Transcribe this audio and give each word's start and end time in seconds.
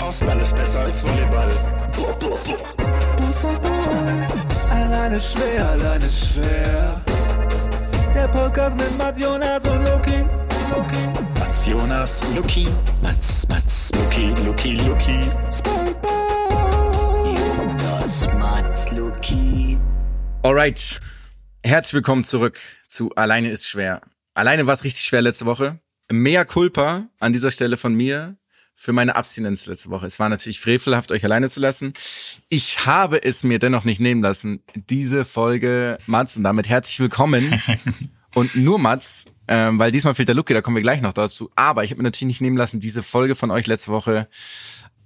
Faustball 0.00 0.40
ist 0.40 0.56
besser 0.56 0.80
als 0.80 1.02
Volleyball. 1.02 1.50
Boah, 1.94 2.18
boah, 2.18 2.38
boah. 2.42 2.56
Alleine 4.70 5.20
schwer, 5.20 5.68
alleine 5.68 6.08
schwer. 6.08 7.04
Der 8.14 8.26
Podcast 8.28 8.78
mit 8.78 8.96
Mats 8.96 9.20
Jonas 9.20 9.62
und 9.68 9.84
Loki. 9.84 10.24
Loki. 10.70 11.20
Mats 11.38 11.66
Jonas, 11.66 12.24
Luki, 12.34 12.66
Mats, 13.02 13.46
Mats, 13.50 13.92
Luki, 13.94 14.32
Luki, 14.46 14.76
Luki. 14.76 15.20
Jonas, 17.36 18.26
Mats, 18.38 18.92
Luki. 18.92 19.78
Alright. 20.42 20.98
Herzlich 21.62 21.92
willkommen 21.92 22.24
zurück 22.24 22.58
zu 22.88 23.10
Alleine 23.16 23.50
ist 23.50 23.68
schwer. 23.68 24.00
Alleine 24.32 24.66
war 24.66 24.72
es 24.72 24.82
richtig 24.82 25.04
schwer 25.04 25.20
letzte 25.20 25.44
Woche. 25.44 25.78
Mehr 26.10 26.46
Culpa 26.46 27.06
an 27.18 27.34
dieser 27.34 27.50
Stelle 27.50 27.76
von 27.76 27.94
mir 27.94 28.39
für 28.80 28.94
meine 28.94 29.14
Abstinenz 29.14 29.66
letzte 29.66 29.90
Woche. 29.90 30.06
Es 30.06 30.18
war 30.18 30.30
natürlich 30.30 30.58
frevelhaft, 30.58 31.12
euch 31.12 31.22
alleine 31.22 31.50
zu 31.50 31.60
lassen. 31.60 31.92
Ich 32.48 32.86
habe 32.86 33.22
es 33.22 33.44
mir 33.44 33.58
dennoch 33.58 33.84
nicht 33.84 34.00
nehmen 34.00 34.22
lassen, 34.22 34.62
diese 34.74 35.26
Folge 35.26 35.98
Mats 36.06 36.38
und 36.38 36.44
damit 36.44 36.66
herzlich 36.66 36.98
willkommen. 36.98 37.60
und 38.34 38.56
nur 38.56 38.78
Mats, 38.78 39.26
ähm, 39.48 39.78
weil 39.78 39.92
diesmal 39.92 40.14
fehlt 40.14 40.28
der 40.28 40.34
Lucky, 40.34 40.54
da 40.54 40.62
kommen 40.62 40.76
wir 40.76 40.82
gleich 40.82 41.02
noch 41.02 41.12
dazu. 41.12 41.50
Aber 41.56 41.84
ich 41.84 41.90
habe 41.90 42.00
mir 42.00 42.04
natürlich 42.08 42.28
nicht 42.28 42.40
nehmen 42.40 42.56
lassen, 42.56 42.80
diese 42.80 43.02
Folge 43.02 43.34
von 43.34 43.50
euch 43.50 43.66
letzte 43.66 43.92
Woche 43.92 44.28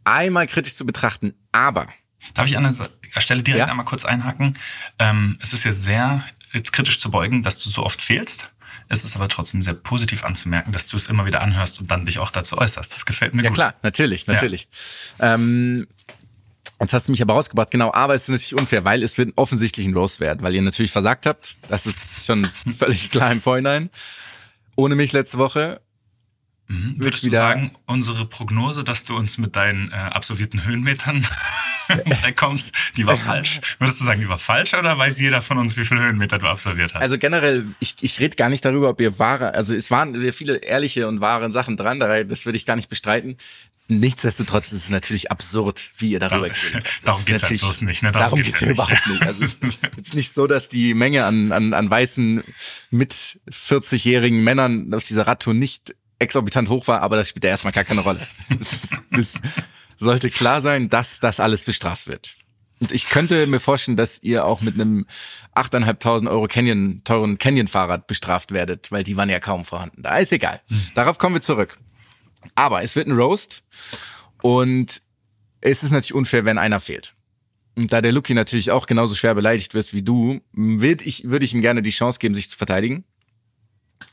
einmal 0.04 0.46
kritisch 0.46 0.76
zu 0.76 0.86
betrachten. 0.86 1.34
Aber 1.50 1.88
Darf 2.32 2.46
ich 2.46 2.56
an 2.56 2.62
der 2.62 3.20
Stelle 3.20 3.42
direkt 3.42 3.58
Ja. 3.58 3.66
einmal 3.66 3.86
kurz 3.86 4.04
einhaken? 4.04 4.56
Ähm, 5.00 5.36
es 5.42 5.52
ist 5.52 5.64
ja 5.64 5.72
sehr 5.72 6.24
jetzt 6.52 6.72
kritisch 6.72 7.00
zu 7.00 7.10
beugen, 7.10 7.42
dass 7.42 7.58
du 7.58 7.68
so 7.68 7.84
oft 7.84 8.00
fehlst. 8.00 8.53
Es 8.88 9.04
ist 9.04 9.16
aber 9.16 9.28
trotzdem 9.28 9.62
sehr 9.62 9.74
positiv 9.74 10.24
anzumerken, 10.24 10.72
dass 10.72 10.88
du 10.88 10.96
es 10.96 11.06
immer 11.06 11.26
wieder 11.26 11.42
anhörst 11.42 11.80
und 11.80 11.90
dann 11.90 12.04
dich 12.04 12.18
auch 12.18 12.30
dazu 12.30 12.58
äußerst. 12.58 12.92
Das 12.92 13.06
gefällt 13.06 13.34
mir 13.34 13.42
Ja 13.42 13.48
gut. 13.48 13.56
klar, 13.56 13.74
natürlich, 13.82 14.26
natürlich. 14.26 14.68
Ähm, 15.20 15.86
jetzt 16.80 16.92
hast 16.92 17.08
du 17.08 17.12
mich 17.12 17.22
aber 17.22 17.34
rausgebracht, 17.34 17.70
genau, 17.70 17.92
aber 17.92 18.14
es 18.14 18.24
ist 18.24 18.28
natürlich 18.28 18.54
unfair, 18.54 18.84
weil 18.84 19.02
es 19.02 19.16
wird 19.16 19.32
offensichtlich 19.36 19.86
ein 19.86 19.94
Roast 19.94 20.20
werden, 20.20 20.42
weil 20.42 20.54
ihr 20.54 20.62
natürlich 20.62 20.92
versagt 20.92 21.26
habt. 21.26 21.56
Das 21.68 21.86
ist 21.86 22.26
schon 22.26 22.44
völlig 22.76 23.10
klar 23.10 23.32
im 23.32 23.40
Vorhinein. 23.40 23.90
Ohne 24.76 24.94
mich 24.94 25.12
letzte 25.12 25.38
Woche. 25.38 25.80
Mhm. 26.66 26.94
Würdest 26.96 27.22
du 27.24 27.30
sagen, 27.30 27.72
unsere 27.86 28.24
Prognose, 28.26 28.84
dass 28.84 29.04
du 29.04 29.14
uns 29.16 29.36
mit 29.36 29.54
deinen 29.54 29.90
äh, 29.92 29.94
absolvierten 29.96 30.64
Höhenmetern 30.64 31.26
wegkommst, 32.22 32.72
die 32.96 33.06
war 33.06 33.16
falsch? 33.18 33.60
Würdest 33.78 34.00
du 34.00 34.04
sagen, 34.04 34.20
die 34.20 34.28
war 34.28 34.38
falsch 34.38 34.72
oder 34.74 34.96
weiß 34.96 35.20
jeder 35.20 35.42
von 35.42 35.58
uns, 35.58 35.76
wie 35.76 35.84
viele 35.84 36.00
Höhenmeter 36.00 36.38
du 36.38 36.46
absolviert 36.46 36.94
hast? 36.94 37.02
Also 37.02 37.18
generell, 37.18 37.66
ich, 37.80 37.96
ich 38.00 38.18
rede 38.20 38.36
gar 38.36 38.48
nicht 38.48 38.64
darüber, 38.64 38.88
ob 38.88 39.00
ihr 39.00 39.18
wahre, 39.18 39.52
also 39.54 39.74
es 39.74 39.90
waren 39.90 40.32
viele 40.32 40.56
ehrliche 40.56 41.06
und 41.08 41.20
wahre 41.20 41.52
Sachen 41.52 41.76
dran, 41.76 42.00
da- 42.00 42.24
das 42.24 42.46
würde 42.46 42.56
ich 42.56 42.64
gar 42.66 42.76
nicht 42.76 42.88
bestreiten. 42.88 43.36
Nichtsdestotrotz 43.86 44.72
ist 44.72 44.84
es 44.84 44.88
natürlich 44.88 45.30
absurd, 45.30 45.90
wie 45.98 46.12
ihr 46.12 46.18
darüber 46.20 46.48
habt. 46.48 46.56
Das 46.72 46.84
darum 47.04 47.24
geht's 47.26 47.32
halt 47.34 47.42
natürlich- 47.42 47.60
bloß 47.60 47.80
nicht, 47.82 48.02
ne? 48.02 48.12
Darum, 48.12 48.24
Darum 48.24 48.42
geht's 48.42 48.58
geht's 48.58 48.60
ja 48.62 48.66
ja 48.68 48.72
überhaupt 48.72 49.06
nicht. 49.06 49.22
Also 49.22 49.42
es 49.44 49.54
ist 49.56 49.80
jetzt 49.98 50.14
nicht 50.14 50.32
so, 50.32 50.46
dass 50.46 50.70
die 50.70 50.94
Menge 50.94 51.26
an, 51.26 51.52
an, 51.52 51.74
an 51.74 51.90
weißen 51.90 52.42
mit 52.90 53.12
40-jährigen 53.50 54.42
Männern 54.42 54.94
auf 54.94 55.04
dieser 55.06 55.26
Radtour 55.26 55.52
nicht 55.52 55.94
exorbitant 56.18 56.68
hoch 56.68 56.86
war, 56.88 57.02
aber 57.02 57.16
das 57.16 57.28
spielt 57.28 57.44
ja 57.44 57.50
erstmal 57.50 57.72
gar 57.72 57.84
keine 57.84 58.00
Rolle. 58.00 58.26
Es 58.60 58.98
es 59.10 59.40
sollte 59.98 60.30
klar 60.30 60.60
sein, 60.60 60.88
dass 60.88 61.20
das 61.20 61.40
alles 61.40 61.64
bestraft 61.64 62.06
wird. 62.06 62.36
Und 62.80 62.92
ich 62.92 63.08
könnte 63.08 63.46
mir 63.46 63.60
vorstellen, 63.60 63.96
dass 63.96 64.22
ihr 64.22 64.44
auch 64.44 64.60
mit 64.60 64.74
einem 64.74 65.06
8.500 65.54 66.28
Euro 66.28 66.46
Canyon, 66.48 67.02
teuren 67.04 67.38
Canyon-Fahrrad 67.38 68.06
bestraft 68.06 68.52
werdet, 68.52 68.90
weil 68.90 69.04
die 69.04 69.16
waren 69.16 69.30
ja 69.30 69.40
kaum 69.40 69.64
vorhanden. 69.64 70.02
Da 70.02 70.18
ist 70.18 70.32
egal. 70.32 70.60
Darauf 70.94 71.18
kommen 71.18 71.36
wir 71.36 71.40
zurück. 71.40 71.78
Aber 72.54 72.82
es 72.82 72.96
wird 72.96 73.06
ein 73.06 73.16
Roast 73.16 73.62
und 74.42 75.00
es 75.60 75.82
ist 75.82 75.92
natürlich 75.92 76.14
unfair, 76.14 76.44
wenn 76.44 76.58
einer 76.58 76.80
fehlt. 76.80 77.14
Und 77.76 77.92
da 77.92 78.00
der 78.00 78.12
Lucky 78.12 78.34
natürlich 78.34 78.70
auch 78.70 78.86
genauso 78.86 79.14
schwer 79.14 79.34
beleidigt 79.34 79.74
wird 79.74 79.92
wie 79.94 80.02
du, 80.02 80.40
würde 80.52 81.04
ich, 81.04 81.24
würde 81.24 81.44
ich 81.44 81.54
ihm 81.54 81.60
gerne 81.60 81.82
die 81.82 81.90
Chance 81.90 82.18
geben, 82.18 82.34
sich 82.34 82.50
zu 82.50 82.58
verteidigen 82.58 83.04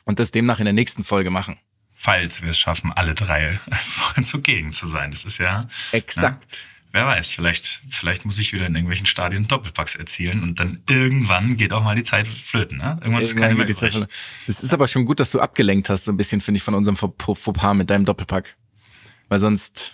und 0.06 0.20
das 0.20 0.32
demnach 0.32 0.60
in 0.60 0.66
der 0.66 0.74
nächsten 0.74 1.04
Folge 1.04 1.30
machen. 1.30 1.60
Falls 2.04 2.42
wir 2.42 2.50
es 2.50 2.58
schaffen, 2.58 2.92
alle 2.94 3.14
drei 3.14 3.60
zugegen 4.24 4.74
zu 4.74 4.88
sein. 4.88 5.12
Das 5.12 5.24
ist 5.24 5.38
ja. 5.38 5.68
Exakt. 5.92 6.66
Wer 6.94 7.06
weiß, 7.06 7.30
vielleicht, 7.30 7.80
vielleicht 7.90 8.26
muss 8.26 8.40
ich 8.40 8.52
wieder 8.54 8.66
in 8.66 8.74
irgendwelchen 8.74 9.06
Stadien 9.06 9.48
Doppelpacks 9.48 9.96
erzielen 9.96 10.42
und 10.42 10.60
dann 10.60 10.82
irgendwann 10.90 11.56
geht 11.58 11.72
auch 11.74 11.84
mal 11.84 11.96
die 11.96 12.04
Zeit 12.04 12.28
flöten, 12.28 12.80
ne? 12.80 12.98
Irgendwann 13.02 13.24
ist 13.24 13.38
keine 13.38 13.54
mehr 13.54 13.68
übrig. 13.70 13.94
Das 14.48 14.64
ist 14.64 14.74
aber 14.74 14.88
schon 14.88 15.06
gut, 15.06 15.20
dass 15.20 15.30
du 15.32 15.40
abgelenkt 15.40 15.90
hast, 15.90 16.06
so 16.06 16.12
ein 16.12 16.18
bisschen, 16.18 16.42
finde 16.42 16.58
ich, 16.58 16.64
von 16.64 16.74
unserem 16.74 16.98
Faux- 16.98 17.14
Fauxpas 17.40 17.76
mit 17.76 17.90
deinem 17.90 18.04
Doppelpack. 18.04 18.58
Weil 19.30 19.40
sonst 19.40 19.94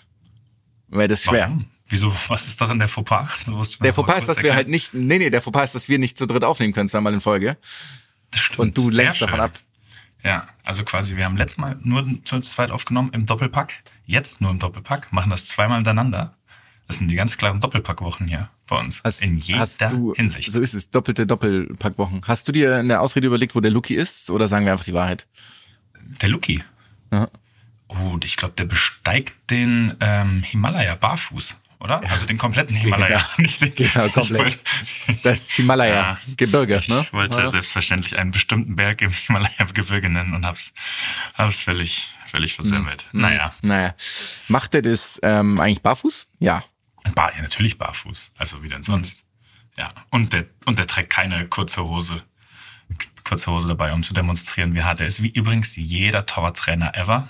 wäre 0.88 1.08
das 1.10 1.24
schwer. 1.24 1.48
Warum? 1.50 1.66
Wieso, 1.90 2.12
was 2.30 2.48
ist 2.48 2.60
daran 2.60 2.80
der 2.80 2.88
Fauxpas? 2.88 3.46
Das 3.52 3.78
Der 3.80 3.94
Fauxpas 3.94 4.20
ist, 4.20 4.28
dass 4.30 4.42
wir 4.44 4.56
halt 4.56 4.68
erklären. 4.68 4.72
nicht, 4.72 4.94
nee, 4.94 5.18
nee, 5.20 5.30
der 5.30 5.42
Fauxpas 5.42 5.66
ist, 5.66 5.76
dass 5.76 5.90
wir 5.90 6.00
nicht 6.00 6.18
zu 6.18 6.26
dritt 6.26 6.44
aufnehmen 6.46 6.74
können, 6.74 6.90
zweimal 6.90 7.14
in 7.14 7.22
Folge. 7.22 7.58
Das 8.32 8.42
stimmt, 8.42 8.60
Und 8.60 8.78
du 8.78 8.90
lenkst 8.90 9.22
davon 9.22 9.40
ab. 9.42 9.52
Ja, 10.28 10.46
also 10.66 10.84
quasi, 10.84 11.16
wir 11.16 11.24
haben 11.24 11.38
letztes 11.38 11.58
Mal 11.58 11.78
nur 11.84 12.06
zu 12.26 12.42
zweit 12.42 12.70
aufgenommen 12.70 13.12
im 13.14 13.26
Doppelpack, 13.26 13.74
jetzt 14.06 14.42
nur 14.42 14.52
im 14.52 14.60
Doppelpack, 14.60 15.14
machen 15.14 15.30
das 15.30 15.46
zweimal 15.46 15.78
hintereinander. 15.78 16.36
Das 16.86 16.98
sind 16.98 17.08
die 17.08 17.16
ganz 17.16 17.38
klaren 17.38 17.62
Doppelpackwochen 17.62 18.28
hier 18.28 18.50
bei 18.68 18.78
uns. 18.78 19.02
Hast, 19.06 19.22
in 19.22 19.38
jeder 19.38 19.60
hast 19.60 19.82
du, 19.84 20.14
Hinsicht. 20.16 20.52
So 20.52 20.60
ist 20.60 20.74
es, 20.74 20.90
doppelte 20.90 21.26
Doppelpackwochen. 21.26 22.20
Hast 22.28 22.46
du 22.46 22.52
dir 22.52 22.76
eine 22.76 23.00
Ausrede 23.00 23.28
überlegt, 23.28 23.56
wo 23.56 23.62
der 23.62 23.72
Lucky 23.72 23.96
ist, 23.96 24.30
oder 24.30 24.50
sagen 24.50 24.66
wir 24.66 24.74
einfach 24.74 24.84
die 24.84 24.94
Wahrheit? 24.94 25.28
Der 26.22 26.28
Luki. 26.28 26.62
Ja. 27.14 27.30
Oh, 27.88 28.18
ich 28.22 28.36
glaube, 28.36 28.54
der 28.58 28.66
besteigt 28.66 29.50
den 29.50 29.96
ähm, 30.02 30.44
Himalaya 30.44 30.96
barfuß, 30.96 31.56
oder? 31.80 32.02
Also 32.10 32.26
den 32.26 32.38
kompletten 32.38 32.76
Himalaya. 32.76 33.26
Nicht 33.38 33.62
den, 33.62 33.76
Genau, 33.76 34.08
komplett. 34.10 34.58
Ich 34.88 35.08
wollt- 35.08 35.26
Das 35.26 35.52
Himalaya-Gebirge, 35.52 36.82
ne? 36.88 37.02
Ich 37.06 37.14
wollte 37.14 37.40
Ja. 37.40 37.50
selbstverständlich 37.50 38.18
einen 38.18 38.32
bestimmten 38.32 38.76
Berg 38.76 39.02
im 39.02 39.12
Himalaya-Gebirge 39.28 40.10
nennen 40.10 40.34
und 40.34 40.46
hab's, 40.46 40.74
hab's 41.36 41.60
völlig, 41.60 42.08
völlig 42.28 42.56
versemmelt. 42.56 43.04
Hm. 43.12 43.22
Naja, 43.22 43.54
Naja. 43.62 43.96
Macht 44.48 44.74
er 44.76 44.82
das 44.82 45.20
ähm, 45.24 45.60
eigentlich 45.60 45.82
barfuß? 45.82 46.28
Ja. 46.40 46.64
bar, 47.16 47.32
ja, 47.36 47.42
natürlich 47.42 47.78
barfuß. 47.78 48.32
Also 48.38 48.64
wie 48.64 48.70
denn 48.70 48.84
sonst? 48.84 49.22
Ja. 49.78 49.94
Und 50.10 50.34
der, 50.34 50.46
und 50.66 50.80
der 50.80 50.88
trägt 50.88 51.12
keine 51.12 51.48
kurze 51.48 51.84
Hose. 51.84 52.24
Kurze 53.24 53.52
Hose 53.52 53.68
dabei, 53.68 53.92
um 53.94 54.02
zu 54.02 54.14
demonstrieren, 54.14 54.74
wie 54.74 54.82
hart 54.84 55.02
er 55.02 55.08
ist. 55.08 55.22
Wie 55.22 55.30
übrigens 55.30 55.76
jeder 55.76 56.26
Torwarttrainer 56.26 56.96
ever. 56.96 57.28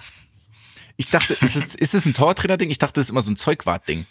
Ich 0.96 1.08
dachte, 1.08 1.34
ist 1.34 1.56
es, 1.56 1.76
ist 1.76 1.94
es 1.96 2.06
ein 2.06 2.14
Tortrainer-Ding? 2.14 2.70
Ich 2.70 2.78
dachte, 2.78 2.94
das 2.94 3.08
ist 3.08 3.10
immer 3.12 3.22
so 3.24 3.32
ein 3.32 3.38
Zeugwart-Ding. 3.38 4.06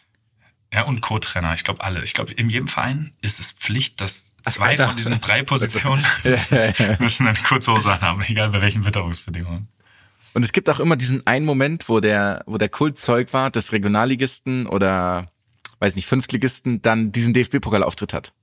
Ja, 0.76 0.82
und 0.82 1.00
Co-Trainer. 1.00 1.54
Ich 1.54 1.64
glaube 1.64 1.82
alle. 1.82 2.04
Ich 2.04 2.12
glaube, 2.12 2.34
in 2.34 2.50
jedem 2.50 2.68
Verein 2.68 3.12
ist 3.22 3.40
es 3.40 3.52
Pflicht, 3.52 4.02
dass 4.02 4.36
zwei 4.44 4.76
von 4.76 4.94
diesen 4.94 5.18
drei 5.22 5.42
Positionen 5.42 6.04
müssen 6.98 7.26
eine 7.26 7.38
kurze 7.38 7.72
Hose 7.72 7.98
haben, 8.02 8.22
egal 8.28 8.50
bei 8.50 8.60
welchen 8.60 8.84
Witterungsbedingungen. 8.84 9.68
Und 10.34 10.42
es 10.42 10.52
gibt 10.52 10.68
auch 10.68 10.78
immer 10.78 10.96
diesen 10.96 11.26
einen 11.26 11.46
Moment, 11.46 11.88
wo 11.88 12.00
der, 12.00 12.42
wo 12.44 12.58
der 12.58 12.68
Kultzeugwart 12.68 13.56
des 13.56 13.72
Regionalligisten 13.72 14.66
oder, 14.66 15.32
weiß 15.78 15.96
nicht, 15.96 16.06
Fünftligisten 16.06 16.82
dann 16.82 17.10
diesen 17.10 17.32
DFB-Pokalauftritt 17.32 18.12
hat. 18.12 18.34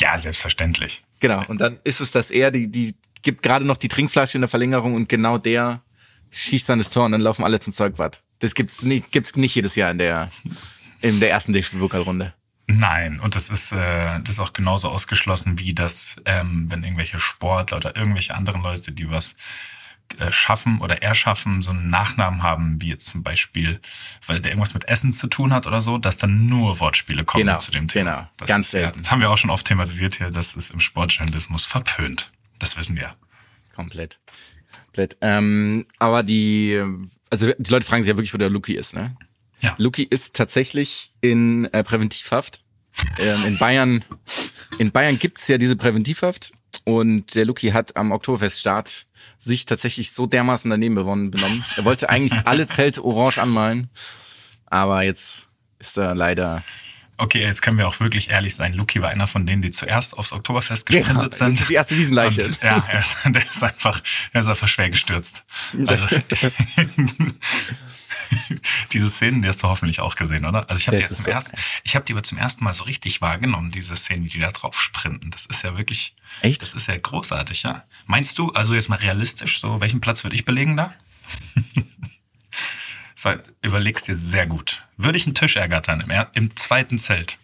Ja, 0.00 0.16
selbstverständlich. 0.16 1.04
Genau. 1.20 1.44
Und 1.48 1.60
dann 1.60 1.80
ist 1.84 2.00
es, 2.00 2.12
dass 2.12 2.30
er, 2.30 2.50
die, 2.50 2.72
die 2.72 2.96
gibt 3.20 3.42
gerade 3.42 3.66
noch 3.66 3.76
die 3.76 3.88
Trinkflasche 3.88 4.38
in 4.38 4.42
der 4.42 4.48
Verlängerung 4.48 4.94
und 4.94 5.10
genau 5.10 5.36
der 5.36 5.82
schießt 6.30 6.70
dann 6.70 6.78
das 6.78 6.88
Tor 6.88 7.04
und 7.04 7.12
dann 7.12 7.20
laufen 7.20 7.44
alle 7.44 7.60
zum 7.60 7.74
Zeugwart. 7.74 8.22
Das 8.38 8.54
gibt's 8.54 8.82
nicht, 8.82 9.12
gibt's 9.12 9.36
nicht 9.36 9.54
jedes 9.54 9.76
Jahr 9.76 9.90
in 9.90 9.98
der, 9.98 10.30
in 11.00 11.20
der 11.20 11.30
ersten 11.30 11.52
DFB-Pokalrunde. 11.52 12.34
Nein, 12.66 13.18
und 13.20 13.34
das 13.34 13.48
ist, 13.48 13.72
äh, 13.72 14.20
das 14.20 14.28
ist 14.34 14.40
auch 14.40 14.52
genauso 14.52 14.88
ausgeschlossen 14.90 15.58
wie 15.58 15.74
das, 15.74 16.16
ähm, 16.26 16.66
wenn 16.70 16.82
irgendwelche 16.84 17.18
Sportler 17.18 17.78
oder 17.78 17.96
irgendwelche 17.96 18.34
anderen 18.34 18.62
Leute, 18.62 18.92
die 18.92 19.08
was 19.10 19.36
äh, 20.18 20.30
schaffen 20.32 20.80
oder 20.80 21.02
erschaffen, 21.02 21.62
so 21.62 21.70
einen 21.70 21.88
Nachnamen 21.88 22.42
haben, 22.42 22.80
wie 22.82 22.88
jetzt 22.88 23.06
zum 23.08 23.22
Beispiel, 23.22 23.80
weil 24.26 24.40
der 24.40 24.52
irgendwas 24.52 24.74
mit 24.74 24.86
Essen 24.86 25.14
zu 25.14 25.28
tun 25.28 25.52
hat 25.54 25.66
oder 25.66 25.80
so, 25.80 25.96
dass 25.96 26.18
dann 26.18 26.46
nur 26.46 26.78
Wortspiele 26.80 27.24
kommen 27.24 27.46
Genau, 27.46 27.58
zu 27.58 27.70
dem 27.70 27.88
Thema. 27.88 28.10
genau. 28.16 28.28
Das 28.36 28.48
Ganz 28.48 28.66
ist, 28.66 28.72
ja, 28.74 28.80
selten. 28.80 29.02
das 29.02 29.10
haben 29.10 29.20
wir 29.20 29.30
auch 29.30 29.38
schon 29.38 29.50
oft 29.50 29.66
thematisiert 29.66 30.16
hier, 30.16 30.30
das 30.30 30.54
ist 30.54 30.70
im 30.70 30.80
Sportjournalismus 30.80 31.64
verpönt. 31.64 32.32
Das 32.58 32.76
wissen 32.76 32.96
wir. 32.96 33.14
Komplett. 33.74 34.18
Komplett. 34.86 35.16
Ähm, 35.22 35.86
aber 35.98 36.22
die, 36.22 36.82
also 37.30 37.50
die 37.56 37.70
Leute 37.70 37.86
fragen 37.86 38.02
sich 38.02 38.10
ja 38.10 38.16
wirklich, 38.16 38.34
wo 38.34 38.38
der 38.38 38.50
Luki 38.50 38.74
ist, 38.74 38.94
ne? 38.94 39.16
Ja. 39.60 39.74
Luki 39.78 40.04
ist 40.04 40.34
tatsächlich 40.36 41.12
in 41.20 41.66
äh, 41.72 41.82
Präventivhaft. 41.82 42.62
Ähm, 43.18 43.44
in 43.44 43.58
Bayern, 43.58 44.04
in 44.78 44.90
Bayern 44.90 45.18
gibt's 45.18 45.46
ja 45.48 45.58
diese 45.58 45.76
Präventivhaft 45.76 46.52
und 46.84 47.34
der 47.34 47.44
Luki 47.44 47.70
hat 47.70 47.96
am 47.96 48.10
Oktoberfeststart 48.12 49.06
sich 49.38 49.66
tatsächlich 49.66 50.10
so 50.12 50.26
dermaßen 50.26 50.70
daneben 50.70 50.94
bewonnen, 50.96 51.30
benommen. 51.30 51.64
Er 51.76 51.84
wollte 51.84 52.08
eigentlich 52.08 52.40
alle 52.46 52.66
Zelte 52.66 53.04
orange 53.04 53.38
anmalen, 53.38 53.88
aber 54.66 55.02
jetzt 55.02 55.48
ist 55.78 55.96
er 55.96 56.14
leider 56.14 56.64
Okay, 57.20 57.40
jetzt 57.40 57.62
können 57.62 57.78
wir 57.78 57.88
auch 57.88 57.98
wirklich 57.98 58.30
ehrlich 58.30 58.54
sein. 58.54 58.74
Luki 58.74 59.02
war 59.02 59.08
einer 59.10 59.26
von 59.26 59.44
denen, 59.44 59.60
die 59.60 59.72
zuerst 59.72 60.16
aufs 60.16 60.30
Oktoberfest 60.32 60.86
gesprintet 60.86 61.32
Genau, 61.32 61.36
sind. 61.36 61.54
das 61.56 61.62
ist 61.62 61.70
die 61.70 61.74
erste 61.74 61.96
Wiesenleiche. 61.96 62.44
Und, 62.44 62.62
ja, 62.62 62.84
er 62.88 63.00
ist, 63.00 63.16
der 63.24 63.44
ist 63.44 63.60
einfach, 63.62 64.00
er 64.32 64.40
ist 64.40 64.46
einfach 64.46 64.68
schwer 64.68 64.88
gestürzt. 64.88 65.44
Also, 65.84 66.04
Diese 68.92 69.10
Szenen, 69.10 69.42
die 69.42 69.48
hast 69.48 69.62
du 69.62 69.68
hoffentlich 69.68 70.00
auch 70.00 70.14
gesehen, 70.14 70.44
oder? 70.44 70.68
Also 70.68 70.80
ich 70.80 70.86
habe 70.86 70.96
die 70.96 71.02
ja 71.02 71.08
zum 71.10 71.24
so- 71.24 71.30
ersten, 71.30 71.56
ich 71.84 71.94
habe 71.94 72.04
die 72.04 72.12
aber 72.12 72.22
zum 72.22 72.38
ersten 72.38 72.64
Mal 72.64 72.74
so 72.74 72.84
richtig 72.84 73.20
wahrgenommen, 73.20 73.70
diese 73.70 73.96
Szenen, 73.96 74.26
die 74.28 74.38
da 74.40 74.50
drauf 74.50 74.80
sprinten. 74.80 75.30
Das 75.30 75.46
ist 75.46 75.62
ja 75.62 75.76
wirklich, 75.76 76.14
Echt? 76.42 76.62
das 76.62 76.74
ist 76.74 76.88
ja 76.88 76.96
großartig, 76.96 77.62
ja. 77.62 77.84
Meinst 78.06 78.38
du, 78.38 78.50
also 78.52 78.74
jetzt 78.74 78.88
mal 78.88 78.96
realistisch, 78.96 79.60
so 79.60 79.80
welchen 79.80 80.00
Platz 80.00 80.24
würde 80.24 80.36
ich 80.36 80.44
belegen 80.44 80.76
da? 80.76 80.94
Sag, 83.14 83.42
überlegst 83.62 84.06
dir 84.08 84.16
sehr 84.16 84.46
gut. 84.46 84.86
Würde 84.96 85.18
ich 85.18 85.26
einen 85.26 85.34
Tisch 85.34 85.56
ergattern 85.56 86.00
im, 86.00 86.10
im 86.34 86.56
zweiten 86.56 86.98
Zelt? 86.98 87.36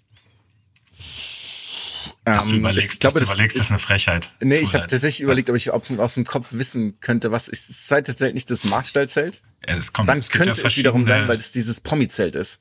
Dass 2.25 2.45
du 2.45 2.51
Ähm, 2.51 2.61
überlegst, 2.61 2.95
ich 2.95 3.01
glaube, 3.01 3.21
dass 3.21 3.29
du 3.29 3.33
das 3.33 3.35
überlegst, 3.35 3.57
ist, 3.57 3.63
ist- 3.65 3.71
eine 3.71 3.79
Frechheit. 3.79 4.31
Nee, 4.41 4.57
ich 4.57 4.75
habe 4.75 4.87
tatsächlich 4.87 5.21
überlegt, 5.21 5.51
ob 5.51 5.57
ich 5.57 5.71
aus 5.71 6.15
dem 6.15 6.25
Kopf 6.25 6.49
wissen 6.53 6.99
könnte, 7.01 7.31
was 7.33 7.49
ist 7.49 7.69
das 7.69 7.87
zweite 7.87 8.17
Zelt 8.17 8.35
nicht 8.35 8.51
das 8.51 8.65
Marktstallzelt? 8.65 9.43
Ja, 9.69 9.75
es 9.77 9.93
kommt, 9.93 10.09
Dann 10.09 10.19
es 10.19 10.31
könnte 10.31 10.59
ja 10.61 10.67
es 10.67 10.77
wiederum 10.77 11.05
sein, 11.05 11.29
weil 11.29 11.37
es 11.37 11.53
dieses 11.53 11.81
Promi-Zelt 11.81 12.35
ist. 12.37 12.61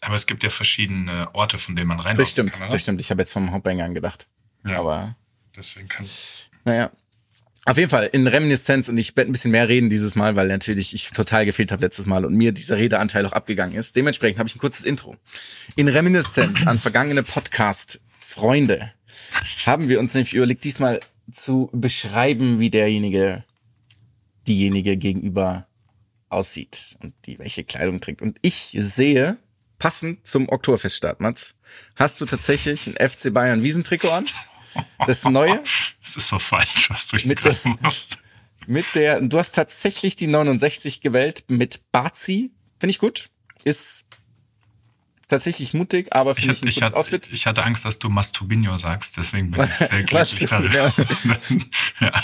Aber 0.00 0.16
es 0.16 0.26
gibt 0.26 0.42
ja 0.42 0.50
verschiedene 0.50 1.28
Orte, 1.32 1.58
von 1.58 1.76
denen 1.76 1.88
man 1.88 2.00
rein 2.00 2.16
Das 2.16 2.30
stimmt, 2.30 2.52
kann, 2.52 2.68
das 2.70 2.82
stimmt. 2.82 3.00
Ich 3.00 3.10
habe 3.10 3.22
jetzt 3.22 3.32
vom 3.32 3.52
Haupteingang 3.52 3.94
gedacht. 3.94 4.26
Ja. 4.66 4.78
Aber 4.80 5.16
Deswegen 5.56 5.88
kann 5.88 6.06
naja. 6.64 6.90
Auf 7.66 7.78
jeden 7.78 7.88
Fall 7.88 8.10
in 8.12 8.26
Reminiszenz 8.26 8.90
und 8.90 8.98
ich 8.98 9.16
werde 9.16 9.30
ein 9.30 9.32
bisschen 9.32 9.50
mehr 9.52 9.68
reden 9.68 9.88
dieses 9.88 10.16
Mal, 10.16 10.36
weil 10.36 10.48
natürlich 10.48 10.92
ich 10.92 11.10
total 11.12 11.46
gefehlt 11.46 11.72
habe 11.72 11.82
letztes 11.82 12.04
Mal 12.04 12.26
und 12.26 12.34
mir 12.34 12.52
dieser 12.52 12.76
Redeanteil 12.76 13.24
auch 13.24 13.32
abgegangen 13.32 13.74
ist. 13.74 13.96
Dementsprechend 13.96 14.38
habe 14.38 14.48
ich 14.48 14.54
ein 14.54 14.58
kurzes 14.58 14.84
Intro. 14.84 15.16
In 15.74 15.88
Reminiszenz 15.88 16.66
an 16.66 16.78
vergangene 16.78 17.22
Podcast-Freunde 17.22 18.92
haben 19.66 19.88
wir 19.88 19.98
uns 20.00 20.14
nämlich 20.14 20.34
überlegt, 20.34 20.64
diesmal 20.64 21.00
zu 21.32 21.70
beschreiben, 21.72 22.60
wie 22.60 22.70
derjenige, 22.70 23.44
diejenige 24.46 24.96
gegenüber 24.96 25.66
aussieht 26.28 26.96
und 27.02 27.14
die 27.26 27.38
welche 27.38 27.64
Kleidung 27.64 28.00
trägt. 28.00 28.20
Und 28.22 28.38
ich 28.42 28.76
sehe, 28.78 29.38
passend 29.78 30.26
zum 30.26 30.48
Oktoberfeststart, 30.48 31.20
Mats, 31.20 31.54
hast 31.96 32.20
du 32.20 32.26
tatsächlich 32.26 32.86
ein 32.86 33.08
FC 33.08 33.32
Bayern 33.32 33.62
Wiesentrikot 33.62 34.10
an? 34.10 34.26
Das 35.06 35.24
neue? 35.24 35.62
Das 36.04 36.16
ist 36.18 36.28
so 36.28 36.38
falsch, 36.38 36.90
was 36.90 37.06
du 37.08 37.16
hier 37.16 37.28
Mit 37.28 37.44
der- 37.44 37.56
machst. 37.80 38.18
Mit 38.66 38.94
der, 38.94 39.20
du 39.22 39.38
hast 39.38 39.52
tatsächlich 39.54 40.16
die 40.16 40.26
69 40.26 41.00
gewählt 41.00 41.44
mit 41.48 41.80
Bazi. 41.92 42.50
Finde 42.78 42.90
ich 42.90 42.98
gut. 42.98 43.30
Ist 43.64 44.04
tatsächlich 45.28 45.74
mutig, 45.74 46.14
aber 46.14 46.32
Ich, 46.32 46.44
finde 46.44 46.52
ich 46.54 46.58
hatte, 46.58 46.64
ein 46.64 46.68
ich, 46.68 46.74
gutes 46.74 46.86
hatte, 46.86 46.96
Outfit. 46.96 47.28
ich 47.32 47.46
hatte 47.46 47.62
Angst, 47.64 47.84
dass 47.84 47.98
du 47.98 48.08
Masturbinho 48.08 48.76
sagst, 48.78 49.16
deswegen 49.16 49.50
bin 49.50 49.64
ich 49.64 49.70
sehr 49.74 50.02
glücklich 50.02 50.48
darüber. 50.48 50.92
ja. 52.00 52.22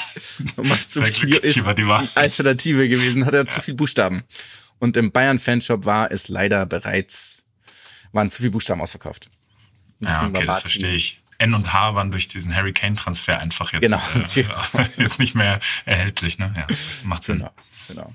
Glücklich 0.56 1.42
ist 1.42 1.56
die. 1.78 2.08
Alternative 2.14 2.88
gewesen, 2.88 3.26
hat 3.26 3.34
er 3.34 3.46
zu 3.46 3.60
viel 3.60 3.74
Buchstaben. 3.74 4.24
Und 4.78 4.96
im 4.96 5.12
Bayern-Fanshop 5.12 5.84
war 5.84 6.10
es 6.10 6.28
leider 6.28 6.64
bereits, 6.66 7.44
waren 8.12 8.30
zu 8.30 8.38
viele 8.38 8.50
Buchstaben 8.52 8.80
ausverkauft. 8.80 9.30
Ja, 10.00 10.26
okay, 10.26 10.46
das 10.46 10.60
verstehe 10.60 10.94
ich. 10.94 11.20
N 11.38 11.54
und 11.54 11.72
H 11.72 11.94
waren 11.94 12.10
durch 12.10 12.28
diesen 12.28 12.54
Harry 12.54 12.72
Kane-Transfer 12.72 13.38
einfach 13.38 13.72
jetzt, 13.72 13.82
Genau. 13.82 14.00
äh, 14.14 14.86
jetzt 15.02 15.18
nicht 15.18 15.34
mehr 15.34 15.60
erhältlich. 15.86 16.38
Ne? 16.38 16.52
Ja, 16.56 16.66
das 16.66 17.04
macht 17.04 17.24
Sinn. 17.24 17.38
Genau, 17.38 17.50
genau. 17.88 18.14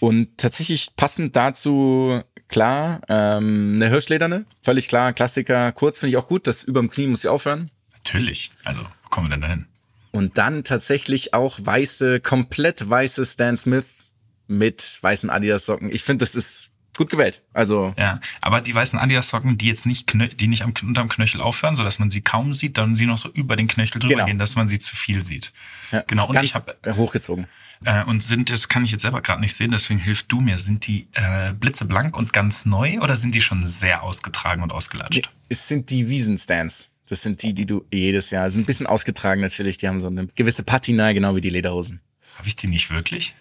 Und 0.00 0.36
tatsächlich 0.38 0.94
passend 0.96 1.36
dazu, 1.36 2.22
klar, 2.48 3.00
ähm, 3.08 3.72
eine 3.76 3.88
Hirschlederne, 3.88 4.44
völlig 4.62 4.88
klar, 4.88 5.12
Klassiker, 5.12 5.72
kurz 5.72 5.98
finde 5.98 6.10
ich 6.10 6.16
auch 6.16 6.28
gut, 6.28 6.46
das 6.46 6.64
überm 6.64 6.90
Knie 6.90 7.06
muss 7.06 7.22
ja 7.22 7.30
aufhören. 7.30 7.70
Natürlich. 7.92 8.50
Also, 8.64 8.82
wo 8.82 9.08
kommen 9.08 9.28
wir 9.28 9.32
denn 9.32 9.42
dahin? 9.42 9.66
Und 10.12 10.38
dann 10.38 10.64
tatsächlich 10.64 11.34
auch 11.34 11.58
weiße, 11.60 12.20
komplett 12.20 12.88
weiße 12.88 13.24
Stan 13.26 13.56
Smith 13.56 14.06
mit 14.46 14.98
weißen 15.02 15.28
Adidas-Socken. 15.28 15.92
Ich 15.92 16.04
finde, 16.04 16.22
das 16.22 16.34
ist 16.34 16.70
gut 16.96 17.10
gewählt. 17.10 17.42
Also, 17.52 17.94
Ja, 17.96 18.20
aber 18.40 18.60
die 18.60 18.74
weißen 18.74 18.98
Adidas-Socken, 18.98 19.58
die 19.58 19.66
jetzt 19.66 19.86
nicht, 19.86 20.12
die 20.40 20.48
nicht 20.48 20.62
am, 20.62 20.72
unterm 20.82 21.08
Knöchel 21.08 21.40
aufhören, 21.40 21.76
so 21.76 21.82
dass 21.84 21.98
man 21.98 22.10
sie 22.10 22.20
kaum 22.20 22.52
sieht, 22.54 22.78
dann 22.78 22.94
sie 22.94 23.06
noch 23.06 23.18
so 23.18 23.30
über 23.30 23.56
den 23.56 23.68
Knöchel 23.68 24.00
drüber 24.00 24.14
Genau. 24.14 24.26
gehen, 24.26 24.38
dass 24.38 24.56
man 24.56 24.68
sie 24.68 24.78
zu 24.78 24.94
viel 24.96 25.22
sieht. 25.22 25.52
ja, 25.92 26.02
genau, 26.06 26.26
und 26.28 26.42
ich 26.42 26.54
habe 26.54 26.76
hochgezogen. 26.96 27.46
Äh, 27.84 28.04
und 28.04 28.22
sind, 28.22 28.48
das 28.48 28.68
kann 28.68 28.84
ich 28.84 28.90
jetzt 28.92 29.02
selber 29.02 29.20
gerade 29.20 29.40
nicht 29.42 29.54
sehen, 29.54 29.70
deswegen 29.70 30.00
hilft 30.00 30.32
du 30.32 30.40
mir. 30.40 30.56
Sind 30.58 30.86
die 30.86 31.08
äh, 31.12 31.52
blitzeblank 31.52 32.16
und 32.16 32.32
ganz 32.32 32.64
neu 32.64 33.00
oder 33.00 33.16
sind 33.16 33.34
die 33.34 33.42
schon 33.42 33.66
sehr 33.66 34.02
ausgetragen 34.02 34.62
und 34.62 34.72
ausgelatscht? 34.72 35.30
Es 35.50 35.68
sind 35.68 35.90
die 35.90 36.08
Wiesenstans. 36.08 36.90
Das 37.08 37.22
sind 37.22 37.42
die, 37.42 37.52
die 37.52 37.66
du 37.66 37.84
jedes 37.92 38.30
Jahr, 38.30 38.50
sind 38.50 38.62
ein 38.62 38.66
bisschen 38.66 38.86
ausgetragen 38.86 39.40
natürlich. 39.42 39.76
Die 39.76 39.86
haben 39.88 40.00
so 40.00 40.06
eine 40.08 40.26
gewisse 40.28 40.62
Patina, 40.62 41.12
genau 41.12 41.36
wie 41.36 41.40
die 41.42 41.50
Lederhosen. 41.50 42.00
Habe 42.38 42.48
ich 42.48 42.56
die 42.56 42.66
nicht 42.66 42.90
wirklich? 42.90 43.34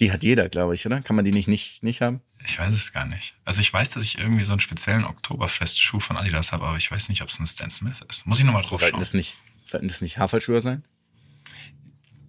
Die 0.00 0.10
hat 0.10 0.22
jeder, 0.24 0.48
glaube 0.48 0.74
ich, 0.74 0.86
oder? 0.86 1.00
Kann 1.02 1.14
man 1.16 1.24
die 1.24 1.32
nicht, 1.32 1.48
nicht, 1.48 1.82
nicht 1.82 2.00
haben? 2.00 2.20
Ich 2.44 2.58
weiß 2.58 2.74
es 2.74 2.92
gar 2.92 3.04
nicht. 3.06 3.34
Also 3.44 3.60
ich 3.60 3.72
weiß, 3.72 3.90
dass 3.92 4.04
ich 4.04 4.18
irgendwie 4.18 4.42
so 4.42 4.52
einen 4.52 4.60
speziellen 4.60 5.04
Oktoberfest-Schuh 5.04 6.00
von 6.00 6.16
Adidas 6.16 6.52
habe, 6.52 6.66
aber 6.66 6.76
ich 6.76 6.90
weiß 6.90 7.08
nicht, 7.08 7.22
ob 7.22 7.28
es 7.28 7.38
ein 7.38 7.46
Stan 7.46 7.70
Smith 7.70 8.00
ist. 8.08 8.26
Muss 8.26 8.38
ich 8.38 8.44
nochmal 8.44 8.62
drauf 8.62 8.80
Sollten 8.80 8.94
schauen. 8.94 9.00
das 9.00 9.14
nicht, 9.14 9.36
sollten 9.64 9.88
das 9.88 10.00
nicht 10.00 10.18
Haferschuhe 10.18 10.60
sein? 10.60 10.84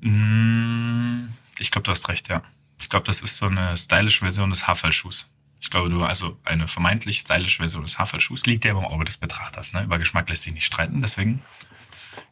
Mm, 0.01 1.29
Ich 1.59 1.71
glaube, 1.71 1.83
du 1.83 1.91
hast 1.91 2.07
recht, 2.09 2.27
ja. 2.29 2.41
Ich 2.81 2.89
glaube, 2.89 3.05
das 3.05 3.21
ist 3.21 3.37
so 3.37 3.45
eine 3.47 3.75
stylische 3.77 4.19
Version 4.19 4.49
des 4.49 4.67
Haferlschuhs. 4.67 5.27
Ich 5.61 5.69
glaube, 5.69 5.89
du, 5.89 6.03
also 6.03 6.37
eine 6.43 6.67
vermeintlich 6.67 7.19
stylische 7.21 7.57
Version 7.59 7.83
des 7.83 7.97
Haferlschuhs 7.97 8.45
liegt 8.45 8.65
ja 8.65 8.71
immer 8.71 8.81
im 8.81 8.87
Auge 8.87 9.05
des 9.05 9.17
Betrachters. 9.17 9.71
Ne? 9.71 9.83
Über 9.83 9.97
Geschmack 9.97 10.27
lässt 10.29 10.43
sich 10.43 10.53
nicht 10.53 10.65
streiten, 10.65 11.01
deswegen 11.01 11.41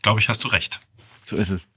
glaube 0.02 0.20
ich, 0.20 0.28
hast 0.28 0.44
du 0.44 0.50
recht. 0.50 0.82
So 1.26 1.38
ist 1.38 1.50
es. 1.50 1.68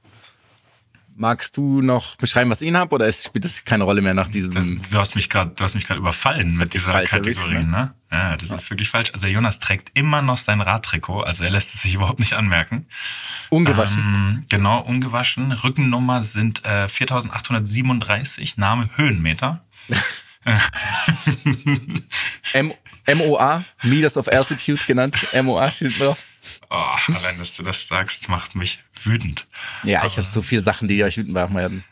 Magst 1.16 1.56
du 1.56 1.80
noch 1.80 2.16
beschreiben, 2.16 2.50
was 2.50 2.60
ich 2.60 2.66
ihn 2.68 2.76
hab, 2.76 2.92
oder 2.92 3.10
spielt 3.12 3.44
das 3.44 3.64
keine 3.64 3.84
Rolle 3.84 4.02
mehr 4.02 4.14
nach 4.14 4.28
diesem? 4.28 4.52
Das, 4.52 4.66
du 4.66 4.98
hast 4.98 5.14
mich 5.14 5.30
gerade, 5.30 5.52
du 5.54 5.62
hast 5.62 5.74
mich 5.74 5.86
gerade 5.86 6.00
überfallen 6.00 6.56
mit 6.56 6.74
dieser 6.74 7.04
Kategorie, 7.04 7.54
erwischt, 7.54 7.68
ne? 7.68 7.94
Ja, 8.10 8.36
das 8.36 8.50
ist 8.50 8.68
wirklich 8.70 8.90
falsch. 8.90 9.10
Also 9.12 9.26
der 9.26 9.32
Jonas 9.32 9.60
trägt 9.60 9.96
immer 9.96 10.22
noch 10.22 10.38
sein 10.38 10.60
Radtrikot, 10.60 11.20
also 11.22 11.44
er 11.44 11.50
lässt 11.50 11.72
es 11.74 11.82
sich 11.82 11.94
überhaupt 11.94 12.18
nicht 12.18 12.32
anmerken. 12.32 12.86
ungewaschen. 13.50 13.98
Ähm, 13.98 14.44
genau, 14.48 14.80
ungewaschen. 14.80 15.52
Rückennummer 15.52 16.22
sind 16.24 16.64
äh, 16.64 16.88
4837, 16.88 18.56
Name 18.56 18.88
Höhenmeter. 18.96 19.64
MOA, 23.14 23.64
Meters 23.82 24.16
of 24.16 24.28
Altitude 24.28 24.80
genannt. 24.86 25.16
MOA 25.32 25.70
steht 25.70 26.00
drauf. 26.00 26.24
Oh, 26.70 26.96
allein, 27.14 27.38
dass 27.38 27.56
du 27.56 27.62
das 27.62 27.88
sagst, 27.88 28.28
macht 28.28 28.54
mich 28.54 28.82
wütend. 29.02 29.48
Ja, 29.82 30.04
ich 30.04 30.16
habe 30.16 30.26
so 30.26 30.42
viele 30.42 30.60
Sachen, 30.60 30.88
die 30.88 31.02
euch 31.04 31.16
wütend 31.16 31.34
machen 31.34 31.56
werden. 31.56 31.84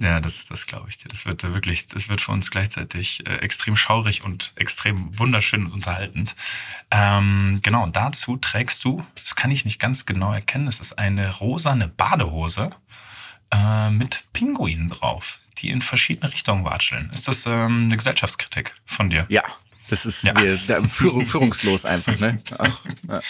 Ja, 0.00 0.20
das, 0.20 0.46
das 0.46 0.66
glaube 0.66 0.88
ich 0.88 0.96
dir. 0.96 1.08
Das 1.08 1.26
wird 1.26 1.42
äh, 1.42 1.52
wirklich, 1.52 1.88
das 1.88 2.08
wird 2.08 2.20
für 2.20 2.30
uns 2.30 2.52
gleichzeitig 2.52 3.26
äh, 3.26 3.38
extrem 3.38 3.74
schaurig 3.74 4.22
und 4.22 4.52
extrem 4.54 5.18
wunderschön 5.18 5.66
und 5.66 5.72
unterhaltend. 5.72 6.36
Ähm, 6.92 7.58
genau, 7.64 7.88
dazu 7.88 8.36
trägst 8.36 8.84
du, 8.84 9.04
das 9.16 9.34
kann 9.34 9.50
ich 9.50 9.64
nicht 9.64 9.80
ganz 9.80 10.06
genau 10.06 10.32
erkennen, 10.32 10.68
es 10.68 10.78
ist 10.78 10.98
eine 11.00 11.28
rosane 11.38 11.88
Badehose 11.88 12.70
äh, 13.50 13.90
mit 13.90 14.24
Pinguinen 14.32 14.90
drauf, 14.90 15.40
die 15.58 15.70
in 15.70 15.82
verschiedene 15.82 16.32
Richtungen 16.32 16.64
watscheln. 16.64 17.10
Ist 17.12 17.26
das 17.26 17.44
ähm, 17.46 17.86
eine 17.86 17.96
Gesellschaftskritik 17.96 18.74
von 18.86 19.10
dir? 19.10 19.26
Ja, 19.28 19.42
das 19.90 20.06
ist 20.06 20.22
Ja. 20.22 20.40
Wir, 20.40 20.58
da, 20.68 20.80
führung, 20.84 21.26
führungslos 21.26 21.84
einfach, 21.84 22.16
ne? 22.20 22.40
Ach, 22.56 22.80
ja. 23.08 23.20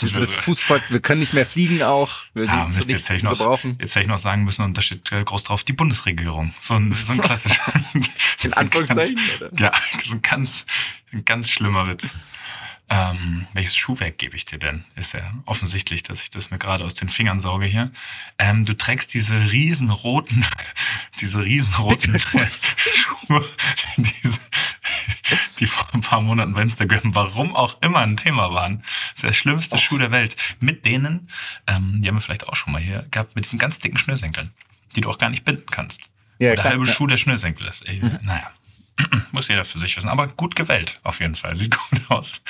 Das, 0.00 0.12
das 0.12 0.30
Fußvolk, 0.32 0.90
wir 0.90 1.00
können 1.00 1.20
nicht 1.20 1.34
mehr 1.34 1.46
fliegen 1.46 1.82
auch. 1.82 2.20
Wir 2.34 2.48
Ah, 2.48 2.64
sind 2.70 2.76
Mist, 2.76 2.90
jetzt 2.90 3.08
hätte 3.08 3.16
ich 3.18 3.22
noch, 3.24 3.32
gebrauchen. 3.38 3.76
jetzt 3.80 3.94
hätte 3.94 4.02
ich 4.04 4.08
noch 4.08 4.18
sagen 4.18 4.44
müssen, 4.44 4.62
und 4.62 4.76
da 4.76 4.82
steht 4.82 5.10
äh, 5.12 5.24
groß 5.24 5.44
drauf, 5.44 5.64
die 5.64 5.72
Bundesregierung. 5.72 6.54
So 6.60 6.74
ein, 6.74 6.92
so 6.92 7.12
ein 7.12 7.20
klassischer. 7.20 7.62
In 8.42 8.52
Anführungszeichen, 8.54 9.18
oder? 9.40 9.50
ja, 9.60 9.72
so 10.04 10.14
ein 10.14 10.22
ganz, 10.22 10.64
ein 11.12 11.24
ganz 11.24 11.50
schlimmer 11.50 11.88
Witz. 11.88 12.14
Ähm, 12.90 13.46
welches 13.54 13.74
Schuhwerk 13.76 14.18
gebe 14.18 14.36
ich 14.36 14.44
dir 14.44 14.58
denn? 14.58 14.84
Ist 14.94 15.14
ja 15.14 15.22
offensichtlich, 15.46 16.02
dass 16.02 16.22
ich 16.22 16.30
das 16.30 16.50
mir 16.50 16.58
gerade 16.58 16.84
aus 16.84 16.94
den 16.94 17.08
Fingern 17.08 17.40
sauge 17.40 17.64
hier. 17.64 17.90
Ähm, 18.38 18.66
du 18.66 18.74
trägst 18.76 19.14
diese 19.14 19.50
riesenroten, 19.50 20.44
diese 21.20 21.42
riesenroten 21.42 22.20
Schuhe, 22.20 23.48
diese, 23.96 24.38
die 25.58 25.66
vor 25.66 25.86
ein 25.92 26.00
paar 26.00 26.20
Monaten 26.20 26.54
bei 26.54 26.62
Instagram, 26.62 27.14
warum 27.14 27.54
auch 27.54 27.80
immer 27.82 28.00
ein 28.00 28.16
Thema 28.16 28.52
waren. 28.52 28.78
Das 28.80 29.14
ist 29.16 29.22
der 29.24 29.32
schlimmste 29.32 29.78
Schuh 29.78 29.98
der 29.98 30.10
Welt. 30.10 30.36
Mit 30.60 30.84
denen, 30.86 31.28
ähm, 31.66 32.00
die 32.02 32.08
haben 32.08 32.16
wir 32.16 32.20
vielleicht 32.20 32.48
auch 32.48 32.56
schon 32.56 32.72
mal 32.72 32.82
hier 32.82 33.06
gehabt, 33.10 33.34
mit 33.36 33.44
diesen 33.44 33.58
ganz 33.58 33.78
dicken 33.78 33.98
Schnürsenkeln, 33.98 34.52
die 34.96 35.00
du 35.00 35.10
auch 35.10 35.18
gar 35.18 35.30
nicht 35.30 35.44
binden 35.44 35.66
kannst. 35.70 36.02
Ja, 36.38 36.48
der 36.48 36.56
klar, 36.56 36.72
halbe 36.72 36.86
ja. 36.86 36.92
Schuh 36.92 37.06
der 37.06 37.16
Schnürsenkel 37.16 37.66
ist. 37.66 37.86
Ey, 37.88 38.00
Naja. 38.22 38.50
Muss 39.32 39.48
jeder 39.48 39.64
für 39.64 39.78
sich 39.80 39.96
wissen. 39.96 40.08
Aber 40.08 40.28
gut 40.28 40.54
gewählt, 40.54 41.00
auf 41.02 41.18
jeden 41.20 41.34
Fall. 41.34 41.54
Sieht 41.56 41.76
gut 41.90 42.00
aus. 42.10 42.42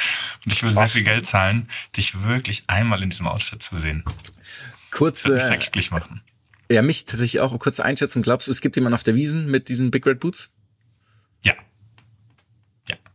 Und 0.44 0.52
ich 0.52 0.62
würde 0.62 0.74
sehr 0.74 0.88
viel 0.88 1.02
Geld 1.04 1.24
zahlen, 1.24 1.68
dich 1.96 2.22
wirklich 2.22 2.64
einmal 2.66 3.02
in 3.02 3.08
diesem 3.10 3.26
Outfit 3.26 3.62
zu 3.62 3.76
sehen. 3.78 4.04
Kurze, 4.90 5.32
Mich 5.32 5.42
sehr 5.42 5.56
glücklich 5.56 5.90
machen. 5.90 6.20
ja, 6.70 6.82
mich 6.82 7.04
tatsächlich 7.06 7.40
auch, 7.40 7.58
kurze 7.58 7.84
Einschätzung. 7.84 8.22
Glaubst 8.22 8.46
du, 8.46 8.50
es 8.52 8.60
gibt 8.60 8.76
jemanden 8.76 8.94
auf 8.94 9.04
der 9.04 9.14
Wiesen 9.14 9.50
mit 9.50 9.68
diesen 9.68 9.90
Big 9.90 10.06
Red 10.06 10.20
Boots? 10.20 10.50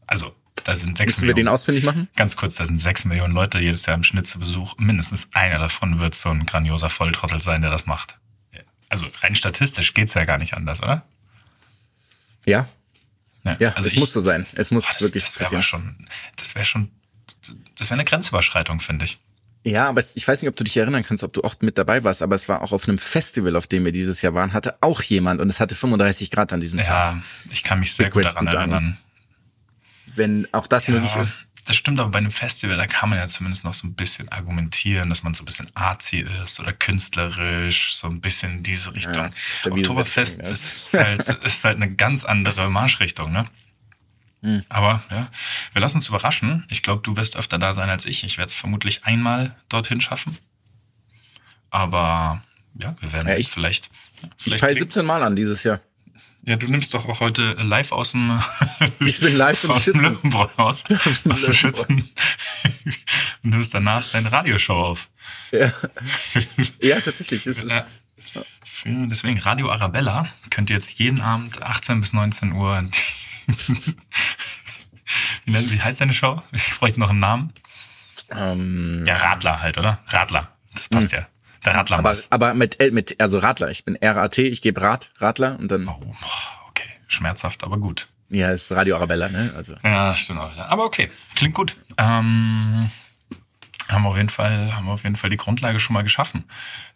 Ja. 0.10 0.16
Ja. 0.18 0.22
Also, 0.26 0.36
da 0.64 0.76
sind 0.76 0.98
sechs 0.98 1.14
Müssen 1.14 1.22
wir 1.22 1.28
den 1.34 1.36
Millionen. 1.46 1.54
ausfindig 1.54 1.84
machen? 1.84 2.10
Ganz 2.16 2.36
kurz, 2.36 2.56
da 2.56 2.66
sind 2.66 2.80
sechs 2.82 3.06
Millionen 3.06 3.34
Leute 3.34 3.60
jedes 3.60 3.86
Jahr 3.86 3.96
im 3.96 4.04
Schnitt 4.04 4.28
zu 4.28 4.40
Besuch. 4.40 4.76
Mindestens 4.78 5.30
einer 5.34 5.58
davon 5.60 6.00
wird 6.00 6.16
so 6.16 6.30
ein 6.30 6.46
grandioser 6.46 6.90
Volltrottel 6.90 7.40
sein, 7.42 7.62
der 7.62 7.72
das 7.72 7.86
macht. 7.86 8.18
Ja. 8.54 8.60
Also 8.90 9.06
rein 9.22 9.36
statistisch 9.36 9.94
geht's 9.94 10.14
ja 10.16 10.26
gar 10.26 10.38
nicht 10.38 10.54
anders, 10.54 10.84
oder? 10.84 11.06
Ja. 12.46 12.68
Ja, 13.46 13.56
Ja, 13.60 13.70
also 13.74 13.88
es 13.88 13.94
ich- 13.94 14.00
muss 14.00 14.12
so 14.12 14.22
sein. 14.22 14.46
Es 14.54 14.70
muss 14.72 14.86
Boah, 14.86 14.94
das, 14.94 15.02
wirklich 15.02 15.24
das 15.24 15.36
wäre 15.36 15.44
passieren. 15.46 15.64
schon, 15.64 16.08
das 16.36 16.56
wäre 16.56 16.66
schon, 16.66 16.92
das 17.78 17.88
wäre 17.90 17.94
eine 17.96 18.06
Grenzüberschreitung, 18.06 18.80
finde 18.82 19.06
ich. 19.06 19.18
Ja, 19.64 19.88
aber 19.90 20.02
ich 20.02 20.28
weiß 20.28 20.42
nicht, 20.42 20.50
ob 20.50 20.56
du 20.56 20.64
dich 20.64 20.76
erinnern 20.78 21.04
kannst, 21.04 21.24
ob 21.24 21.34
du 21.34 21.42
auch 21.44 21.56
mit 21.62 21.78
dabei 21.78 22.04
warst, 22.04 22.22
aber 22.22 22.36
es 22.36 22.48
war 22.50 22.62
auch 22.62 22.72
auf 22.72 22.88
einem 22.88 22.98
Festival, 22.98 23.56
auf 23.56 23.68
dem 23.68 23.84
wir 23.86 23.92
dieses 23.92 24.22
Jahr 24.22 24.34
waren, 24.34 24.54
hatte 24.54 24.78
auch 24.82 25.02
jemand 25.04 25.42
und 25.42 25.50
es 25.50 25.60
hatte 25.60 25.76
35 25.76 26.32
Grad 26.32 26.54
an 26.54 26.62
diesem 26.62 26.80
Tag. 26.80 26.88
Ja, 26.88 27.22
ich 27.52 27.64
kann 27.64 27.80
mich 27.80 27.94
sehr 27.94 28.06
Big 28.06 28.14
gut 28.14 28.26
daran 28.26 28.48
erinnern. 28.48 28.98
Wenn 30.20 30.48
auch 30.54 30.68
das 30.68 30.88
möglich 30.88 31.16
Ja, 31.16 31.22
ist. 31.24 31.48
das 31.66 31.76
stimmt, 31.76 32.00
aber 32.00 32.10
bei 32.10 32.18
einem 32.20 32.30
Festival, 32.32 32.78
da 32.78 32.86
kann 32.88 33.10
man 33.10 33.18
ja 33.18 33.28
zumindest 33.28 33.64
noch 33.64 33.74
so 33.74 33.88
ein 33.88 33.96
bisschen 33.96 34.30
argumentieren, 34.32 35.10
dass 35.10 35.24
man 35.24 35.34
so 35.34 35.42
ein 35.44 35.46
bisschen 35.46 35.72
artsy 35.76 36.18
ist 36.44 36.60
oder 36.60 36.74
künstlerisch, 36.74 37.96
so 37.96 38.08
ein 38.08 38.22
bisschen 38.22 38.58
in 38.58 38.64
diese 38.64 38.94
Richtung. 38.94 39.16
Ja, 39.66 39.72
Oktoberfest 39.72 40.40
deswegen, 40.42 41.20
ist 41.20 41.28
halt, 41.28 41.44
ist 41.46 41.64
halt 41.66 41.78
eine 41.78 41.92
ganz 41.96 42.24
andere 42.26 42.70
Marschrichtung, 42.70 43.32
ne? 43.32 43.46
Hm. 44.42 44.64
Aber 44.70 45.02
ja, 45.12 45.30
wir 45.74 45.82
lassen 45.82 45.98
uns 45.98 46.08
überraschen. 46.08 46.66
Ich 46.70 46.84
glaube, 46.84 47.02
du 47.02 47.18
wirst 47.18 47.36
öfter 47.36 47.58
da 47.60 47.74
sein 47.74 47.90
als 47.90 48.06
ich. 48.06 48.24
Ich 48.24 48.38
werde 48.38 48.50
es 48.50 48.54
vermutlich 48.54 49.04
einmal 49.06 49.56
dorthin 49.68 50.00
schaffen. 50.02 50.38
Aber 51.70 52.42
ja, 52.76 52.96
wir 53.00 53.12
werden 53.14 53.28
Ja, 53.28 53.34
jetzt 53.34 53.42
ich- 53.48 53.52
vielleicht. 53.52 53.90
ja, 54.22 54.30
Ich 54.38 54.44
vielleicht 54.44 54.62
peil 54.62 54.74
gelingt- 54.76 54.94
17 54.94 55.06
Mal 55.06 55.24
an 55.24 55.36
dieses 55.36 55.64
Jahr. 55.64 55.82
Ja, 56.44 56.56
du 56.56 56.68
nimmst 56.68 56.94
doch 56.94 57.08
auch 57.08 57.20
heute 57.20 57.54
live 57.54 57.92
aus 57.92 58.12
dem. 58.12 58.42
Ich 59.00 59.20
bin 59.20 59.36
live 59.36 59.64
im 59.66 59.72
aus 59.72 59.84
dem 59.86 59.94
Schützen. 59.96 60.14
Löwenbräuhaus. 60.14 60.84
Aus 61.30 61.42
dem 61.42 61.54
Schützen. 61.54 62.10
Und 63.44 63.50
nimmst 63.52 63.74
danach 63.74 64.08
deine 64.12 64.32
Radioshow 64.32 64.74
auf. 64.86 65.10
Ja, 65.52 65.72
ja 66.82 67.00
tatsächlich. 67.02 67.46
Es 67.48 67.64
ist, 67.64 67.72
Ja. 67.72 68.42
Für- 68.64 69.08
Deswegen 69.10 69.40
Radio 69.40 69.72
Arabella 69.72 70.28
könnt 70.50 70.70
ihr 70.70 70.76
jetzt 70.76 70.98
jeden 71.00 71.22
Abend 71.22 71.62
18 71.64 72.00
bis 72.02 72.14
19 72.14 72.52
Uhr. 72.54 72.84
wie, 75.46 75.52
nennt, 75.52 75.72
wie 75.72 75.82
heißt 75.82 76.02
deine 76.02 76.14
Show? 76.14 76.42
Ich 76.52 76.76
bräuchte 76.78 77.00
noch 77.00 77.10
einen 77.10 77.20
Namen. 77.20 77.54
ähm, 78.32 79.04
Ja, 79.08 79.16
Radler 79.16 79.62
halt, 79.62 79.78
oder? 79.78 80.00
Radler. 80.08 80.54
Das 80.74 80.88
passt 80.90 81.12
ja. 81.12 81.28
Der 81.66 81.76
Radler. 81.76 81.98
aber, 82.00 82.16
aber 82.30 82.54
mit, 82.54 82.80
L- 82.82 82.92
mit, 82.92 83.20
also 83.22 83.40
Radler. 83.40 83.70
Ich 83.70 83.84
bin 83.86 83.98
RAT, 84.02 84.38
ich 84.38 84.62
gebe 84.62 84.82
Rad, 84.82 85.12
Radler 85.18 85.58
und 85.60 85.70
dann, 85.70 85.88
oh, 85.88 86.00
okay. 86.70 86.88
Schmerzhaft, 87.08 87.64
aber 87.64 87.78
gut. 87.78 88.08
ja, 88.30 88.52
ist 88.52 88.72
Radio 88.72 88.96
Arabella, 88.96 89.30
ne? 89.30 89.54
Also, 89.56 89.76
Ja, 89.84 90.16
stimmt 90.16 90.40
auch. 90.40 90.52
wieder. 90.54 90.72
Aber 90.72 90.86
okay, 90.86 91.10
klingt 91.36 91.56
gut. 91.56 91.76
Ähm, 91.98 92.90
haben 93.90 94.04
wir 94.04 94.10
auf 94.10 94.18
jeden 94.18 94.30
Fall, 94.30 94.74
haben 94.76 94.86
wir 94.86 94.94
auf 94.94 95.04
jeden 95.04 95.16
Fall 95.16 95.30
die 95.32 95.38
Grundlage 95.38 95.80
schon 95.80 95.96
mal 95.96 96.04
geschaffen. 96.04 96.44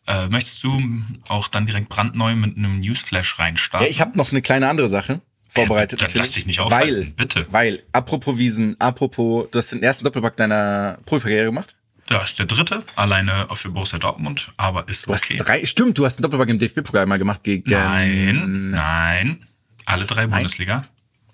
Äh, 0.08 0.28
möchtest 0.28 0.64
du 0.64 0.80
auch 1.28 1.48
dann 1.48 1.66
direkt 1.66 1.90
brandneu 1.90 2.36
mit 2.36 2.56
einem 2.58 2.80
Newsflash 2.80 3.40
reinstarten? 3.40 3.86
Ja, 3.86 3.90
ich 3.92 4.00
habe 4.02 4.18
noch 4.18 4.32
eine 4.32 4.42
kleine 4.42 4.70
andere 4.70 4.90
Sache 4.90 5.22
vorbereitet. 5.50 6.02
dann 6.02 6.06
natürlich. 6.08 6.28
lass 6.28 6.36
dich 6.36 6.46
nicht 6.46 6.60
Weil, 6.60 6.66
aufhalten, 6.66 7.14
bitte. 7.16 7.48
Weil, 7.50 7.84
apropos 7.94 8.38
Wiesen, 8.38 8.80
apropos, 8.80 9.48
du 9.52 9.58
hast 9.60 9.72
den 9.72 9.82
ersten 9.84 10.04
Doppelpack 10.04 10.38
deiner 10.38 11.00
Profikarriere 11.06 11.46
gemacht. 11.46 11.76
Ja, 12.10 12.22
ist 12.24 12.38
der 12.38 12.46
dritte, 12.46 12.84
alleine 12.96 13.48
für 13.56 13.70
Borussia 13.70 13.98
Dortmund, 13.98 14.52
aber 14.58 14.88
ist 14.90 15.08
Du 15.08 15.14
hast 15.14 15.24
okay. 15.24 15.38
drei, 15.38 15.66
stimmt, 15.66 15.98
du 15.98 16.06
hast 16.06 16.18
einen 16.18 16.24
Doppelpack 16.24 16.50
im 16.50 16.60
DFB-Pokal 16.60 17.06
mal 17.06 17.18
gemacht 17.18 17.44
gegen, 17.44 17.70
Nein, 17.72 18.72
nein. 18.72 19.46
Alle 19.86 20.06
drei 20.06 20.28
Bundesliga. 20.28 20.86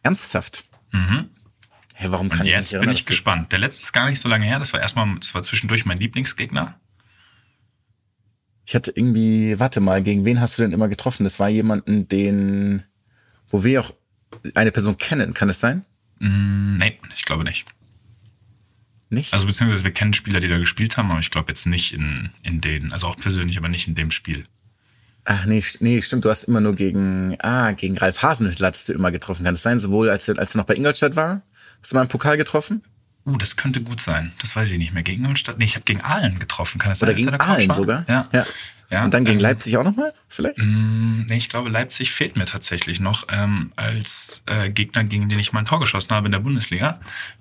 ernsthaft. 0.04 0.64
Mhm. 0.92 1.30
Hey, 1.96 2.12
warum 2.12 2.30
kann 2.30 2.40
ich 2.40 2.44
mich 2.46 2.52
Jetzt 2.54 2.62
nicht 2.62 2.70
bin 2.72 2.78
erinnern? 2.80 2.96
ich 2.96 3.06
gespannt. 3.06 3.52
Der 3.52 3.60
letzte 3.60 3.84
ist 3.84 3.92
gar 3.94 4.10
nicht 4.10 4.20
so 4.20 4.30
lange 4.30 4.46
her. 4.46 4.58
Das 4.60 4.72
war 4.74 4.80
erstmal, 4.80 5.14
das 5.20 5.34
war 5.36 5.44
zwischendurch 5.44 5.86
mein 5.86 6.00
Lieblingsgegner. 6.00 6.80
Ich 8.66 8.76
hatte 8.76 8.92
irgendwie, 8.96 9.60
warte 9.60 9.82
mal, 9.82 10.02
gegen 10.04 10.26
wen 10.26 10.40
hast 10.40 10.58
du 10.58 10.62
denn 10.62 10.72
immer 10.72 10.88
getroffen? 10.88 11.24
Das 11.24 11.40
war 11.40 11.50
jemanden, 11.50 12.08
den, 12.08 12.84
wo 13.50 13.64
wir 13.64 13.82
auch 13.82 13.92
eine 14.56 14.72
Person 14.72 14.98
kennen, 14.98 15.34
kann 15.34 15.50
es 15.50 15.60
sein? 15.60 15.86
Hm, 16.20 16.78
Nee, 16.78 16.98
ich 17.16 17.26
glaube 17.26 17.44
nicht. 17.44 17.66
Nicht? 19.10 19.34
Also 19.34 19.48
beziehungsweise 19.48 19.84
wir 19.84 19.92
kennen 19.92 20.14
Spieler, 20.14 20.40
die 20.40 20.48
da 20.48 20.58
gespielt 20.58 20.98
haben, 20.98 21.10
aber 21.10 21.20
ich 21.20 21.32
glaube 21.32 21.50
jetzt 21.50 21.66
nicht 21.66 21.94
in, 21.94 22.30
in 22.44 22.62
denen. 22.62 22.94
Also 22.94 23.08
auch 23.08 23.18
persönlich, 23.18 23.58
aber 23.58 23.68
nicht 23.68 23.88
in 23.88 23.96
dem 23.96 24.12
Spiel. 24.12 24.46
Ach 25.26 25.46
nee, 25.46 25.64
nee, 25.80 26.02
stimmt, 26.02 26.26
du 26.26 26.30
hast 26.30 26.44
immer 26.44 26.62
nur 26.62 26.76
gegen, 26.76 27.36
ah, 27.42 27.72
gegen 27.72 27.98
Ralf 27.98 28.22
Hasenhüttl 28.22 28.66
hattest 28.66 28.90
du 28.90 28.94
immer 28.94 29.12
getroffen. 29.12 29.44
Kann 29.44 29.56
es 29.56 29.62
sein? 29.62 29.80
Sowohl 29.80 30.10
als 30.10 30.30
als 30.30 30.56
er 30.56 30.58
noch 30.58 30.66
bei 30.66 30.76
Ingolstadt 30.76 31.16
war? 31.16 31.42
Hast 31.82 31.92
du 31.92 31.96
mal 31.96 32.04
im 32.04 32.08
Pokal 32.08 32.38
getroffen? 32.38 32.84
Uh, 33.26 33.38
das 33.38 33.56
könnte 33.56 33.82
gut 33.82 34.02
sein. 34.02 34.32
Das 34.42 34.56
weiß 34.56 34.72
ich 34.72 34.78
nicht 34.78 34.94
mehr. 34.94 35.04
Gegen 35.04 35.24
Ingolstadt? 35.24 35.58
Nee, 35.58 35.66
ich 35.66 35.76
habe 35.76 35.86
gegen 35.86 36.02
Aalen 36.02 36.40
getroffen. 36.40 36.80
Kann 36.80 36.90
das 36.90 37.02
Oder 37.04 37.14
sein, 37.14 37.26
dass 37.26 37.32
gegen 37.34 37.42
Aalen 37.42 37.72
sogar? 37.72 38.06
Ja. 38.08 38.30
ja. 38.32 38.46
Ja, 38.90 39.04
Und 39.06 39.14
dann 39.14 39.24
gegen 39.24 39.38
ähm, 39.38 39.44
Leipzig 39.44 39.78
auch 39.78 39.84
nochmal? 39.84 40.14
Vielleicht? 40.28 40.58
Nee, 40.58 41.38
ich 41.38 41.50
glaube, 41.50 41.70
Leipzig 41.70 42.12
fehlt 42.12 42.36
mir 42.36 42.46
tatsächlich 42.46 43.00
noch 43.00 43.28
ähm, 43.32 43.72
als 43.76 44.44
äh, 44.48 44.70
Gegner, 44.70 45.04
gegen 45.04 45.30
den 45.30 45.38
ich 45.38 45.54
mein 45.54 45.66
Tor 45.66 45.80
geschossen 45.80 46.12
habe 46.16 46.26
in 46.26 46.32
der 46.32 46.40
Bundesliga. 46.40 47.00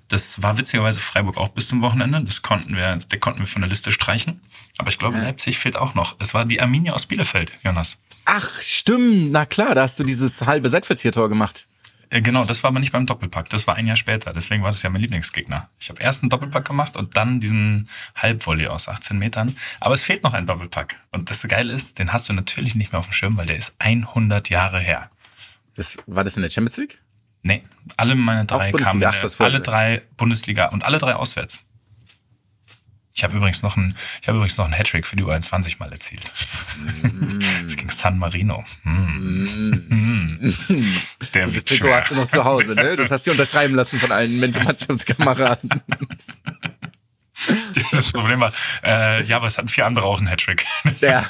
Das 0.09 0.43
war 0.43 0.57
witzigerweise 0.57 0.99
Freiburg 0.99 1.37
auch 1.37 1.49
bis 1.49 1.67
zum 1.67 1.81
Wochenende. 1.81 2.21
Das 2.23 2.43
konnten 2.43 2.75
wir, 2.75 2.97
der 2.97 3.19
konnten 3.19 3.39
wir 3.39 3.47
von 3.47 3.63
der 3.63 3.69
Liste 3.69 3.91
streichen. 3.91 4.41
Aber 4.77 4.89
ich 4.89 4.99
glaube, 4.99 5.17
Leipzig 5.17 5.57
fehlt 5.57 5.75
auch 5.75 5.95
noch. 5.95 6.15
Es 6.19 6.33
war 6.33 6.45
die 6.45 6.61
Arminia 6.61 6.93
aus 6.93 7.07
Bielefeld, 7.07 7.51
Jonas. 7.63 7.97
Ach, 8.25 8.61
stimmt. 8.61 9.31
Na 9.31 9.45
klar, 9.45 9.73
da 9.73 9.81
hast 9.81 9.99
du 9.99 10.03
dieses 10.03 10.43
halbe 10.45 10.69
Seitfeldtiertor 10.69 11.29
gemacht. 11.29 11.65
Äh, 12.09 12.21
genau, 12.21 12.43
das 12.45 12.63
war 12.63 12.69
aber 12.69 12.79
nicht 12.79 12.91
beim 12.91 13.05
Doppelpack. 13.05 13.49
Das 13.49 13.67
war 13.67 13.75
ein 13.75 13.85
Jahr 13.87 13.95
später. 13.95 14.33
Deswegen 14.33 14.63
war 14.63 14.71
das 14.71 14.81
ja 14.81 14.89
mein 14.89 15.01
Lieblingsgegner. 15.01 15.69
Ich 15.79 15.89
habe 15.89 16.01
erst 16.01 16.23
einen 16.23 16.29
Doppelpack 16.29 16.65
gemacht 16.65 16.97
und 16.97 17.15
dann 17.17 17.39
diesen 17.39 17.89
Halbvolley 18.15 18.67
aus 18.67 18.87
18 18.87 19.17
Metern. 19.17 19.57
Aber 19.79 19.95
es 19.95 20.01
fehlt 20.01 20.23
noch 20.23 20.33
ein 20.33 20.47
Doppelpack. 20.47 20.95
Und 21.11 21.29
das 21.29 21.43
Geile 21.43 21.71
ist, 21.73 21.99
den 21.99 22.11
hast 22.11 22.29
du 22.29 22.33
natürlich 22.33 22.75
nicht 22.75 22.91
mehr 22.91 22.99
auf 22.99 23.07
dem 23.07 23.13
Schirm, 23.13 23.37
weil 23.37 23.45
der 23.45 23.57
ist 23.57 23.73
100 23.79 24.49
Jahre 24.49 24.79
her. 24.79 25.09
Das, 25.75 25.97
war 26.07 26.23
das 26.23 26.35
in 26.35 26.41
der 26.41 26.49
Champions 26.49 26.77
League? 26.77 26.99
Nee, 27.41 27.63
alle 27.95 28.15
meine 28.15 28.45
drei 28.45 28.71
kamen, 28.71 29.01
alle 29.03 29.61
drei 29.61 30.01
Bundesliga 30.17 30.65
und 30.65 30.83
alle 30.83 30.97
drei 30.97 31.15
auswärts. 31.15 31.63
Ich 33.19 33.23
habe 33.25 33.35
übrigens 33.35 33.61
noch 33.63 33.75
ein, 33.75 33.93
ich 34.21 34.29
habe 34.29 34.37
übrigens 34.37 34.57
noch 34.57 34.63
einen 34.63 34.73
Hattrick 34.73 35.05
für 35.05 35.17
die 35.17 35.25
U21 35.25 35.75
mal 35.77 35.91
erzielt. 35.91 36.31
Mm. 37.01 37.41
Das 37.65 37.75
ging 37.75 37.89
San 37.89 38.17
Marino. 38.17 38.63
Mm. 38.83 40.37
Der 41.33 41.47
Das 41.47 41.65
Trikot 41.65 41.93
hast 41.93 42.11
du 42.11 42.15
noch 42.15 42.29
zu 42.29 42.45
Hause, 42.45 42.75
ne? 42.75 42.95
Das 42.95 43.11
hast 43.11 43.27
du 43.27 43.31
unterschreiben 43.31 43.75
lassen 43.75 43.99
von 43.99 44.13
allen 44.13 44.39
Mannschaftskameraden. 44.39 45.69
Das 47.91 48.11
Problem 48.11 48.41
war, 48.41 48.51
äh, 48.83 49.23
ja, 49.23 49.37
aber 49.37 49.47
es 49.47 49.57
hatten 49.57 49.69
vier 49.69 49.85
andere 49.85 50.05
auch 50.05 50.17
einen 50.17 50.27
Hattrick. 50.27 50.65
Ja. 50.99 51.25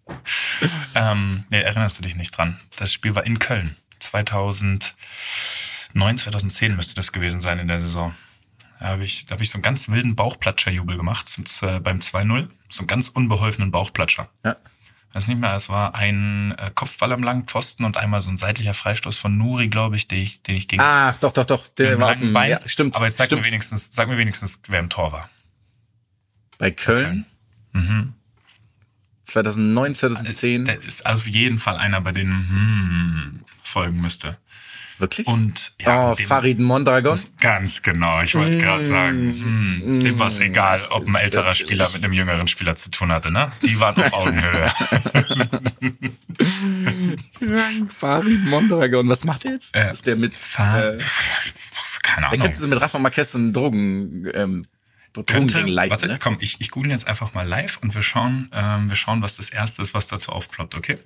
ähm, 0.94 1.44
nee, 1.50 1.60
erinnerst 1.60 1.98
du 1.98 2.02
dich 2.02 2.16
nicht 2.16 2.30
dran? 2.30 2.58
Das 2.76 2.92
Spiel 2.92 3.14
war 3.14 3.26
in 3.26 3.38
Köln. 3.38 3.76
2009, 3.98 4.90
2010 5.94 6.74
müsste 6.74 6.94
das 6.94 7.12
gewesen 7.12 7.42
sein 7.42 7.58
in 7.58 7.68
der 7.68 7.80
Saison. 7.80 8.14
Da 8.80 8.86
habe 8.88 9.04
ich, 9.04 9.26
da 9.26 9.32
habe 9.34 9.42
ich 9.42 9.50
so 9.50 9.56
einen 9.56 9.62
ganz 9.62 9.88
wilden 9.88 10.16
Bauchplatscherjubel 10.16 10.96
gemacht 10.96 11.28
zum, 11.28 11.44
Z- 11.46 11.84
beim 11.84 11.98
2-0. 11.98 12.48
So 12.70 12.80
einen 12.80 12.86
ganz 12.88 13.08
unbeholfenen 13.08 13.70
Bauchplatscher. 13.70 14.28
ja. 14.44 14.56
Weiß 15.12 15.26
nicht 15.26 15.40
mehr, 15.40 15.56
es 15.56 15.68
war 15.68 15.96
ein 15.96 16.52
äh, 16.56 16.70
Kopfball 16.72 17.12
am 17.12 17.24
langen 17.24 17.42
Pfosten 17.44 17.82
und 17.84 17.96
einmal 17.96 18.20
so 18.20 18.30
ein 18.30 18.36
seitlicher 18.36 18.74
Freistoß 18.74 19.16
von 19.16 19.36
Nuri, 19.36 19.66
glaube 19.66 19.96
ich, 19.96 20.06
den 20.06 20.22
ich, 20.22 20.40
den 20.42 20.54
ich 20.54 20.68
gegen 20.68 20.80
Ach, 20.84 21.16
doch, 21.16 21.32
doch, 21.32 21.44
doch. 21.44 21.66
Der 21.66 21.98
war 21.98 22.12
langen 22.14 22.32
Bein. 22.32 22.50
ja, 22.50 22.60
stimmt. 22.64 22.94
Aber 22.94 23.06
jetzt 23.06 23.16
sag 23.16 23.26
stimmt. 23.26 23.42
mir 23.42 23.48
wenigstens, 23.48 23.90
sag 23.92 24.06
mir 24.08 24.18
wenigstens, 24.18 24.62
wer 24.68 24.78
im 24.78 24.88
Tor 24.88 25.10
war. 25.10 25.28
Bei 26.58 26.70
Köln. 26.70 27.26
Mhm. 27.72 28.14
2009, 29.24 29.92
Ist, 29.92 29.98
2010. 29.98 30.64
der 30.66 30.80
ist 30.80 31.04
auf 31.06 31.26
jeden 31.26 31.58
Fall 31.58 31.76
einer, 31.76 32.00
bei 32.00 32.12
dem 32.12 32.48
hm, 32.48 33.40
folgen 33.62 34.00
müsste. 34.00 34.38
Wirklich? 35.00 35.26
Und 35.26 35.72
ja, 35.80 36.10
oh, 36.10 36.14
dem, 36.14 36.26
Farid 36.26 36.58
Mondragon. 36.60 37.18
ganz 37.40 37.82
genau, 37.82 38.22
ich 38.22 38.34
wollte 38.34 38.56
es 38.58 38.62
gerade 38.62 38.84
sagen. 38.84 39.34
Hm, 39.82 40.00
dem 40.00 40.18
war 40.18 40.28
es 40.28 40.38
egal, 40.38 40.78
das 40.78 40.90
ob 40.92 41.06
ein 41.08 41.14
älterer 41.14 41.46
wirklich- 41.46 41.58
Spieler 41.60 41.88
mit 41.92 42.04
einem 42.04 42.12
jüngeren 42.12 42.46
Spieler 42.48 42.76
zu 42.76 42.90
tun 42.90 43.10
hatte, 43.10 43.30
ne? 43.30 43.50
Die 43.62 43.80
waren 43.80 43.96
auf 43.96 44.12
Augenhöhe. 44.12 44.70
Farid 47.88 48.44
Mondragon. 48.46 49.08
Was 49.08 49.24
macht 49.24 49.44
er 49.44 49.52
jetzt? 49.52 49.74
Äh, 49.74 49.92
ist 49.92 50.06
der 50.06 50.16
mit, 50.16 50.36
Fa- 50.36 50.80
äh, 50.80 50.98
Keine 52.02 52.20
der 52.22 52.28
Ahnung. 52.28 52.40
kennt 52.40 52.56
sie 52.56 52.66
mit 52.68 52.80
Rafa 52.80 52.98
Marquez 52.98 53.34
und 53.34 53.52
Drogen, 53.52 54.26
ähm, 54.34 54.64
Könnte, 55.26 55.54
Drogen 55.58 55.68
leiten, 55.68 55.90
warte, 55.90 56.06
ne? 56.06 56.18
komm, 56.22 56.36
ich, 56.40 56.56
ich 56.60 56.70
google 56.70 56.90
jetzt 56.92 57.08
einfach 57.08 57.34
mal 57.34 57.46
live 57.46 57.78
und 57.82 57.94
wir 57.94 58.02
schauen, 58.02 58.48
ähm, 58.52 58.88
wir 58.88 58.96
schauen, 58.96 59.22
was 59.22 59.36
das 59.38 59.50
erste 59.50 59.82
ist, 59.82 59.92
was 59.94 60.06
dazu 60.06 60.30
aufploppt, 60.30 60.76
okay? 60.76 60.98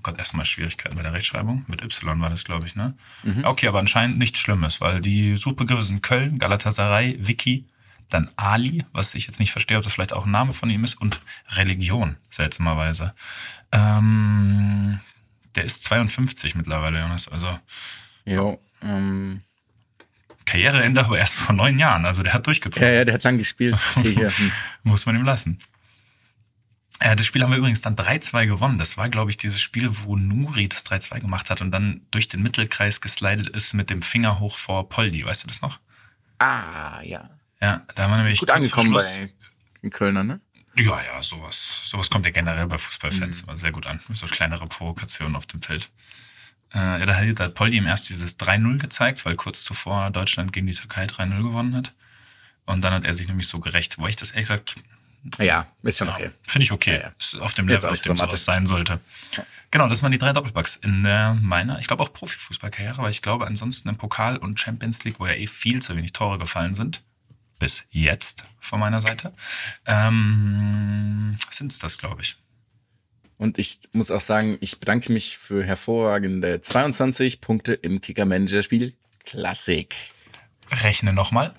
Oh 0.00 0.02
Gott, 0.02 0.18
erstmal 0.18 0.46
Schwierigkeiten 0.46 0.96
bei 0.96 1.02
der 1.02 1.12
Rechtschreibung. 1.12 1.66
Mit 1.68 1.84
Y 1.84 2.18
war 2.22 2.30
das, 2.30 2.44
glaube 2.44 2.66
ich, 2.66 2.74
ne? 2.74 2.94
Mhm. 3.22 3.44
Okay, 3.44 3.68
aber 3.68 3.80
anscheinend 3.80 4.16
nichts 4.16 4.38
Schlimmes, 4.38 4.80
weil 4.80 5.02
die 5.02 5.36
Suchbegriffe 5.36 5.82
sind 5.82 6.02
Köln, 6.02 6.38
Galatasaray, 6.38 7.18
Wiki, 7.20 7.66
dann 8.08 8.30
Ali, 8.36 8.82
was 8.92 9.14
ich 9.14 9.26
jetzt 9.26 9.40
nicht 9.40 9.52
verstehe, 9.52 9.76
ob 9.76 9.84
das 9.84 9.92
vielleicht 9.92 10.14
auch 10.14 10.24
ein 10.24 10.30
Name 10.30 10.54
von 10.54 10.70
ihm 10.70 10.84
ist, 10.84 10.94
und 10.94 11.20
Religion, 11.50 12.16
seltsamerweise. 12.30 13.14
Ähm, 13.72 15.00
der 15.54 15.64
ist 15.64 15.84
52 15.84 16.54
mittlerweile, 16.54 17.00
Jonas. 17.00 17.28
Also 17.28 17.58
Jo, 18.24 18.58
ähm, 18.82 19.42
Karriereende 20.46 21.04
aber 21.04 21.18
erst 21.18 21.34
vor 21.34 21.54
neun 21.54 21.78
Jahren. 21.78 22.06
Also 22.06 22.22
der 22.22 22.32
hat 22.32 22.46
durchgezogen. 22.46 22.88
ja, 22.88 22.94
ja, 22.94 23.04
der 23.04 23.14
hat 23.14 23.24
lang 23.24 23.36
gespielt. 23.36 23.76
Muss 24.82 25.04
man 25.04 25.16
ihm 25.16 25.24
lassen. 25.24 25.60
Äh, 27.00 27.16
das 27.16 27.26
Spiel 27.26 27.42
haben 27.42 27.50
wir 27.50 27.58
übrigens 27.58 27.80
dann 27.80 27.96
3-2 27.96 28.46
gewonnen. 28.46 28.78
Das 28.78 28.96
war, 28.96 29.08
glaube 29.08 29.30
ich, 29.30 29.36
dieses 29.36 29.60
Spiel, 29.60 29.88
wo 29.90 30.16
Nuri 30.16 30.68
das 30.68 30.84
3-2 30.86 31.20
gemacht 31.20 31.50
hat 31.50 31.60
und 31.60 31.70
dann 31.70 32.02
durch 32.10 32.28
den 32.28 32.42
Mittelkreis 32.42 33.00
geslidet 33.00 33.48
ist 33.48 33.72
mit 33.74 33.90
dem 33.90 34.02
Finger 34.02 34.38
hoch 34.38 34.56
vor 34.56 34.88
Poldi. 34.88 35.24
Weißt 35.24 35.42
du 35.44 35.48
das 35.48 35.62
noch? 35.62 35.78
Ah, 36.38 37.00
ja. 37.02 37.30
Ja, 37.60 37.84
da 37.94 38.04
haben 38.04 38.12
wir 38.12 38.16
nämlich 38.18 38.38
Gut 38.40 38.50
angekommen 38.50 38.92
bei 38.92 39.30
den 39.82 39.90
Kölnern, 39.90 40.26
ne? 40.26 40.40
Ja, 40.76 40.98
ja, 41.02 41.22
sowas. 41.22 41.80
Sowas 41.84 42.08
kommt 42.10 42.24
ja 42.26 42.32
generell 42.32 42.66
bei 42.66 42.78
Fußballfans 42.78 43.42
Mhm. 43.42 43.48
immer 43.48 43.58
sehr 43.58 43.72
gut 43.72 43.86
an. 43.86 44.00
So 44.12 44.26
kleinere 44.26 44.66
Provokationen 44.66 45.36
auf 45.36 45.46
dem 45.46 45.60
Feld. 45.60 45.90
Äh, 46.72 47.00
ja, 47.00 47.06
da 47.06 47.16
hat, 47.16 47.38
da 47.38 47.44
hat 47.44 47.54
Poldi 47.54 47.78
ihm 47.78 47.86
erst 47.86 48.08
dieses 48.08 48.38
3-0 48.38 48.78
gezeigt, 48.78 49.24
weil 49.26 49.36
kurz 49.36 49.64
zuvor 49.64 50.10
Deutschland 50.10 50.52
gegen 50.52 50.66
die 50.66 50.74
Türkei 50.74 51.04
3-0 51.06 51.42
gewonnen 51.42 51.74
hat. 51.74 51.92
Und 52.66 52.82
dann 52.82 52.92
hat 52.94 53.04
er 53.04 53.14
sich 53.14 53.26
nämlich 53.26 53.48
so 53.48 53.58
gerecht, 53.58 53.98
wo 53.98 54.06
ich 54.06 54.16
das 54.16 54.30
ehrlich 54.30 54.48
gesagt, 54.48 54.76
Ja, 55.38 55.66
ist 55.82 55.98
schon 55.98 56.08
okay. 56.08 56.30
finde 56.42 56.64
ich 56.64 56.72
okay. 56.72 56.94
Ja, 56.94 57.00
ja. 57.00 57.12
Ist 57.18 57.38
auf 57.40 57.54
dem 57.54 57.68
Level, 57.68 57.90
auf 57.90 58.00
dem 58.02 58.16
sowas 58.16 58.44
sein 58.44 58.66
sollte. 58.66 59.00
Genau, 59.70 59.88
das 59.88 60.02
waren 60.02 60.12
die 60.12 60.18
drei 60.18 60.32
Doppelpacks 60.32 60.76
in 60.76 61.04
äh, 61.04 61.34
meiner, 61.34 61.78
ich 61.78 61.86
glaube 61.86 62.02
auch 62.02 62.12
Profifußballkarriere, 62.12 62.98
weil 62.98 63.10
ich 63.10 63.22
glaube 63.22 63.46
ansonsten 63.46 63.88
im 63.88 63.96
Pokal 63.96 64.36
und 64.36 64.58
Champions 64.58 65.04
League, 65.04 65.20
wo 65.20 65.26
ja 65.26 65.34
eh 65.34 65.46
viel 65.46 65.82
zu 65.82 65.94
wenig 65.96 66.12
Tore 66.12 66.38
gefallen 66.38 66.74
sind, 66.74 67.02
bis 67.58 67.84
jetzt 67.90 68.44
von 68.58 68.80
meiner 68.80 69.00
Seite, 69.00 69.32
ähm, 69.86 71.38
sind 71.50 71.70
es 71.70 71.78
das, 71.78 71.98
glaube 71.98 72.22
ich. 72.22 72.36
Und 73.36 73.58
ich 73.58 73.80
muss 73.92 74.10
auch 74.10 74.20
sagen, 74.20 74.58
ich 74.60 74.80
bedanke 74.80 75.12
mich 75.12 75.38
für 75.38 75.64
hervorragende 75.64 76.60
22 76.60 77.40
Punkte 77.40 77.72
im 77.72 78.00
Kicker-Manager-Spiel. 78.00 78.94
Klassik. 79.24 79.94
Rechne 80.70 81.12
nochmal. 81.12 81.54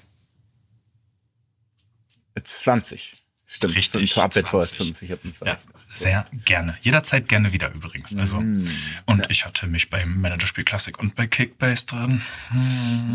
20. 2.43 3.13
Stimmt. 3.53 3.75
Richtig, 3.75 4.01
Ein 4.01 4.07
Torabwehrtor 4.07 4.63
ist 4.63 4.75
20. 4.77 4.97
5. 4.97 5.01
Ich 5.01 5.11
habe 5.11 5.21
Ja, 5.45 5.57
sehr 5.91 6.23
gerne. 6.45 6.77
Jederzeit 6.83 7.27
gerne 7.27 7.51
wieder 7.51 7.69
übrigens. 7.73 8.15
Also, 8.15 8.37
und 8.37 9.27
ich 9.29 9.43
hatte 9.45 9.67
mich 9.67 9.89
beim 9.89 10.21
Managerspiel 10.21 10.63
Classic 10.63 10.97
und 10.97 11.15
bei 11.15 11.27
Kickbase 11.27 11.85
drin. 11.85 12.21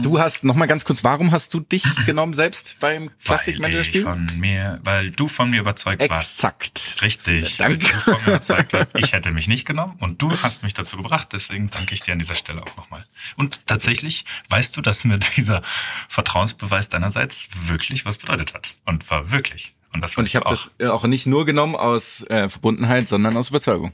Du 0.03 0.19
hast, 0.21 0.45
noch 0.45 0.55
mal 0.55 0.67
ganz 0.67 0.85
kurz, 0.85 1.03
warum 1.03 1.33
hast 1.33 1.55
du 1.55 1.61
dich 1.61 1.85
genommen 2.07 2.35
selbst 2.35 2.77
beim 2.81 3.05
Weil 3.05 3.09
ich 3.09 3.25
Klassik-Manager-Spiel? 3.25 4.03
von 4.03 4.27
mir, 4.37 4.79
weil 4.85 5.11
du 5.11 5.27
von 5.27 5.49
mir 5.49 5.61
überzeugt 5.61 6.07
warst. 6.11 6.35
Exakt. 6.39 6.99
Richtig. 7.01 7.59
Weil 7.59 7.79
Danke. 7.79 7.93
du 7.95 8.01
von 8.01 8.15
mir 8.17 8.29
überzeugt 8.35 8.75
hast, 8.75 8.99
ich 8.99 9.13
hätte 9.15 9.31
mich 9.33 9.49
nicht 9.49 9.67
genommen 9.67 9.95
und 10.01 10.21
du 10.21 10.31
hast 10.43 10.63
mich 10.63 10.75
dazu 10.75 10.99
gebracht. 10.99 11.29
Deswegen 11.33 11.71
danke 11.71 11.95
ich 11.95 12.03
dir 12.03 12.13
an 12.13 12.19
dieser 12.19 12.35
Stelle 12.35 12.63
auch 12.63 12.77
nochmal. 12.77 13.01
Und 13.37 13.67
tatsächlich 13.67 14.27
weißt 14.51 14.77
du, 14.77 14.83
dass 14.83 15.05
mir 15.05 15.19
dieser 15.19 15.63
Vertrauensbeweis 16.09 16.91
deinerseits 16.91 17.49
wirklich 17.69 18.05
was 18.05 18.19
bedeutet 18.19 18.53
hat. 18.53 18.75
Und 18.85 19.03
zwar 19.03 19.31
wirklich. 19.31 19.73
Und 19.97 20.03
das 20.03 20.17
Und 20.17 20.27
ich 20.29 20.37
habe 20.37 20.47
das 20.49 20.71
auch 20.89 21.05
nicht 21.05 21.27
nur 21.27 21.45
genommen 21.47 21.75
aus 21.75 22.23
äh, 22.29 22.49
Verbundenheit, 22.49 23.09
sondern 23.09 23.37
aus 23.37 23.49
Überzeugung. 23.49 23.93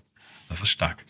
Das 0.49 0.61
ist 0.61 0.69
stark. 0.69 1.05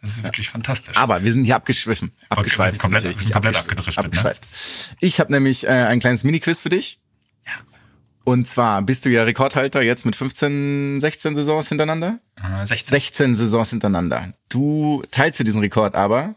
Das 0.00 0.12
ist 0.12 0.24
wirklich 0.24 0.48
fantastisch. 0.48 0.96
Aber 0.96 1.22
wir 1.22 1.32
sind 1.32 1.44
hier 1.44 1.56
abgeschwiffen. 1.56 2.12
wir 2.28 2.38
Abgeschweift. 2.38 2.72
sind 2.72 2.80
komplett- 2.80 3.04
wir 3.04 3.12
sind 3.14 3.32
komplett 3.32 3.56
abgedriftet, 3.56 3.96
ne? 3.98 4.04
Abgeschweift. 4.06 4.42
Ich 5.00 5.20
habe 5.20 5.30
nämlich 5.32 5.64
äh, 5.64 5.68
ein 5.68 6.00
kleines 6.00 6.24
Mini-Quiz 6.24 6.60
für 6.60 6.70
dich. 6.70 7.00
Ja. 7.46 7.52
Und 8.24 8.48
zwar 8.48 8.80
bist 8.82 9.04
du 9.04 9.10
ja 9.10 9.24
Rekordhalter 9.24 9.82
jetzt 9.82 10.06
mit 10.06 10.16
15, 10.16 11.00
16 11.02 11.34
Saisons 11.36 11.68
hintereinander. 11.68 12.18
Äh, 12.36 12.64
16. 12.66 12.90
16 12.90 13.34
Saisons 13.34 13.70
hintereinander. 13.70 14.32
Du 14.48 15.02
teilst 15.10 15.38
dir 15.38 15.44
diesen 15.44 15.60
Rekord 15.60 15.94
aber 15.94 16.36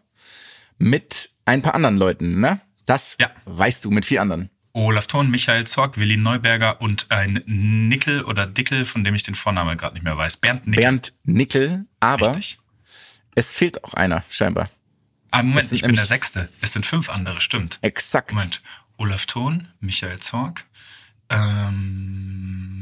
mit 0.78 1.30
ein 1.46 1.62
paar 1.62 1.76
anderen 1.76 1.98
Leuten, 1.98 2.42
ne? 2.42 2.60
Das 2.86 3.16
Ja. 3.20 3.32
weißt 3.46 3.86
du 3.86 3.92
mit 3.92 4.04
vier 4.06 4.22
anderen. 4.22 4.50
Olaf 4.74 5.06
Thon, 5.06 5.30
Michael 5.30 5.66
Zorg, 5.66 5.98
Willi 5.98 6.18
Neuberger 6.18 6.82
und 6.82 7.12
ein 7.12 7.44
Nickel 7.46 8.24
oder 8.24 8.48
Dickel, 8.48 8.86
von 8.86 9.04
dem 9.04 9.14
ich 9.14 9.22
den 9.22 9.36
Vornamen 9.36 9.78
gerade 9.78 9.94
nicht 9.94 10.04
mehr 10.04 10.18
weiß. 10.18 10.38
Bernd 10.38 10.66
Nickel. 10.66 10.82
Bernd 10.82 11.14
Nickel, 11.24 11.86
aber 12.00 12.30
Richtig. 12.30 12.58
es 13.36 13.54
fehlt 13.54 13.84
auch 13.84 13.94
einer, 13.94 14.24
scheinbar. 14.30 14.72
Ah, 15.30 15.44
Moment, 15.44 15.72
ich 15.72 15.84
bin 15.84 15.96
der 15.96 16.06
Sechste. 16.06 16.50
Es 16.62 16.74
sind 16.74 16.88
fünf 16.88 17.10
andere, 17.10 17.40
stimmt. 17.42 17.78
Exakt. 17.82 18.32
Moment. 18.34 18.64
Olaf 18.98 19.28
Thon, 19.28 19.68
Michael 19.80 20.20
Zorg, 20.20 20.66
ähm, 21.30 22.74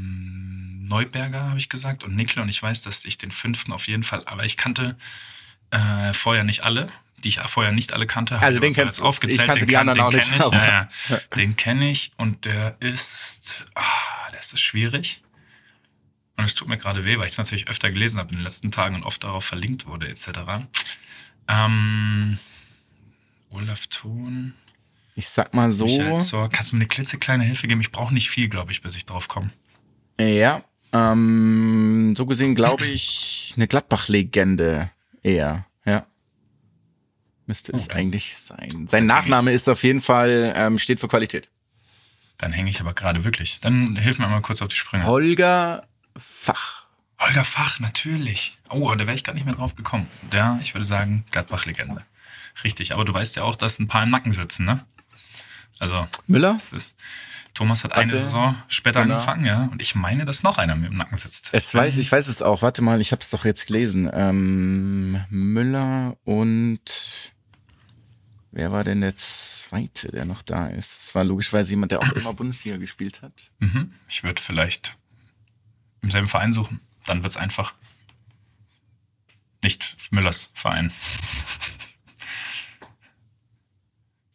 Neuberger 0.86 1.48
habe 1.48 1.58
ich 1.58 1.68
gesagt 1.68 2.04
und 2.04 2.14
Nickel 2.16 2.42
und 2.42 2.48
ich 2.48 2.62
weiß, 2.62 2.82
dass 2.82 3.04
ich 3.04 3.18
den 3.18 3.32
fünften 3.32 3.72
auf 3.72 3.86
jeden 3.86 4.02
Fall, 4.02 4.22
aber 4.26 4.44
ich 4.44 4.56
kannte 4.56 4.96
äh, 5.70 6.12
vorher 6.12 6.44
nicht 6.44 6.64
alle, 6.64 6.90
die 7.24 7.28
ich 7.28 7.40
vorher 7.40 7.72
nicht 7.72 7.92
alle 7.92 8.06
kannte. 8.06 8.38
Also 8.38 8.58
den 8.58 8.74
kennst 8.74 8.98
du. 8.98 9.04
aufgezählt. 9.04 9.40
Ich 9.40 9.46
kannte 9.46 9.60
den 9.60 9.68
die 9.68 9.76
anderen 9.76 9.98
den 9.98 10.04
auch 10.04 10.12
nicht, 10.12 10.30
Ich. 10.30 10.52
Ja, 10.52 10.88
ja. 11.10 11.20
Den 11.36 11.56
kenne 11.56 11.90
ich 11.90 12.12
und 12.16 12.44
der 12.44 12.76
ist, 12.80 13.66
ah, 13.74 14.30
das 14.32 14.52
ist 14.52 14.60
schwierig. 14.60 15.22
Und 16.36 16.44
es 16.44 16.54
tut 16.54 16.68
mir 16.68 16.78
gerade 16.78 17.04
weh, 17.04 17.18
weil 17.18 17.26
ich 17.26 17.32
es 17.32 17.38
natürlich 17.38 17.68
öfter 17.68 17.90
gelesen 17.90 18.18
habe 18.18 18.30
in 18.30 18.36
den 18.36 18.44
letzten 18.44 18.70
Tagen 18.70 18.94
und 18.94 19.04
oft 19.04 19.22
darauf 19.22 19.44
verlinkt 19.44 19.86
wurde, 19.86 20.08
etc. 20.08 20.28
Ähm, 21.48 22.38
Olaf 23.50 23.86
Thon. 23.88 24.54
Ich 25.14 25.28
sag 25.28 25.52
mal 25.52 25.72
so. 25.72 25.86
Kannst 26.50 26.72
du 26.72 26.76
mir 26.76 26.80
eine 26.80 26.88
klitzekleine 26.88 27.44
Hilfe 27.44 27.68
geben? 27.68 27.80
Ich 27.80 27.92
brauche 27.92 28.14
nicht 28.14 28.30
viel, 28.30 28.48
glaube 28.48 28.72
ich, 28.72 28.80
bis 28.80 28.96
ich 28.96 29.04
drauf 29.04 29.28
komme. 29.28 29.50
Ja, 30.18 30.64
ähm, 30.92 32.14
so 32.16 32.26
gesehen 32.26 32.54
glaube 32.54 32.86
ich 32.86 33.54
eine 33.56 33.66
Gladbach-Legende 33.66 34.90
eher, 35.22 35.66
ja. 35.84 36.06
Müsste 37.46 37.72
es 37.72 37.84
Okay. 37.84 37.98
eigentlich 37.98 38.36
sein. 38.36 38.86
Sein 38.88 39.06
Nachname 39.06 39.52
ist 39.52 39.68
auf 39.68 39.82
jeden 39.82 40.00
Fall, 40.00 40.52
ähm, 40.56 40.78
steht 40.78 41.00
für 41.00 41.08
Qualität. 41.08 41.48
Dann 42.38 42.52
hänge 42.52 42.70
ich 42.70 42.80
aber 42.80 42.92
gerade 42.94 43.24
wirklich. 43.24 43.60
Dann 43.60 43.96
hilf 43.96 44.18
mir 44.18 44.28
mal 44.28 44.40
kurz 44.42 44.62
auf 44.62 44.68
die 44.68 44.76
Sprünge. 44.76 45.04
Holger 45.06 45.86
Fach. 46.16 46.86
Holger 47.20 47.44
Fach, 47.44 47.78
natürlich. 47.80 48.58
Oh, 48.68 48.92
da 48.94 49.06
wäre 49.06 49.14
ich 49.14 49.24
gar 49.24 49.32
nicht 49.34 49.44
mehr 49.46 49.54
drauf 49.54 49.76
gekommen. 49.76 50.08
Ja, 50.32 50.58
ich 50.62 50.74
würde 50.74 50.84
sagen, 50.84 51.24
Gladbach-Legende. 51.30 52.04
Richtig, 52.64 52.92
aber 52.92 53.04
du 53.04 53.14
weißt 53.14 53.36
ja 53.36 53.44
auch, 53.44 53.54
dass 53.56 53.78
ein 53.78 53.88
paar 53.88 54.02
im 54.02 54.10
Nacken 54.10 54.32
sitzen, 54.32 54.64
ne? 54.66 54.84
Also, 55.78 56.06
Müller? 56.26 56.54
das 56.54 56.72
ist, 56.72 56.94
Thomas 57.54 57.84
hat 57.84 57.92
eine 57.92 58.10
Warte. 58.10 58.24
Saison 58.24 58.56
später 58.68 59.02
Genau. 59.02 59.14
angefangen, 59.16 59.44
ja. 59.44 59.64
Und 59.70 59.82
ich 59.82 59.94
meine, 59.94 60.24
dass 60.24 60.42
noch 60.42 60.56
einer 60.58 60.74
mir 60.74 60.86
im 60.86 60.96
Nacken 60.96 61.16
sitzt. 61.18 61.50
Es 61.52 61.74
weiß, 61.74 61.98
ich 61.98 62.10
weiß 62.10 62.26
es 62.28 62.40
auch. 62.40 62.62
Warte 62.62 62.80
mal, 62.82 63.00
ich 63.00 63.12
habe 63.12 63.20
es 63.22 63.28
doch 63.30 63.44
jetzt 63.44 63.66
gelesen. 63.66 64.10
Ähm, 64.12 65.22
Müller 65.28 66.16
und 66.24 67.32
wer 68.52 68.72
war 68.72 68.84
denn 68.84 69.02
der 69.02 69.16
zweite, 69.16 70.10
der 70.10 70.24
noch 70.24 70.40
da 70.42 70.68
ist? 70.68 71.00
Es 71.08 71.14
war 71.14 71.24
logischerweise 71.24 71.70
jemand, 71.70 71.92
der 71.92 72.00
auch 72.00 72.12
immer 72.12 72.32
Bundesliga 72.32 72.78
gespielt 72.78 73.20
hat. 73.20 73.50
Mhm. 73.58 73.92
Ich 74.08 74.24
würde 74.24 74.40
vielleicht 74.40 74.96
im 76.00 76.10
selben 76.10 76.28
Verein 76.28 76.52
suchen. 76.52 76.80
Dann 77.06 77.22
wird's 77.22 77.36
einfach. 77.36 77.74
Nicht 79.62 79.96
Müllers 80.10 80.50
Verein. 80.54 80.90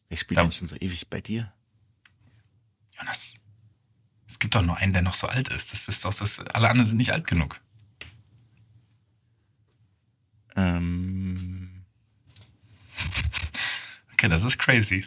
Ich 0.10 0.22
spiele 0.22 0.52
schon 0.54 0.68
so 0.68 0.76
ewig 0.78 1.10
bei 1.10 1.20
dir. 1.20 1.52
Jonas, 2.98 3.36
es 4.28 4.40
gibt 4.40 4.56
doch 4.56 4.62
nur 4.62 4.78
einen, 4.78 4.94
der 4.94 5.02
noch 5.02 5.14
so 5.14 5.28
alt 5.28 5.48
ist. 5.50 5.72
Das 5.72 5.88
ist 5.88 6.04
doch 6.06 6.14
das. 6.14 6.40
Alle 6.40 6.70
anderen 6.70 6.88
sind 6.88 6.98
nicht 6.98 7.12
alt 7.12 7.28
genug. 7.28 7.60
Ähm, 10.56 11.84
Okay, 14.14 14.30
das 14.30 14.42
ist 14.44 14.58
crazy. 14.58 15.06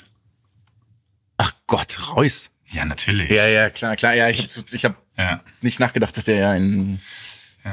ach 1.37 1.53
Gott, 1.67 1.99
Reus. 2.15 2.51
Ja, 2.67 2.85
natürlich. 2.85 3.29
Ja, 3.31 3.47
ja, 3.49 3.69
klar, 3.71 3.97
klar. 3.97 4.15
Ja, 4.15 4.29
ich 4.29 4.39
habe 4.57 4.65
ich 4.71 4.85
hab 4.85 5.03
Ja. 5.19 5.43
nicht 5.61 5.81
nachgedacht, 5.81 6.17
dass 6.17 6.25
der 6.25 6.37
ja 6.37 6.55
in, 6.55 7.01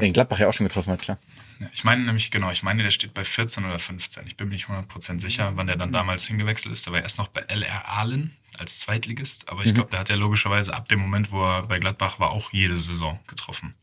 in 0.01 0.13
Gladbach 0.13 0.39
ja 0.39 0.47
auch 0.47 0.53
schon 0.53 0.67
getroffen 0.67 0.91
hat, 0.93 1.01
klar. 1.01 1.19
Ja, 1.59 1.69
Ich 1.73 1.83
meine 1.83 2.03
nämlich, 2.03 2.31
genau, 2.31 2.49
ich 2.49 2.63
meine, 2.63 2.81
der 2.81 2.89
steht 2.89 3.13
bei 3.13 3.23
14 3.23 3.65
oder 3.65 3.77
15. 3.77 4.25
Ich 4.25 4.35
bin 4.35 4.47
mir 4.49 4.55
nicht 4.55 4.65
100% 4.65 5.19
sicher, 5.19 5.55
wann 5.55 5.67
der 5.67 5.75
dann 5.75 5.91
damals 5.93 6.25
hingewechselt 6.25 6.73
ist. 6.73 6.87
Der 6.87 6.93
war 6.93 7.01
erst 7.01 7.19
noch 7.19 7.27
bei 7.27 7.41
LR 7.41 7.87
Ahlen 7.87 8.35
als 8.59 8.79
Zweitligist. 8.79 9.49
Aber 9.49 9.63
ich 9.65 9.73
glaube, 9.73 9.89
der 9.91 9.99
hat 9.99 10.09
ja 10.09 10.15
logischerweise 10.15 10.73
ab 10.73 10.87
dem 10.89 10.99
Moment, 10.99 11.31
wo 11.31 11.43
er 11.43 11.63
bei 11.63 11.79
Gladbach 11.79 12.19
war, 12.19 12.29
auch 12.31 12.51
jede 12.53 12.77
Saison 12.77 13.19
getroffen. 13.27 13.73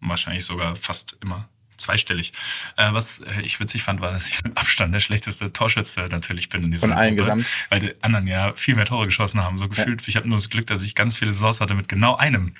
Wahrscheinlich 0.00 0.44
sogar 0.44 0.76
fast 0.76 1.16
immer 1.22 1.48
zweistellig. 1.76 2.32
Äh, 2.76 2.92
was 2.92 3.20
äh, 3.20 3.42
ich 3.42 3.58
witzig 3.60 3.82
fand, 3.82 4.00
war, 4.00 4.10
dass 4.12 4.28
ich 4.28 4.42
mit 4.42 4.56
Abstand 4.58 4.92
der 4.94 5.00
schlechteste 5.00 5.52
Torschütze 5.52 6.08
natürlich 6.10 6.48
bin 6.48 6.64
in 6.64 6.70
dieser 6.72 6.88
Von 6.88 6.92
allen 6.92 7.16
Gruppe, 7.16 7.30
gesamt? 7.30 7.46
Weil 7.68 7.80
die 7.80 7.94
anderen 8.02 8.26
ja 8.26 8.52
viel 8.54 8.74
mehr 8.74 8.84
Tore 8.86 9.06
geschossen 9.06 9.42
haben. 9.42 9.58
So 9.58 9.68
gefühlt, 9.68 10.06
ich 10.08 10.16
habe 10.16 10.28
nur 10.28 10.38
das 10.38 10.50
Glück, 10.50 10.66
dass 10.66 10.82
ich 10.82 10.94
ganz 10.94 11.16
viele 11.16 11.32
Saisons 11.32 11.60
hatte 11.60 11.74
mit 11.74 11.88
genau 11.88 12.16
einem. 12.16 12.54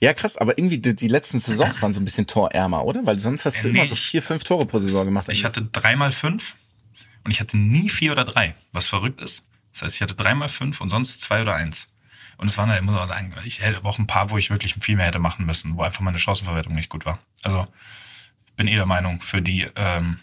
Ja, 0.00 0.12
krass, 0.14 0.36
aber 0.36 0.58
irgendwie 0.58 0.78
die, 0.78 0.94
die 0.94 1.08
letzten 1.08 1.38
Saisons 1.38 1.80
waren 1.82 1.94
so 1.94 2.00
ein 2.00 2.04
bisschen 2.04 2.26
torärmer, 2.26 2.84
oder? 2.84 3.06
Weil 3.06 3.18
sonst 3.20 3.44
hast 3.44 3.62
du 3.62 3.68
Äh, 3.68 3.70
immer 3.70 3.82
nee, 3.82 3.88
so 3.88 3.94
ich- 3.94 4.00
vier, 4.00 4.22
fünf 4.22 4.42
Tore 4.44 4.66
pro 4.66 4.78
Saison 4.80 5.04
gemacht. 5.06 5.28
Ich 5.30 5.44
hatte 5.44 5.62
dreimal 5.62 6.10
fünf 6.12 6.54
und 7.22 7.30
ich 7.30 7.40
hatte 7.40 7.56
nie 7.56 7.88
vier 7.88 8.12
oder 8.12 8.24
drei, 8.24 8.54
was 8.72 8.86
verrückt 8.88 9.22
ist. 9.22 9.44
Das 9.74 9.82
heißt, 9.82 9.96
ich 9.96 10.02
hatte 10.02 10.14
dreimal 10.14 10.48
fünf 10.48 10.80
und 10.80 10.88
sonst 10.88 11.20
zwei 11.20 11.42
oder 11.42 11.54
eins. 11.54 11.88
Und 12.36 12.48
es 12.48 12.56
waren 12.56 12.70
halt, 12.70 12.80
ich 12.80 12.86
muss 12.86 12.96
auch 12.96 13.08
sagen, 13.08 13.34
ich 13.44 13.60
hätte 13.60 13.78
aber 13.78 13.90
auch 13.90 13.98
ein 13.98 14.06
paar, 14.06 14.30
wo 14.30 14.38
ich 14.38 14.50
wirklich 14.50 14.74
viel 14.80 14.96
mehr 14.96 15.06
hätte 15.06 15.18
machen 15.18 15.46
müssen, 15.46 15.76
wo 15.76 15.82
einfach 15.82 16.00
meine 16.00 16.18
Chancenverwertung 16.18 16.74
nicht 16.74 16.88
gut 16.88 17.04
war. 17.04 17.18
Also 17.42 17.68
ich 18.46 18.54
bin 18.54 18.68
eh 18.68 18.76
der 18.76 18.86
Meinung, 18.86 19.20
für 19.20 19.42
die, 19.42 19.68
ähm, 19.76 20.18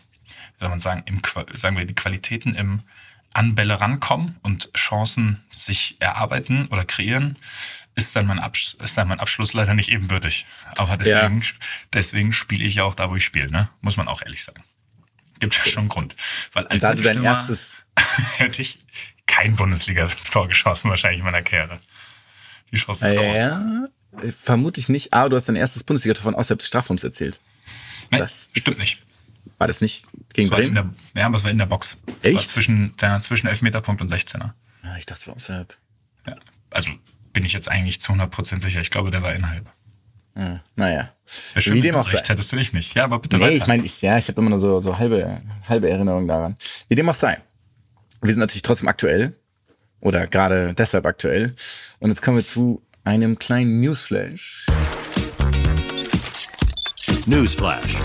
wie 0.57 0.61
soll 0.61 0.69
man 0.69 0.79
sagen, 0.79 1.03
im, 1.05 1.21
sagen 1.53 1.77
wir, 1.77 1.85
die 1.85 1.95
Qualitäten 1.95 2.55
im 2.55 2.81
an 3.33 3.55
Bälle 3.55 3.79
rankommen 3.79 4.37
und 4.41 4.73
Chancen 4.73 5.41
sich 5.55 5.95
erarbeiten 5.99 6.67
oder 6.67 6.83
kreieren, 6.83 7.37
ist 7.95 8.15
dann 8.15 8.25
mein, 8.25 8.39
Absch 8.39 8.75
ist 8.75 8.97
dann 8.97 9.07
mein 9.07 9.19
Abschluss 9.19 9.53
leider 9.53 9.73
nicht 9.73 9.89
ebenbürtig. 9.89 10.45
Aber 10.77 10.97
deswegen, 10.97 11.43
deswegen 11.93 12.33
spiele 12.33 12.63
ich 12.63 12.75
ja 12.75 12.83
auch 12.83 12.95
da, 12.95 13.09
wo 13.09 13.15
ich 13.15 13.23
spiele, 13.23 13.49
ne? 13.49 13.69
Muss 13.79 13.97
man 13.97 14.07
auch 14.07 14.21
ehrlich 14.21 14.43
sagen. 14.43 14.63
Gibt 15.39 15.55
ja 15.55 15.71
schon 15.71 15.79
einen 15.79 15.89
Grund. 15.89 16.15
Weil 16.53 16.67
als 16.67 16.81
da 16.81 16.93
du 16.93 17.01
dein 17.01 17.23
erstes, 17.23 17.81
hätte 18.37 18.61
ich 18.61 18.79
kein 19.41 19.55
Bundesliga-Tor 19.55 20.47
geschossen, 20.49 20.89
wahrscheinlich 20.89 21.19
in 21.19 21.25
meiner 21.25 21.41
Karriere. 21.41 21.79
Die 22.71 22.77
Chance 22.77 23.07
ist 23.13 23.15
groß. 23.19 23.37
ja, 23.37 23.87
vermute 24.37 24.79
ich 24.79 24.87
nicht, 24.89 25.13
aber 25.13 25.29
du 25.29 25.35
hast 25.35 25.47
dein 25.49 25.55
erstes 25.55 25.83
Bundesliga-Tor 25.83 26.23
von 26.23 26.35
außerhalb 26.35 26.59
des 26.59 26.67
Strafraums 26.67 27.03
erzählt. 27.03 27.39
Nein, 28.09 28.21
das 28.21 28.49
stimmt 28.55 28.79
nicht. 28.79 29.03
War 29.57 29.67
das 29.67 29.81
nicht 29.81 30.05
gegen 30.33 30.49
war 30.51 30.59
in 30.59 30.73
Bremen? 30.73 30.93
der, 31.13 31.21
ja, 31.21 31.27
aber 31.27 31.37
es 31.37 31.43
war 31.43 31.51
in 31.51 31.57
der 31.57 31.65
Box. 31.65 31.97
War 32.05 32.15
Echt? 32.23 32.49
zwischen, 32.49 32.93
ja, 32.99 33.19
zwischen 33.19 33.47
Elfmeterpunkt 33.47 34.01
und 34.01 34.11
16er. 34.11 34.51
Ja, 34.83 34.97
ich 34.97 35.05
dachte, 35.05 35.21
es 35.21 35.27
war 35.27 35.35
außerhalb. 35.35 35.77
Ja. 36.27 36.35
Also 36.71 36.89
bin 37.33 37.45
ich 37.45 37.53
jetzt 37.53 37.67
eigentlich 37.67 38.01
zu 38.01 38.11
100% 38.13 38.61
sicher. 38.61 38.81
Ich 38.81 38.91
glaube, 38.91 39.11
der 39.11 39.21
war 39.23 39.33
innerhalb. 39.33 39.65
Ja, 40.35 40.61
naja. 40.75 41.11
Wäre 41.53 41.61
schön, 41.61 41.73
Wie 41.75 41.81
dem 41.81 41.95
auch 41.95 42.05
sei. 42.05 42.13
recht 42.17 42.29
hättest 42.29 42.51
du 42.51 42.55
nicht 42.55 42.73
nicht. 42.73 42.93
Ja, 42.95 43.03
aber 43.05 43.19
bitte 43.19 43.37
Nee, 43.37 43.43
weiter. 43.43 43.55
ich 43.55 43.67
meine, 43.67 43.83
ich, 43.85 44.01
ja, 44.01 44.17
ich 44.17 44.27
habe 44.27 44.39
immer 44.41 44.49
nur 44.49 44.59
so, 44.59 44.79
so 44.79 44.97
halbe, 44.97 45.41
halbe 45.67 45.89
Erinnerungen 45.89 46.27
daran. 46.27 46.57
Wie 46.87 46.95
dem 46.95 47.07
auch 47.09 47.13
sei. 47.13 47.41
Wir 48.23 48.33
sind 48.33 48.39
natürlich 48.39 48.61
trotzdem 48.61 48.87
aktuell. 48.87 49.33
Oder 49.99 50.27
gerade 50.27 50.75
deshalb 50.75 51.05
aktuell. 51.05 51.55
Und 51.99 52.09
jetzt 52.09 52.21
kommen 52.21 52.37
wir 52.37 52.45
zu 52.45 52.83
einem 53.03 53.39
kleinen 53.39 53.79
Newsflash. 53.81 54.67
Newsflash. 57.25 57.97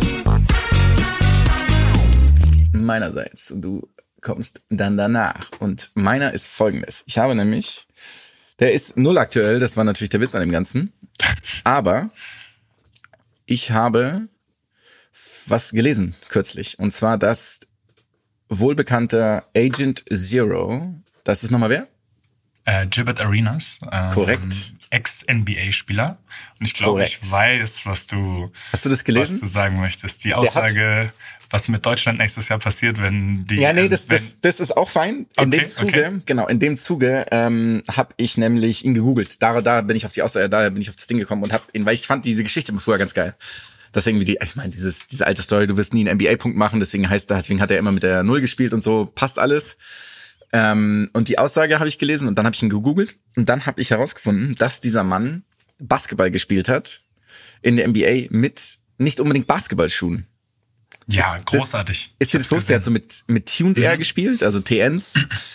meinerseits 2.73 3.51
und 3.51 3.63
du 3.63 3.89
kommst 4.23 4.63
dann 4.71 4.97
danach. 4.97 5.51
Und 5.59 5.91
meiner 5.95 6.33
ist 6.33 6.47
folgendes. 6.47 7.05
Ich 7.07 7.19
habe 7.19 7.35
nämlich, 7.35 7.87
der 8.59 8.73
ist 8.73 8.97
null 8.97 9.19
aktuell, 9.19 9.61
das 9.61 9.77
war 9.77 9.85
natürlich 9.85 10.11
der 10.11 10.21
Witz 10.21 10.35
an 10.35 10.41
dem 10.41 10.53
Ganzen. 10.53 10.93
Aber 11.65 12.11
ich 13.45 13.71
habe 13.71 14.29
was 15.47 15.73
gelesen 15.73 16.15
kürzlich. 16.29 16.79
Und 16.79 16.93
zwar, 16.93 17.19
dass 17.19 17.61
wohlbekannter 18.49 19.45
Agent 19.57 20.05
Zero, 20.13 20.95
das 21.25 21.45
ist 21.45 21.51
nochmal 21.51 21.71
wer? 21.71 21.89
Äh, 22.65 22.87
Gibbet 22.89 23.21
Arenas. 23.21 23.81
Ähm, 23.93 24.13
Korrekt. 24.13 24.73
Ex-NBA-Spieler. 24.91 26.19
Und 26.59 26.67
ich 26.67 26.75
glaube, 26.75 27.03
ich 27.03 27.31
weiß, 27.31 27.83
was 27.85 28.07
du, 28.07 28.51
Hast 28.73 28.85
du 28.85 28.89
das 28.89 29.01
was 29.01 29.05
gelesen? 29.05 29.41
du 29.41 29.47
sagen 29.47 29.81
möchtest. 29.81 30.25
Die 30.25 30.35
Aussage, 30.35 31.13
was 31.51 31.69
mit 31.69 31.85
Deutschland 31.85 32.19
nächstes 32.19 32.49
Jahr 32.49 32.59
passiert, 32.59 33.01
wenn 33.01 33.47
die. 33.47 33.61
Ja, 33.61 33.73
nee, 33.73 33.83
ähm, 33.83 33.91
das, 33.91 34.07
das, 34.07 34.41
das 34.41 34.61
ist 34.61 34.77
auch 34.77 34.89
fein. 34.89 35.27
In 35.39 35.49
Okay, 35.49 35.51
dem 35.61 35.69
Zuge, 35.69 36.07
okay. 36.07 36.21
genau, 36.25 36.47
in 36.47 36.59
dem 36.61 36.77
Zuge 36.77 37.27
ähm, 37.31 37.83
habe 37.91 38.15
ich 38.17 38.37
nämlich 38.39 38.85
ihn 38.85 38.95
gegoogelt. 38.95 39.43
Da, 39.43 39.61
da 39.61 39.81
bin 39.81 39.97
ich 39.97 40.07
auf 40.07 40.13
die 40.13 40.23
Aussage, 40.23 40.49
da 40.49 40.69
bin 40.71 40.81
ich 40.83 40.89
auf 40.89 40.97
das 40.97 41.07
Ding 41.07 41.19
gekommen 41.19 41.43
und 41.43 41.53
habe 41.53 41.65
ihn, 41.73 41.85
weil 41.85 41.95
ich 41.95 42.07
fand 42.07 42.25
diese 42.25 42.43
Geschichte 42.43 42.73
früher 42.79 42.99
ganz 42.99 43.15
geil. 43.15 43.35
Das 43.97 44.07
irgendwie 44.07 44.27
die, 44.27 44.39
ich 44.43 44.57
meine, 44.57 44.69
dieses, 44.69 45.07
diese 45.07 45.27
alte 45.27 45.41
Story, 45.41 45.67
du 45.67 45.79
wirst 45.79 45.95
nie 45.95 46.07
einen 46.07 46.19
NBA-Punkt 46.21 46.55
machen, 46.55 46.81
deswegen 46.81 47.09
heißt, 47.09 47.31
deswegen 47.31 47.63
hat 47.63 47.71
er 47.71 47.79
immer 47.79 47.93
mit 47.93 48.03
der 48.03 48.23
Null 48.25 48.43
gespielt 48.43 48.75
und 48.75 48.83
so, 48.83 49.07
passt 49.07 49.39
alles. 49.39 49.79
Ähm, 50.53 51.09
und 51.15 51.29
die 51.29 51.39
Aussage 51.39 51.79
habe 51.79 51.89
ich 51.89 51.97
gelesen 51.99 52.29
und 52.29 52.35
dann 52.37 52.45
habe 52.45 52.55
ich 52.55 52.63
ihn 52.63 52.69
gegoogelt 52.69 53.17
und 53.37 53.49
dann 53.49 53.65
habe 53.65 53.81
ich 53.81 53.91
herausgefunden, 53.91 54.55
dass 54.57 54.83
dieser 54.83 55.03
Mann 55.03 55.45
Basketball 55.79 56.31
gespielt 56.31 56.69
hat 56.69 57.01
in 57.63 57.77
der 57.79 57.89
NBA 57.89 58.27
mit 58.29 58.79
nicht 58.99 59.19
unbedingt 59.19 59.47
Basketballschuhen. 59.47 60.27
ja, 61.07 61.35
Das- 61.37 61.45
großartig. 61.47 62.15
Ist 62.19 62.35
dir 62.35 62.39
das 62.39 62.49
bewusst? 62.49 62.69
Der 62.69 62.77
hat 62.77 62.83
so 62.85 62.91
mit, 62.91 63.25
mit 63.29 63.47
Tuned 63.57 63.79
Mhm. 63.79 63.83
Air 63.83 63.97
gespielt, 63.97 64.43
also 64.43 64.61
TNs, 64.61 65.15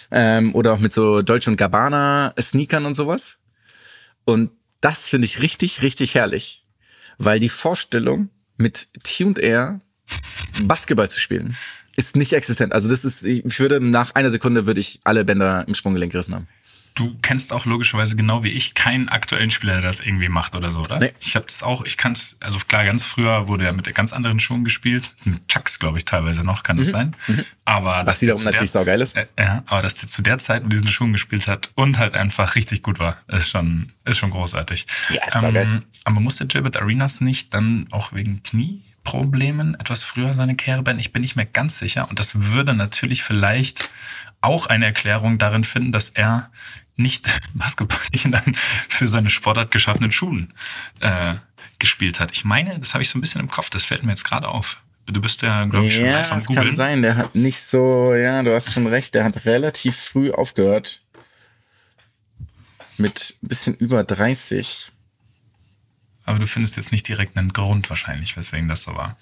ähm, 0.10 0.56
oder 0.56 0.74
auch 0.74 0.80
mit 0.80 0.94
so 0.94 1.22
Deutsche 1.22 1.52
und 1.52 1.58
Gabbana 1.58 2.34
Sneakern 2.42 2.86
und 2.88 2.96
sowas. 2.96 3.38
Und 4.26 4.50
das 4.82 5.08
finde 5.08 5.26
ich 5.26 5.42
richtig, 5.42 5.84
richtig 5.84 6.16
herrlich. 6.16 6.61
Weil 7.24 7.40
die 7.40 7.50
Vorstellung, 7.50 8.30
mit 8.58 8.90
Tuned 9.04 9.38
Air 9.38 9.80
Basketball 10.64 11.08
zu 11.08 11.20
spielen, 11.20 11.56
ist 11.96 12.16
nicht 12.16 12.34
existent. 12.34 12.74
Also 12.74 12.90
das 12.90 13.06
ist, 13.06 13.24
ich 13.24 13.60
würde 13.60 13.80
nach 13.80 14.16
einer 14.16 14.32
Sekunde 14.32 14.66
würde 14.66 14.80
ich 14.80 15.02
alle 15.04 15.24
Bänder 15.24 15.68
im 15.68 15.76
Sprunggelenk 15.76 16.12
gerissen 16.12 16.34
haben. 16.34 16.48
Du 16.94 17.18
kennst 17.22 17.54
auch 17.54 17.66
logischerweise 17.66 18.16
genau 18.18 18.44
wie 18.44 18.50
ich 18.50 18.74
keinen 18.74 19.08
aktuellen 19.08 19.50
Spieler, 19.50 19.74
der 19.76 19.84
das 19.84 20.02
irgendwie 20.02 20.28
macht 20.28 20.56
oder 20.56 20.72
so, 20.72 20.80
oder? 20.82 21.00
Nee. 21.00 21.14
Ich 21.22 21.36
habe 21.36 21.46
das 21.46 21.64
auch, 21.64 21.86
ich 21.86 21.96
kann's, 21.98 22.36
also 22.42 22.60
klar, 22.60 22.84
ganz 22.84 23.04
früher 23.04 23.48
wurde 23.48 23.66
er 23.66 23.72
mit 23.74 23.94
ganz 23.96 24.12
anderen 24.12 24.40
Schuhen 24.42 24.64
gespielt. 24.66 25.10
Mit 25.24 25.48
Chucks, 25.48 25.80
glaube 25.80 25.98
ich, 26.00 26.06
teilweise 26.06 26.44
noch, 26.44 26.64
kann 26.64 26.78
das 26.78 26.90
sein. 26.90 27.16
Aber 27.64 27.94
Mhm. 27.94 27.98
Was 28.00 28.06
dass 28.06 28.22
wiederum 28.22 28.44
natürlich 28.44 28.72
der- 28.72 28.82
saugeil 28.82 29.02
ist. 29.02 29.16
Äh, 29.16 29.28
ja, 29.40 29.64
aber 29.68 29.82
dass 29.82 29.96
der 29.96 30.10
zu 30.10 30.22
der 30.22 30.38
Zeit 30.38 30.64
mit 30.64 30.74
diesen 30.74 30.90
Schuhen 30.90 31.14
gespielt 31.14 31.48
hat 31.48 31.72
und 31.76 31.98
halt 31.98 32.14
einfach 32.16 32.56
richtig 32.56 32.84
gut 32.84 33.00
war, 33.00 33.18
ist 33.28 33.50
schon, 33.50 33.94
ist 34.04 34.18
schon 34.18 34.32
großartig. 34.32 34.86
Ja, 35.10 35.24
ist 35.28 35.34
saugeil. 35.34 35.84
aber 36.04 36.20
musste 36.20 36.46
Gilbert 36.46 36.76
Arenas 36.82 37.22
nicht 37.22 37.54
dann 37.54 37.88
auch 37.92 38.12
wegen 38.14 38.44
Knieproblemen 38.44 39.76
etwas 39.80 40.04
früher 40.04 40.34
seine 40.34 40.56
Karriere 40.56 40.84
beenden? 40.84 41.00
Ich 41.02 41.14
bin 41.14 41.22
nicht 41.22 41.36
mehr 41.36 41.46
ganz 41.46 41.80
sicher. 41.80 42.10
Und 42.10 42.20
das 42.20 42.52
würde 42.52 42.74
natürlich 42.74 43.24
vielleicht 43.24 43.90
auch 44.42 44.66
eine 44.66 44.86
Erklärung 44.86 45.38
darin 45.38 45.64
finden, 45.64 45.92
dass 45.92 46.10
er 46.10 46.50
nicht 46.96 47.28
Basketball 47.54 48.00
nicht 48.12 48.26
in 48.26 48.36
einen 48.36 48.56
für 48.90 49.08
seine 49.08 49.30
Sportart 49.30 49.72
geschaffenen 49.72 50.12
Schuhen 50.12 50.54
äh, 51.00 51.36
gespielt 51.80 52.20
hat. 52.20 52.32
Ich 52.32 52.46
meine, 52.46 52.80
das 52.80 52.94
habe 52.94 53.04
ich 53.04 53.10
so 53.10 53.18
ein 53.18 53.22
bisschen 53.22 53.42
im 53.42 53.50
Kopf, 53.50 53.70
das 53.70 53.84
fällt 53.84 54.04
mir 54.04 54.12
jetzt 54.12 54.26
gerade 54.26 54.48
auf. 54.48 54.82
Du 55.08 55.20
bist 55.20 55.42
ja, 55.42 55.66
glaube 55.66 55.88
ich, 55.88 55.96
schon 55.96 56.06
Ja, 56.06 56.24
am 56.24 56.30
das 56.30 56.48
kann 56.48 56.76
sein. 56.76 57.02
Der 57.02 57.16
hat 57.18 57.36
nicht 57.36 57.62
so, 57.62 58.14
ja, 58.14 58.44
du 58.44 58.54
hast 58.54 58.72
schon 58.72 58.88
recht, 58.88 59.14
der 59.16 59.24
hat 59.24 59.46
relativ 59.46 59.98
früh 59.98 60.32
aufgehört. 60.32 61.02
Mit 62.98 63.36
ein 63.42 63.48
bisschen 63.48 63.76
über 63.76 64.04
30. 64.04 64.92
Aber 66.26 66.38
du 66.40 66.46
findest 66.46 66.78
jetzt 66.78 66.92
nicht 66.92 67.08
direkt 67.08 67.36
einen 67.36 67.52
Grund 67.52 67.90
wahrscheinlich, 67.90 68.38
weswegen 68.38 68.70
das 68.70 68.84
so 68.84 68.96
war. 68.96 69.18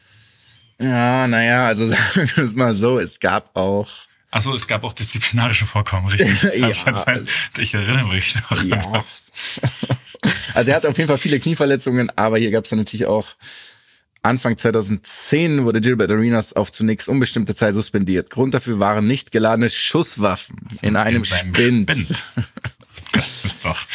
Ja, 0.79 1.27
naja, 1.27 1.65
also 1.65 1.87
sagen 1.87 2.29
wir 2.35 2.43
es 2.43 2.55
mal 2.55 2.75
so, 2.75 2.99
es 2.99 3.19
gab 3.19 3.55
auch. 3.55 3.89
Achso, 4.31 4.53
es 4.53 4.67
gab 4.67 4.83
auch 4.83 4.93
disziplinarische 4.93 5.65
Vorkommen, 5.65 6.07
richtig? 6.07 6.43
Ja. 6.55 6.69
Ich 7.57 7.73
erinnere 7.73 8.07
mich 8.07 8.35
noch. 8.35 8.51
an 8.51 8.67
Ja. 8.67 8.91
was. 8.91 9.21
Also 10.53 10.71
er 10.71 10.77
hat 10.77 10.85
auf 10.85 10.97
jeden 10.97 11.07
Fall 11.07 11.17
viele 11.17 11.39
Knieverletzungen, 11.39 12.11
aber 12.17 12.37
hier 12.37 12.51
gab 12.51 12.65
es 12.65 12.71
dann 12.71 12.79
natürlich 12.79 13.05
auch 13.05 13.35
Anfang 14.21 14.57
2010 14.57 15.63
wurde 15.63 15.79
Gilbert 15.79 16.11
Arenas 16.11 16.51
auf 16.53 16.71
zunächst 16.73 17.07
unbestimmte 17.07 17.55
Zeit 17.55 17.73
suspendiert. 17.73 18.29
Grund 18.29 18.53
dafür 18.53 18.79
waren 18.79 19.07
nicht 19.07 19.31
geladene 19.31 19.69
Schusswaffen 19.69 20.57
in 20.81 20.97
einem 20.97 21.23
seinem 21.23 21.53
Spind. 21.53 21.91
Spind. 21.91 22.23
Das 23.11 23.43
ist 23.43 23.65
doch. 23.65 23.87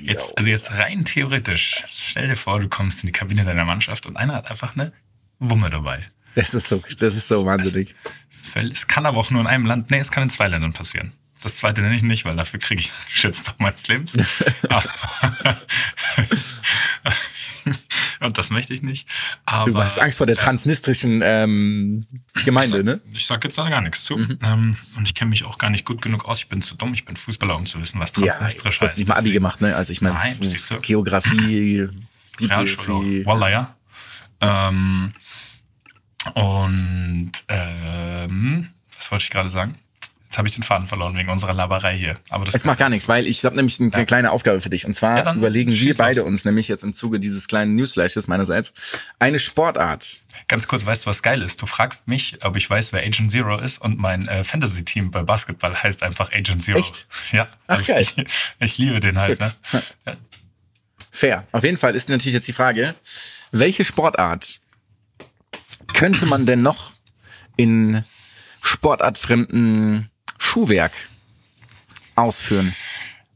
Jetzt, 0.00 0.38
also 0.38 0.48
jetzt 0.48 0.70
rein 0.72 1.04
theoretisch, 1.04 1.84
stell 1.86 2.28
dir 2.28 2.36
vor, 2.36 2.60
du 2.60 2.68
kommst 2.70 3.02
in 3.02 3.08
die 3.08 3.12
Kabine 3.12 3.44
deiner 3.44 3.66
Mannschaft 3.66 4.06
und 4.06 4.16
einer 4.16 4.36
hat 4.36 4.50
einfach 4.50 4.74
eine 4.74 4.90
Wumme 5.38 5.68
dabei. 5.68 6.08
Das 6.34 6.54
ist 6.54 6.68
so, 6.68 6.82
das 6.98 7.14
ist 7.14 7.28
so 7.28 7.44
wahnsinnig. 7.44 7.94
Völl- 8.44 8.70
Es 8.72 8.86
kann 8.86 9.06
aber 9.06 9.18
auch 9.18 9.30
nur 9.30 9.40
in 9.40 9.46
einem 9.46 9.66
Land, 9.66 9.90
nee, 9.90 9.98
es 9.98 10.10
kann 10.10 10.22
in 10.24 10.30
zwei 10.30 10.48
Ländern 10.48 10.72
passieren. 10.72 11.12
Das 11.42 11.56
zweite 11.56 11.82
nenne 11.82 11.96
ich 11.96 12.02
nicht, 12.02 12.24
weil 12.24 12.36
dafür 12.36 12.58
kriege 12.60 12.80
ich 12.80 12.88
einen 12.90 13.10
Shitstorm 13.10 13.56
meines 13.58 13.86
Lebens. 13.88 14.12
Und 18.20 18.38
das 18.38 18.50
möchte 18.50 18.72
ich 18.74 18.82
nicht. 18.82 19.08
Aber 19.44 19.70
Du 19.70 19.82
hast 19.82 19.98
Angst 19.98 20.18
vor 20.18 20.26
der 20.26 20.36
transnistrischen 20.36 21.20
ähm, 21.24 22.06
Gemeinde, 22.44 22.84
ne? 22.84 23.00
Ich 23.12 23.26
sag 23.26 23.44
jetzt 23.44 23.58
da 23.58 23.68
gar 23.68 23.80
nichts 23.80 24.04
zu. 24.04 24.16
Mhm. 24.16 24.38
Ähm, 24.42 24.76
und 24.96 25.08
ich 25.08 25.14
kenne 25.14 25.30
mich 25.30 25.44
auch 25.44 25.58
gar 25.58 25.70
nicht 25.70 25.84
gut 25.84 26.00
genug 26.02 26.26
aus. 26.26 26.38
Ich 26.38 26.48
bin 26.48 26.62
zu 26.62 26.74
dumm. 26.74 26.94
Ich 26.94 27.04
bin 27.04 27.16
Fußballer, 27.16 27.56
um 27.56 27.66
zu 27.66 27.80
wissen, 27.80 28.00
was 28.00 28.12
Ja, 28.16 28.26
transnistrisch 28.26 28.78
du 28.78 28.82
hast 28.82 28.90
heißt. 28.92 28.98
nicht 28.98 29.08
mal 29.08 29.16
Abi 29.16 29.32
gemacht, 29.32 29.60
ne? 29.60 29.74
Also 29.76 29.92
ich 29.92 30.00
meine, 30.00 30.18
du. 30.40 30.80
Geografie, 30.80 31.88
Realschule. 32.40 33.24
Wallah, 33.26 33.50
ja. 33.50 33.74
Ähm, 34.40 35.12
und 36.34 37.32
ähm, 37.48 38.70
was 38.96 39.10
wollte 39.10 39.24
ich 39.24 39.30
gerade 39.30 39.50
sagen? 39.50 39.76
Jetzt 40.24 40.38
habe 40.38 40.48
ich 40.48 40.54
den 40.54 40.64
Faden 40.64 40.88
verloren 40.88 41.16
wegen 41.16 41.28
unserer 41.28 41.52
Laberei 41.54 41.96
hier. 41.96 42.16
Aber 42.28 42.44
das 42.44 42.56
Es 42.56 42.64
macht 42.64 42.78
gar 42.78 42.88
nichts, 42.88 43.06
weil 43.06 43.28
ich 43.28 43.44
habe 43.44 43.54
nämlich 43.54 43.78
eine 43.80 44.04
kleine 44.04 44.32
Aufgabe 44.32 44.60
für 44.60 44.68
dich. 44.68 44.84
Und 44.84 44.94
zwar 44.96 45.18
Ja, 45.24 45.32
überlegen 45.32 45.70
wir 45.72 45.96
beide 45.96 46.20
los. 46.20 46.28
uns 46.28 46.44
nämlich 46.44 46.66
jetzt 46.66 46.82
im 46.82 46.92
Zuge 46.92 47.20
dieses 47.20 47.46
kleinen 47.46 47.76
Newsflashes 47.76 48.26
meinerseits 48.26 48.74
eine 49.20 49.38
Sportart. 49.38 50.22
Ganz 50.48 50.66
kurz, 50.66 50.84
weißt 50.84 51.06
du, 51.06 51.10
was 51.10 51.22
geil 51.22 51.40
ist? 51.40 51.62
Du 51.62 51.66
fragst 51.66 52.08
mich, 52.08 52.38
ob 52.44 52.56
ich 52.56 52.68
weiß, 52.68 52.92
wer 52.92 53.02
Agent 53.06 53.30
Zero 53.30 53.58
ist 53.60 53.80
und 53.80 53.96
mein 53.98 54.26
äh, 54.26 54.42
Fantasy-Team 54.42 55.12
bei 55.12 55.22
Basketball 55.22 55.80
heißt 55.80 56.02
einfach 56.02 56.32
Agent 56.32 56.64
Zero. 56.64 56.80
Echt? 56.80 57.06
Ja. 57.30 57.46
Ach, 57.68 57.86
geil. 57.86 58.00
Ich, 58.02 58.24
ich 58.58 58.78
liebe 58.78 58.98
den 58.98 59.18
halt, 59.20 59.38
ne? 59.38 59.52
Ja. 59.72 60.14
Fair. 61.12 61.46
Auf 61.52 61.62
jeden 61.62 61.76
Fall 61.78 61.94
ist 61.94 62.08
natürlich 62.08 62.34
jetzt 62.34 62.48
die 62.48 62.52
Frage, 62.52 62.96
welche 63.52 63.84
Sportart 63.84 64.58
könnte 65.94 66.26
man 66.26 66.44
denn 66.44 66.60
noch 66.62 66.92
in 67.56 68.04
sportartfremden 68.62 70.10
Schuhwerk 70.38 70.92
ausführen? 72.16 72.74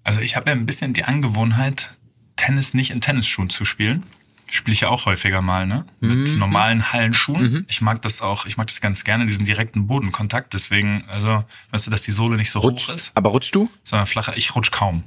Also 0.04 0.20
ich 0.20 0.36
habe 0.36 0.50
ja 0.50 0.56
ein 0.56 0.66
bisschen 0.66 0.92
die 0.92 1.04
Angewohnheit, 1.04 1.90
Tennis 2.36 2.74
nicht 2.74 2.90
in 2.90 3.00
Tennisschuhen 3.00 3.50
zu 3.50 3.64
spielen. 3.64 4.04
Spiele 4.50 4.72
ich 4.74 4.80
ja 4.80 4.88
auch 4.88 5.04
häufiger 5.04 5.42
mal, 5.42 5.66
ne? 5.66 5.84
Mit 6.00 6.28
Mhm. 6.30 6.38
normalen 6.38 6.92
Hallenschuhen. 6.92 7.66
Ich 7.68 7.82
mag 7.82 8.00
das 8.00 8.22
auch, 8.22 8.46
ich 8.46 8.56
mag 8.56 8.66
das 8.68 8.80
ganz 8.80 9.04
gerne, 9.04 9.26
diesen 9.26 9.44
direkten 9.44 9.86
Bodenkontakt. 9.86 10.54
Deswegen, 10.54 11.04
also, 11.08 11.44
weißt 11.70 11.86
du, 11.86 11.90
dass 11.90 12.00
die 12.02 12.12
Sohle 12.12 12.36
nicht 12.36 12.50
so 12.50 12.60
Rutsch, 12.60 12.88
hoch 12.88 12.94
ist, 12.94 13.12
aber 13.14 13.28
rutschst 13.30 13.54
du? 13.54 13.68
sondern 13.84 14.06
flacher. 14.06 14.36
Ich 14.38 14.54
rutsch 14.54 14.70
kaum. 14.70 15.02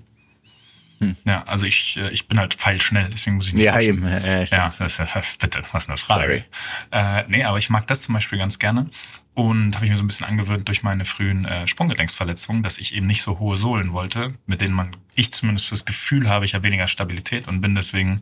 Ja, 1.26 1.44
also 1.44 1.66
ich, 1.66 1.98
äh, 1.98 2.10
ich 2.12 2.28
bin 2.28 2.40
halt 2.40 2.54
feilschnell, 2.54 3.10
deswegen 3.12 3.38
muss 3.38 3.48
ich 3.48 3.54
nicht 3.54 3.64
Ja, 3.66 3.80
eben. 3.80 4.08
Ja, 4.08 4.20
Ja, 4.44 4.70
das 4.78 4.80
ist, 4.80 4.98
ja- 5.00 5.22
bitte, 5.40 5.64
was 5.72 5.88
eine 5.88 5.98
Frage. 5.98 6.22
Sorry. 6.22 6.44
Äh, 6.92 7.24
nee, 7.28 7.44
aber 7.44 7.58
ich 7.58 7.70
mag 7.70 7.88
das 7.88 8.02
zum 8.04 8.14
Beispiel 8.14 8.38
ganz 8.38 8.60
gerne. 8.60 8.90
Und 9.34 9.76
habe 9.76 9.86
ich 9.86 9.92
mir 9.92 9.98
so 9.98 10.04
ein 10.04 10.08
bisschen 10.08 10.28
angewöhnt 10.28 10.68
durch 10.68 10.84
meine 10.84 11.06
frühen 11.06 11.46
äh, 11.46 11.68
Sprunggelenksverletzungen, 11.68 12.64
dass 12.64 12.78
ich 12.78 12.94
eben 12.94 13.08
nicht 13.08 13.22
so 13.22 13.40
hohe 13.40 13.58
Sohlen 13.58 13.94
wollte, 13.94 14.34
mit 14.46 14.62
denen 14.62 14.74
man, 14.74 14.96
ich 15.16 15.32
zumindest 15.32 15.72
das 15.72 15.86
Gefühl 15.86 16.30
habe, 16.30 16.46
ich 16.46 16.54
habe 16.54 16.64
weniger 16.66 16.88
Stabilität 16.88 17.48
und 17.48 17.62
bin 17.62 17.74
deswegen 17.74 18.22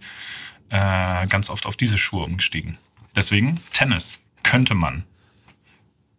äh, 0.69 1.25
ganz 1.27 1.49
oft 1.49 1.65
auf 1.65 1.75
diese 1.75 1.97
Schuhe 1.97 2.25
umgestiegen. 2.25 2.77
Deswegen 3.15 3.59
Tennis 3.73 4.19
könnte 4.43 4.75
man 4.75 5.03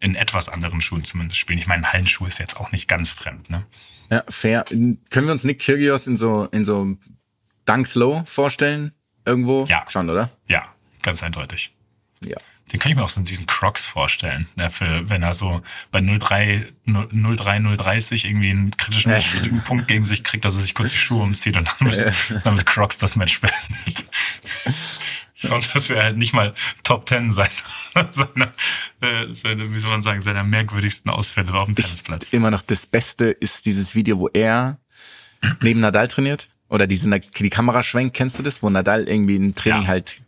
in 0.01 0.15
etwas 0.17 0.49
anderen 0.49 0.81
Schuhen 0.81 1.05
zumindest 1.05 1.39
spielen. 1.39 1.59
Ich 1.59 1.67
meine, 1.69 1.87
Hallenschuh 1.93 2.27
ist 2.27 2.39
jetzt 2.39 2.57
auch 2.57 2.73
nicht 2.73 2.89
ganz 2.89 3.11
fremd, 3.11 3.49
ne? 3.49 3.65
Ja, 4.11 4.25
fair. 4.29 4.65
Können 4.65 4.99
wir 5.11 5.33
uns 5.33 5.45
Nick 5.45 5.61
Kyrgios 5.61 6.07
in 6.07 6.17
so, 6.17 6.47
in 6.47 6.65
so 6.65 6.97
Dunk 7.65 7.87
Slow 7.87 8.25
vorstellen? 8.27 8.93
Irgendwo? 9.25 9.65
Ja. 9.65 9.85
Schon, 9.89 10.11
oder? 10.11 10.31
Ja, 10.49 10.67
ganz 11.03 11.23
eindeutig. 11.23 11.73
Ja. 12.25 12.37
Den 12.73 12.79
kann 12.79 12.93
ich 12.93 12.97
mir 12.97 13.03
auch 13.03 13.09
so 13.09 13.21
in 13.21 13.25
diesen 13.25 13.47
Crocs 13.47 13.85
vorstellen, 13.85 14.47
ne, 14.55 14.71
für, 14.71 15.11
wenn 15.11 15.25
er 15.25 15.35
so 15.35 15.61
bei 15.91 16.01
03, 16.01 16.65
03, 16.87 17.59
030 17.77 18.25
irgendwie 18.27 18.51
einen 18.51 18.77
kritischen 18.77 19.63
Punkt 19.65 19.89
gegen 19.89 20.05
sich 20.05 20.23
kriegt, 20.23 20.45
dass 20.45 20.55
er 20.55 20.61
sich 20.61 20.75
kurz 20.75 20.93
die 20.93 20.97
Schuhe 20.99 21.23
umzieht 21.23 21.57
und 21.57 21.69
dann 21.69 21.89
mit, 21.89 22.45
dann 22.45 22.55
mit 22.55 22.67
Crocs 22.67 22.99
das 22.99 23.17
Match 23.17 23.41
beendet. 23.41 24.05
Und 25.49 25.75
das 25.75 25.89
wäre 25.89 26.03
halt 26.03 26.17
nicht 26.19 26.35
mal 26.35 26.55
Top 26.83 27.09
10 27.09 27.31
seiner, 27.31 27.49
seiner, 28.11 28.53
äh, 29.01 29.33
seiner, 29.33 29.73
wie 29.75 29.81
soll 29.81 29.91
man 29.91 30.03
sagen, 30.03 30.21
seiner 30.21 30.45
merkwürdigsten 30.45 31.11
Ausfälle 31.11 31.53
auf 31.55 31.67
dem 31.67 31.75
Tennisplatz. 31.77 32.33
Immer 32.33 32.51
noch 32.51 32.63
das 32.63 32.87
Beste 32.87 33.27
ist 33.27 33.65
dieses 33.67 33.95
Video, 33.95 34.19
wo 34.19 34.29
er 34.29 34.79
neben 35.63 35.81
Nadal 35.81 36.09
trainiert. 36.09 36.49
Oder 36.69 36.87
diese, 36.87 37.09
die 37.19 37.51
Kamera 37.51 37.83
schwenkt, 37.83 38.15
kennst 38.15 38.39
du 38.39 38.43
das? 38.43 38.63
Wo 38.63 38.71
Nadal 38.71 39.09
irgendwie 39.09 39.37
ein 39.37 39.55
Training 39.55 39.83
Ja. 39.83 39.89
halt, 39.89 40.21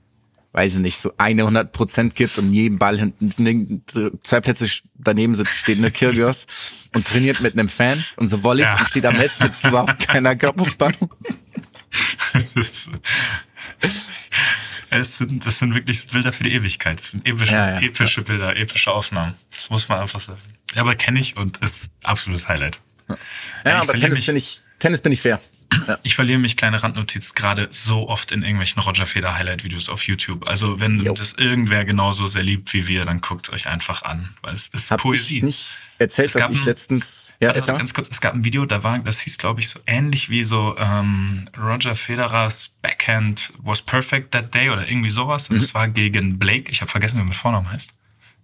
weiß 0.53 0.75
ich 0.75 0.81
nicht, 0.81 0.99
so 0.99 1.13
eine 1.19 1.43
100 1.43 1.73
Prozent 1.73 2.15
gibt 2.17 2.37
und 2.39 2.53
jeden 2.53 2.79
Ball 2.79 2.99
hinten, 2.99 3.85
zwei 4.23 4.41
Plätze 4.41 4.67
daneben 4.95 5.35
sitzt, 5.35 5.55
steht 5.57 5.79
eine 5.79 5.91
Kyrgios 5.91 6.47
und 6.95 7.07
trainiert 7.07 7.41
mit 7.43 7.53
einem 7.53 7.69
Fan 7.69 8.03
und 8.17 8.29
so 8.29 8.43
Volleys 8.43 8.71
Ja. 8.71 8.79
und 8.81 8.89
steht 8.89 9.05
am 9.07 9.17
Netz 9.17 9.39
mit 9.41 9.53
überhaupt 9.63 10.07
keiner 10.09 10.35
Körperspannung. 10.35 11.13
Das, 14.93 15.09
es 15.09 15.19
sind, 15.19 15.45
das 15.47 15.59
sind 15.59 15.75
wirklich 15.75 16.07
Bilder 16.09 16.33
für 16.33 16.45
die 16.45 16.53
Ewigkeit. 16.55 17.01
Das 17.01 17.11
sind 17.13 17.27
epische, 17.27 17.53
Ja, 17.53 17.81
ja. 17.81 17.87
epische 17.87 18.23
Bilder, 18.23 18.57
epische 18.57 18.91
Aufnahmen. 18.93 19.35
Das 19.51 19.71
muss 19.71 19.89
man 19.89 20.01
einfach 20.01 20.21
sagen. 20.21 20.39
Ja, 20.75 20.83
aber 20.83 20.95
kenne 20.95 21.21
ich 21.21 21.37
und 21.37 21.59
ist 21.59 21.91
absolutes 22.03 22.49
Highlight. 22.49 22.81
Ja, 23.65 23.81
aber 23.83 23.95
Tennis 23.95 24.25
finde 24.25 24.39
ich, 24.39 24.61
Tennis 24.79 25.03
bin 25.03 25.13
ich 25.13 25.21
fair. 25.21 25.41
Ich 26.03 26.15
verliere 26.15 26.39
mich, 26.39 26.57
kleine 26.57 26.83
Randnotiz, 26.83 27.35
gerade 27.35 27.69
so 27.71 28.09
oft 28.09 28.33
in 28.33 28.43
irgendwelchen 28.43 28.83
Roger 28.83 29.07
Federer 29.07 29.37
Highlight-Videos 29.37 29.89
auf 29.89 30.03
YouTube. 30.07 30.47
Also 30.47 30.81
wenn 30.81 31.03
Jo. 31.03 31.15
das 31.15 31.33
irgendwer 31.35 31.85
genauso 31.85 32.27
sehr 32.27 32.43
liebt 32.43 32.73
wie 32.75 32.87
wir, 32.89 33.05
dann 33.05 33.21
guckt 33.21 33.51
euch 33.53 33.67
einfach 33.69 34.03
an, 34.03 34.35
weil 34.43 34.55
es 34.55 34.69
ist 34.69 34.91
Hab 34.91 35.01
Poesie. 35.01 35.39
ich 35.39 35.43
nicht 35.43 35.79
erzählt, 35.99 36.27
Es 36.29 36.33
dass 36.35 36.51
ich 36.51 36.61
ein- 36.61 36.65
letztens, 36.67 37.35
ja, 37.41 37.51
Also 37.53 37.73
ganz 37.77 37.95
kurz, 37.95 38.09
es 38.11 38.21
gab 38.21 38.35
ein 38.35 38.45
Video, 38.45 38.67
da 38.67 38.83
war, 38.83 38.99
das 38.99 39.21
hieß, 39.21 39.39
glaube 39.39 39.61
ich, 39.61 39.69
so 39.69 39.81
ähnlich 39.87 40.29
wie 40.31 40.45
so 40.45 40.77
ähm, 40.79 41.49
Roger 41.57 41.97
Federers 41.97 42.71
Backhand 42.83 43.53
was 43.59 43.81
perfect 43.83 44.33
that 44.33 44.53
day 44.55 44.71
oder 44.71 44.89
irgendwie 44.89 45.11
sowas. 45.11 45.49
Mhm. 45.49 45.57
Und 45.57 45.65
es 45.65 45.75
war 45.75 45.89
gegen 45.89 46.39
Blake. 46.39 46.71
Ich 46.71 46.81
habe 46.81 46.91
vergessen, 46.91 47.19
wie 47.21 47.25
mit 47.25 47.35
Vornamen 47.35 47.71
heißt. 47.71 47.95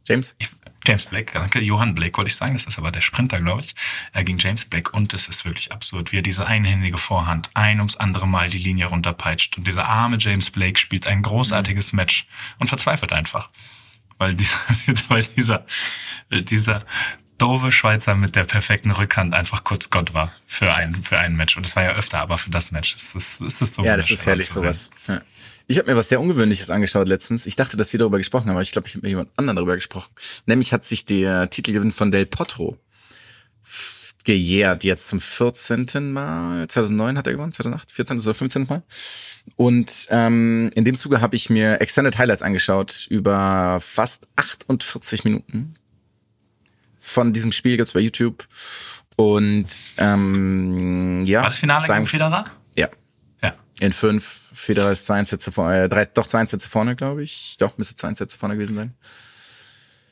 James? 0.06 0.34
Ich, 0.38 0.48
James 0.88 1.05
Blake, 1.05 1.35
danke. 1.35 1.61
Johann 1.61 1.94
Blake 1.94 2.16
wollte 2.16 2.31
ich 2.31 2.37
sagen. 2.37 2.55
Das 2.55 2.64
ist 2.64 2.79
aber 2.79 2.90
der 2.90 3.03
Sprinter, 3.03 3.42
glaube 3.42 3.61
ich. 3.61 3.74
Er 4.14 4.24
gegen 4.24 4.38
James 4.38 4.64
Blake. 4.64 4.90
Und 4.92 5.12
es 5.12 5.29
ist 5.29 5.44
wirklich 5.44 5.70
absurd, 5.70 6.12
wie 6.12 6.18
er 6.18 6.22
diese 6.22 6.46
einhändige 6.46 6.96
Vorhand 6.96 7.51
ein 7.53 7.79
ums 7.79 7.96
andere 7.96 8.27
Mal 8.27 8.48
die 8.48 8.59
Linie 8.59 8.87
runterpeitscht. 8.87 9.59
Und 9.59 9.66
dieser 9.66 9.87
arme 9.87 10.16
James 10.18 10.51
Blake 10.51 10.79
spielt 10.79 11.07
ein 11.07 11.22
großartiges 11.22 11.92
Match 11.92 12.27
und 12.59 12.68
verzweifelt 12.68 13.12
einfach. 13.12 13.51
Weil, 14.16 14.35
die, 14.35 14.48
weil 15.09 15.24
dieser, 15.24 15.66
dieser 16.31 16.87
doofe 17.37 17.70
Schweizer 17.70 18.14
mit 18.14 18.35
der 18.35 18.44
perfekten 18.44 18.90
Rückhand 18.90 19.35
einfach 19.35 19.64
kurz 19.64 19.90
Gott 19.90 20.14
war 20.14 20.33
für 20.46 20.74
ein, 20.74 21.03
für 21.03 21.18
ein 21.18 21.37
Match. 21.37 21.59
Und 21.59 21.66
das 21.66 21.77
war 21.77 21.83
ja 21.83 21.90
öfter, 21.90 22.20
aber 22.20 22.38
für 22.38 22.51
das 22.51 22.70
Match 22.70 22.94
ist 22.96 23.14
es, 23.14 23.42
ist 23.42 23.61
es 23.61 23.74
so 23.74 23.85
Ja, 23.85 23.98
das 23.98 24.11
ist 24.11 24.24
herrlich, 24.24 24.48
sowas. 24.48 24.90
Ja. 25.07 25.20
Ich 25.70 25.78
habe 25.78 25.90
mir 25.90 25.96
was 25.96 26.09
sehr 26.09 26.20
Ungewöhnliches 26.20 26.70
angeschaut 26.70 27.09
letztens. 27.09 27.44
Ich 27.44 27.54
dachte, 27.54 27.76
dass 27.76 27.92
wir 27.92 27.98
darüber 27.98 28.16
gesprochen 28.16 28.46
haben, 28.46 28.52
aber 28.57 28.62
ich 28.62 28.72
glaube, 28.72 28.88
ich 28.88 28.94
habe 28.94 29.02
mit 29.02 29.11
jemand 29.11 29.31
anderem 29.37 29.57
darüber 29.57 29.74
gesprochen. 29.74 30.11
Nämlich 30.46 30.72
hat 30.72 30.83
sich 30.83 31.04
der 31.04 31.50
Titelgewinn 31.50 31.92
von 31.92 32.11
Del 32.11 32.24
Potro 32.24 32.78
gejährt, 34.24 34.83
jetzt 34.85 35.09
zum 35.09 35.20
14. 35.20 36.11
Mal. 36.11 36.66
2009 36.68 37.18
hat 37.18 37.26
er 37.26 37.35
gewonnen, 37.35 37.52
2008, 37.52 37.92
14. 37.92 38.18
oder 38.18 38.35
15. 38.35 38.66
Mal. 38.66 38.83
Und 39.57 40.07
ähm, 40.09 40.70
in 40.74 40.87
dem 40.87 40.96
Zuge 40.96 41.20
habe 41.20 41.37
ich 41.37 41.50
mir 41.50 41.83
Extended 41.83 42.16
Highlights 42.16 42.42
angeschaut 42.42 43.07
über 43.11 43.78
fast 43.81 44.26
48 44.37 45.24
Minuten 45.24 45.74
von 46.98 47.33
diesem 47.33 47.52
Spiel 47.52 47.76
gibt's 47.76 47.92
bei 47.92 48.00
YouTube. 48.00 48.46
Und 49.16 49.66
ähm, 49.98 51.24
ja. 51.24 51.40
War 51.42 51.48
das 51.48 51.59
Finale 51.59 51.87
gegen 51.87 52.07
Federer? 52.07 52.46
Ja. 52.76 52.88
In 53.80 53.92
fünf. 53.92 54.50
Federer 54.54 54.92
ist 54.92 55.06
zwei 55.06 55.24
Sätze 55.24 55.52
vorne, 55.52 55.84
äh, 55.84 55.88
drei, 55.88 56.04
doch 56.04 56.26
zwei 56.26 56.44
Sätze 56.44 56.68
vorne, 56.68 56.96
glaube 56.96 57.22
ich. 57.22 57.56
Doch, 57.58 57.78
müsste 57.78 57.94
zwei 57.94 58.12
Sätze 58.14 58.36
vorne 58.36 58.56
gewesen 58.56 58.76
sein. 58.76 58.94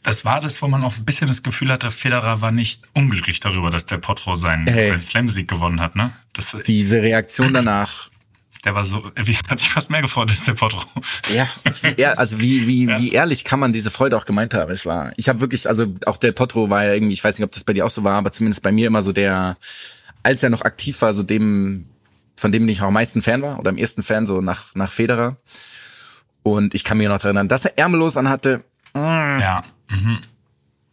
Das 0.03 0.25
war 0.25 0.41
das, 0.41 0.63
wo 0.63 0.69
man 0.69 0.85
auch 0.85 0.97
ein 0.97 1.05
bisschen 1.05 1.27
das 1.27 1.43
Gefühl 1.43 1.73
hatte, 1.73 1.91
Federer 1.91 2.41
war 2.41 2.53
nicht 2.53 2.83
unglücklich 2.95 3.41
darüber, 3.41 3.71
dass 3.71 3.87
der 3.87 3.99
Potro 3.99 4.37
seinen 4.37 4.69
Hey. 4.69 4.91
Grand 4.91 5.05
Slam 5.05 5.29
Sieg 5.29 5.49
gewonnen 5.49 5.81
hat, 5.81 5.97
ne? 5.97 6.13
Das, 6.33 6.57
Diese 6.67 7.03
Reaktion 7.03 7.53
danach, 7.53 8.09
der 8.65 8.75
war 8.75 8.85
so, 8.85 9.11
wie, 9.17 9.37
hat 9.49 9.59
sich 9.59 9.69
fast 9.69 9.91
mehr 9.91 10.03
gefreut 10.03 10.31
als 10.31 10.45
der 10.45 10.55
Potro. 10.55 10.81
ja, 11.35 11.49
ehr, 11.97 12.19
also 12.19 12.41
wie, 12.41 12.69
wie, 12.69 12.89
wie 12.99 13.13
ehrlich 13.13 13.43
kann 13.43 13.59
man 13.59 13.73
diese 13.73 13.91
Freude 13.91 14.17
auch 14.17 14.27
gemeint 14.27 14.55
haben? 14.55 14.71
Es 14.71 14.87
war, 14.87 15.13
ich 15.17 15.29
habe 15.29 15.41
wirklich, 15.41 15.69
also 15.69 15.93
auch 16.05 16.17
der 16.17 16.33
Potro 16.33 16.71
war 16.71 16.85
ja 16.85 16.95
irgendwie, 16.95 17.15
ich 17.15 17.25
weiß 17.25 17.39
nicht, 17.39 17.45
ob 17.45 17.53
das 17.53 17.65
bei 17.65 17.73
dir 17.73 17.85
auch 17.85 17.91
so 17.91 18.05
war, 18.05 18.15
aber 18.15 18.31
zumindest 18.31 18.63
bei 18.63 18.71
mir 18.71 18.87
immer 18.87 19.03
so 19.03 19.13
der, 19.13 19.57
als 20.23 20.43
er 20.43 20.51
noch 20.51 20.63
aktiv 20.63 21.01
war, 21.03 21.15
so 21.15 21.23
dem, 21.23 21.87
von 22.37 22.53
dem 22.53 22.69
ich 22.69 22.83
auch 22.83 22.89
am 22.89 22.95
meisten 22.95 23.23
Fan 23.23 23.43
war 23.43 23.59
oder 23.59 23.71
am 23.71 23.79
ersten 23.79 24.03
Fan, 24.03 24.27
so 24.27 24.41
nach, 24.41 24.75
nach 24.75 24.93
Federer. 24.93 25.37
Und 26.43 26.75
ich 26.75 26.85
kann 26.85 26.99
mir 26.99 27.09
noch 27.09 27.19
daran 27.19 27.37
erinnern, 27.37 27.49
dass 27.49 27.65
er 27.65 27.79
ärmellos 27.79 28.17
anhatte, 28.17 28.65
Ja. 29.41 29.65
Mhm. 29.91 30.21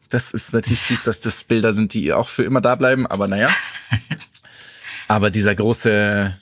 Das 0.09 0.31
ist 0.31 0.53
natürlich 0.53 0.81
fies, 0.81 1.03
dass 1.03 1.21
das 1.21 1.43
Bilder 1.43 1.73
sind, 1.73 1.93
die 1.93 2.13
auch 2.13 2.27
für 2.27 2.43
immer 2.43 2.61
da 2.61 2.75
bleiben, 2.75 3.07
aber 3.07 3.27
naja. 3.27 3.49
Aber 5.07 5.29
dieser 5.29 5.53
große, 5.53 6.39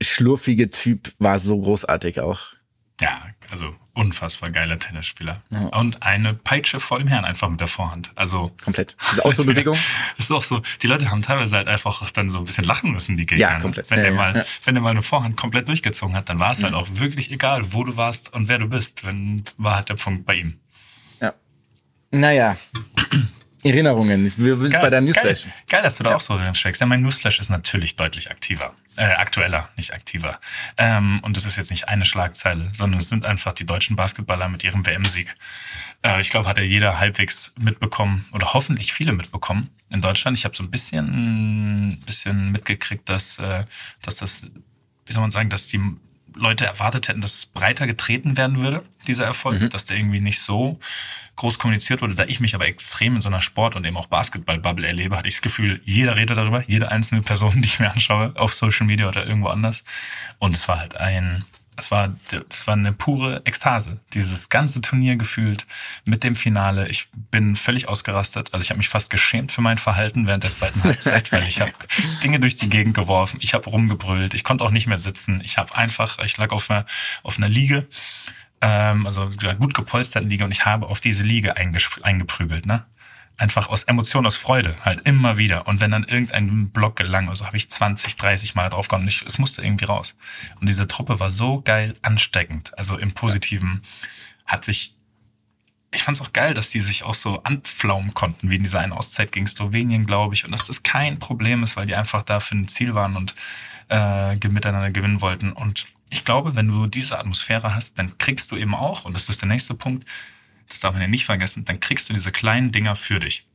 schlurfige 0.00 0.70
Typ 0.70 1.12
war 1.18 1.38
so 1.38 1.58
großartig 1.58 2.20
auch. 2.20 2.50
Ja, 3.00 3.22
also 3.50 3.74
unfassbar 3.94 4.50
geiler 4.50 4.78
Tennisspieler. 4.78 5.42
Und 5.72 6.02
eine 6.02 6.34
Peitsche 6.34 6.80
vor 6.80 6.98
dem 6.98 7.08
Herrn 7.08 7.24
einfach 7.24 7.48
mit 7.48 7.60
der 7.60 7.66
Vorhand. 7.68 8.10
Also 8.14 8.52
Komplett. 8.62 8.96
Diese 9.10 9.24
Ausholbewegung. 9.24 9.76
Das 10.16 10.26
ist 10.26 10.32
auch 10.32 10.44
so, 10.44 10.62
die 10.82 10.86
Leute 10.86 11.10
haben 11.10 11.22
teilweise 11.22 11.56
halt 11.56 11.68
einfach 11.68 12.08
dann 12.10 12.30
so 12.30 12.38
ein 12.38 12.44
bisschen 12.44 12.64
lachen 12.64 12.92
müssen, 12.92 13.16
die 13.16 13.26
Gegner. 13.26 13.52
Ja, 13.52 13.58
komplett. 13.58 13.90
Wenn 13.90 13.98
Ja, 13.98 14.04
der 14.04 14.12
ja, 14.12 14.18
mal, 14.18 14.36
ja. 14.36 14.44
wenn 14.64 14.74
der 14.74 14.82
mal 14.82 14.90
eine 14.90 15.02
Vorhand 15.02 15.36
komplett 15.36 15.68
durchgezogen 15.68 16.14
hat, 16.16 16.28
dann 16.28 16.38
war 16.38 16.52
es 16.52 16.62
halt 16.62 16.74
auch 16.74 16.88
wirklich 16.92 17.30
egal, 17.30 17.72
wo 17.72 17.84
du 17.84 17.96
warst 17.96 18.32
und 18.32 18.48
wer 18.48 18.58
du 18.58 18.66
bist. 18.68 19.04
Wenn, 19.04 19.44
war 19.58 19.76
halt 19.76 19.88
der 19.88 19.94
Punkt 19.94 20.24
bei 20.24 20.34
ihm. 20.36 20.58
Ja. 21.20 21.34
Naja. 22.10 22.56
Erinnerungen. 23.64 24.32
Wir 24.36 24.56
sind 24.56 24.72
bei 24.72 24.90
deinem 24.90 25.04
Newsflash. 25.06 25.44
Geil, 25.44 25.52
geil, 25.68 25.82
dass 25.82 25.96
du 25.96 26.04
da 26.04 26.16
auch 26.16 26.20
so 26.20 26.36
drin 26.36 26.54
steckst. 26.54 26.80
Ja, 26.80 26.86
mein 26.86 27.02
Newsflash 27.02 27.38
ist 27.38 27.48
natürlich 27.48 27.96
deutlich 27.96 28.30
aktiver. 28.30 28.74
Äh, 28.96 29.04
aktueller, 29.04 29.68
nicht 29.76 29.94
aktiver. 29.94 30.40
Ähm, 30.76 31.20
und 31.22 31.36
das 31.36 31.44
ist 31.44 31.56
jetzt 31.56 31.70
nicht 31.70 31.88
eine 31.88 32.04
Schlagzeile, 32.04 32.70
sondern 32.72 33.00
es 33.00 33.08
sind 33.08 33.24
einfach 33.24 33.52
die 33.52 33.64
deutschen 33.64 33.94
Basketballer 33.94 34.48
mit 34.48 34.64
ihrem 34.64 34.84
WM-Sieg. 34.84 35.34
Äh, 36.04 36.20
ich 36.20 36.30
glaube, 36.30 36.48
hat 36.48 36.58
ja 36.58 36.64
jeder 36.64 36.98
halbwegs 36.98 37.52
mitbekommen 37.58 38.26
oder 38.32 38.52
hoffentlich 38.52 38.92
viele 38.92 39.12
mitbekommen 39.12 39.70
in 39.90 40.00
Deutschland. 40.00 40.36
Ich 40.36 40.44
habe 40.44 40.56
so 40.56 40.64
ein 40.64 40.70
bisschen, 40.70 41.96
bisschen 42.04 42.50
mitgekriegt, 42.50 43.08
dass, 43.08 43.38
äh, 43.38 43.64
dass 44.02 44.16
das, 44.16 44.50
wie 45.06 45.12
soll 45.12 45.22
man 45.22 45.30
sagen, 45.30 45.50
dass 45.50 45.68
die 45.68 45.80
Leute 46.34 46.64
erwartet 46.64 47.08
hätten, 47.08 47.20
dass 47.20 47.34
es 47.34 47.46
breiter 47.46 47.86
getreten 47.86 48.36
werden 48.36 48.58
würde, 48.58 48.84
dieser 49.06 49.24
Erfolg, 49.24 49.70
dass 49.70 49.86
der 49.86 49.96
irgendwie 49.96 50.20
nicht 50.20 50.40
so 50.40 50.78
groß 51.36 51.58
kommuniziert 51.58 52.02
wurde. 52.02 52.14
Da 52.14 52.24
ich 52.24 52.40
mich 52.40 52.54
aber 52.54 52.66
extrem 52.66 53.16
in 53.16 53.20
so 53.20 53.28
einer 53.28 53.40
Sport- 53.40 53.76
und 53.76 53.86
eben 53.86 53.96
auch 53.96 54.06
Basketball-Bubble 54.06 54.86
erlebe, 54.86 55.16
hatte 55.16 55.28
ich 55.28 55.34
das 55.34 55.42
Gefühl, 55.42 55.80
jeder 55.84 56.16
redet 56.16 56.36
darüber, 56.36 56.64
jede 56.66 56.90
einzelne 56.90 57.22
Person, 57.22 57.52
die 57.56 57.66
ich 57.66 57.80
mir 57.80 57.90
anschaue, 57.90 58.32
auf 58.36 58.54
Social 58.54 58.86
Media 58.86 59.08
oder 59.08 59.26
irgendwo 59.26 59.48
anders. 59.48 59.84
Und 60.38 60.56
es 60.56 60.68
war 60.68 60.78
halt 60.78 60.96
ein, 60.96 61.44
es 61.76 61.90
war, 61.90 62.14
es 62.50 62.66
war 62.66 62.74
eine 62.74 62.92
pure 62.92 63.42
Ekstase. 63.44 63.98
Dieses 64.12 64.50
ganze 64.50 64.82
Turnier 64.82 65.16
gefühlt 65.16 65.66
mit 66.04 66.22
dem 66.22 66.36
Finale. 66.36 66.88
Ich 66.88 67.08
bin 67.30 67.56
völlig 67.56 67.88
ausgerastet. 67.88 68.50
Also 68.52 68.62
ich 68.62 68.70
habe 68.70 68.78
mich 68.78 68.90
fast 68.90 69.10
geschämt 69.10 69.52
für 69.52 69.62
mein 69.62 69.78
Verhalten 69.78 70.26
während 70.26 70.44
der 70.44 70.50
zweiten 70.50 70.82
Halbzeit, 70.84 71.32
weil 71.32 71.46
ich 71.46 71.60
habe 71.60 71.72
Dinge 72.22 72.40
durch 72.40 72.56
die 72.56 72.68
Gegend 72.68 72.94
geworfen. 72.94 73.38
Ich 73.42 73.54
habe 73.54 73.70
rumgebrüllt. 73.70 74.34
Ich 74.34 74.44
konnte 74.44 74.64
auch 74.64 74.70
nicht 74.70 74.86
mehr 74.86 74.98
sitzen. 74.98 75.40
Ich 75.44 75.56
habe 75.56 75.74
einfach, 75.74 76.18
ich 76.22 76.36
lag 76.36 76.50
auf 76.50 76.70
einer, 76.70 76.84
auf 77.22 77.38
einer 77.38 77.48
Liege, 77.48 77.86
ähm, 78.60 79.06
also 79.06 79.30
gut 79.58 79.74
gepolsterten 79.74 80.28
Liege 80.28 80.44
und 80.44 80.52
ich 80.52 80.66
habe 80.66 80.86
auf 80.88 81.00
diese 81.00 81.24
Liege 81.24 81.56
eingeprügelt. 81.56 82.66
Ne? 82.66 82.84
Einfach 83.38 83.68
aus 83.68 83.82
Emotion, 83.84 84.26
aus 84.26 84.36
Freude, 84.36 84.76
halt 84.84 85.06
immer 85.06 85.36
wieder. 85.36 85.66
Und 85.66 85.80
wenn 85.80 85.90
dann 85.90 86.04
irgendein 86.04 86.70
Block 86.70 86.96
gelang, 86.96 87.28
also 87.28 87.46
habe 87.46 87.56
ich 87.56 87.68
20, 87.70 88.16
30 88.16 88.54
Mal 88.54 88.70
drauf 88.70 88.88
gehauen 88.88 89.02
und 89.02 89.08
ich, 89.08 89.22
es 89.22 89.38
musste 89.38 89.62
irgendwie 89.62 89.86
raus. 89.86 90.14
Und 90.60 90.68
diese 90.68 90.86
Truppe 90.86 91.18
war 91.18 91.30
so 91.30 91.60
geil 91.62 91.94
ansteckend, 92.02 92.76
also 92.78 92.96
im 92.98 93.12
Positiven, 93.12 93.82
hat 94.46 94.64
sich 94.64 94.94
ich 95.94 96.02
fand 96.02 96.16
es 96.16 96.22
auch 96.22 96.32
geil, 96.32 96.54
dass 96.54 96.70
die 96.70 96.80
sich 96.80 97.04
auch 97.04 97.14
so 97.14 97.42
anpflaumen 97.42 98.14
konnten, 98.14 98.48
wie 98.48 98.56
in 98.56 98.62
dieser 98.62 98.80
einen 98.80 98.94
Auszeit 98.94 99.30
gegen 99.30 99.46
Slowenien, 99.46 100.06
glaube 100.06 100.34
ich. 100.34 100.44
Und 100.44 100.52
dass 100.52 100.64
das 100.64 100.82
kein 100.82 101.18
Problem 101.18 101.62
ist, 101.62 101.76
weil 101.76 101.86
die 101.86 101.94
einfach 101.94 102.22
da 102.22 102.40
für 102.40 102.56
ein 102.56 102.68
Ziel 102.68 102.94
waren 102.94 103.14
und 103.14 103.34
äh, 103.90 104.36
miteinander 104.48 104.90
gewinnen 104.90 105.20
wollten. 105.20 105.52
Und 105.52 105.86
ich 106.10 106.24
glaube, 106.24 106.56
wenn 106.56 106.68
du 106.68 106.86
diese 106.86 107.18
Atmosphäre 107.18 107.74
hast, 107.74 107.98
dann 107.98 108.16
kriegst 108.16 108.50
du 108.50 108.56
eben 108.56 108.74
auch, 108.74 109.04
und 109.04 109.12
das 109.14 109.28
ist 109.28 109.42
der 109.42 109.48
nächste 109.48 109.74
Punkt, 109.74 110.06
das 110.72 110.80
darf 110.80 110.92
man 110.92 111.02
ja 111.02 111.08
nicht 111.08 111.24
vergessen, 111.24 111.64
dann 111.64 111.80
kriegst 111.80 112.08
du 112.08 112.14
diese 112.14 112.30
kleinen 112.32 112.72
Dinger 112.72 112.96
für 112.96 113.20
dich. 113.20 113.46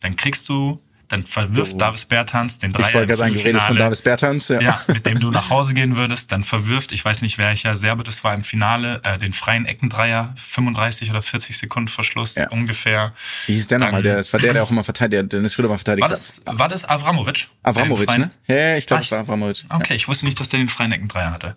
Dann 0.00 0.16
kriegst 0.16 0.48
du 0.48 0.80
dann 1.08 1.26
verwirft 1.26 1.72
So. 1.72 1.76
Davis 1.76 2.06
Bertans 2.06 2.58
den 2.60 2.70
Ich 2.70 2.76
Dreier 2.78 2.94
wollte 2.94 3.12
im 3.12 3.18
sagen, 3.36 3.60
von. 3.60 3.76
Davis 3.76 4.00
Bertans. 4.00 4.48
Ja. 4.48 4.60
Ja, 4.60 4.80
mit 4.86 5.04
dem 5.04 5.20
du 5.20 5.30
nach 5.30 5.50
Hause 5.50 5.74
gehen 5.74 5.96
würdest, 5.96 6.32
dann 6.32 6.42
verwirft, 6.42 6.92
ich 6.92 7.04
weiß 7.04 7.20
nicht 7.20 7.36
welcher 7.36 7.76
Serbe 7.76 8.04
das 8.04 8.24
war 8.24 8.32
im 8.34 8.42
Finale, 8.42 9.02
äh, 9.04 9.18
den 9.18 9.34
freien 9.34 9.66
Eckendreier, 9.66 10.32
35 10.36 11.10
oder 11.10 11.20
40 11.20 11.58
Sekunden 11.58 11.88
Verschluss 11.88 12.36
Ja. 12.36 12.48
ungefähr. 12.48 13.12
Wie 13.46 13.52
hieß 13.52 13.66
der 13.66 13.80
nochmal? 13.80 14.02
Der, 14.02 14.16
das 14.16 14.32
war 14.32 14.40
der, 14.40 14.54
der 14.54 14.62
auch 14.62 14.70
immer 14.70 14.82
verteidigt, 14.82 15.12
der 15.30 15.38
Dennis 15.40 15.52
Schröder 15.52 15.68
mal 15.68 15.76
verteidigt 15.76 16.02
War 16.02 16.08
das, 16.08 16.40
war 16.46 16.68
das 16.68 16.84
Avramovic? 16.88 17.48
Avramovic, 17.62 18.08
ne? 18.18 18.30
Ja, 18.46 18.56
ja, 18.56 18.76
ich 18.78 18.86
glaube, 18.86 19.00
Ah, 19.00 19.04
es 19.04 19.10
war 19.12 19.18
Avramovic. 19.20 19.64
Okay, 19.68 19.94
ich 19.94 20.08
wusste 20.08 20.24
nicht, 20.24 20.40
dass 20.40 20.48
der 20.48 20.58
den 20.58 20.70
freien 20.70 20.90
Eckendreier 20.90 21.32
hatte. 21.32 21.54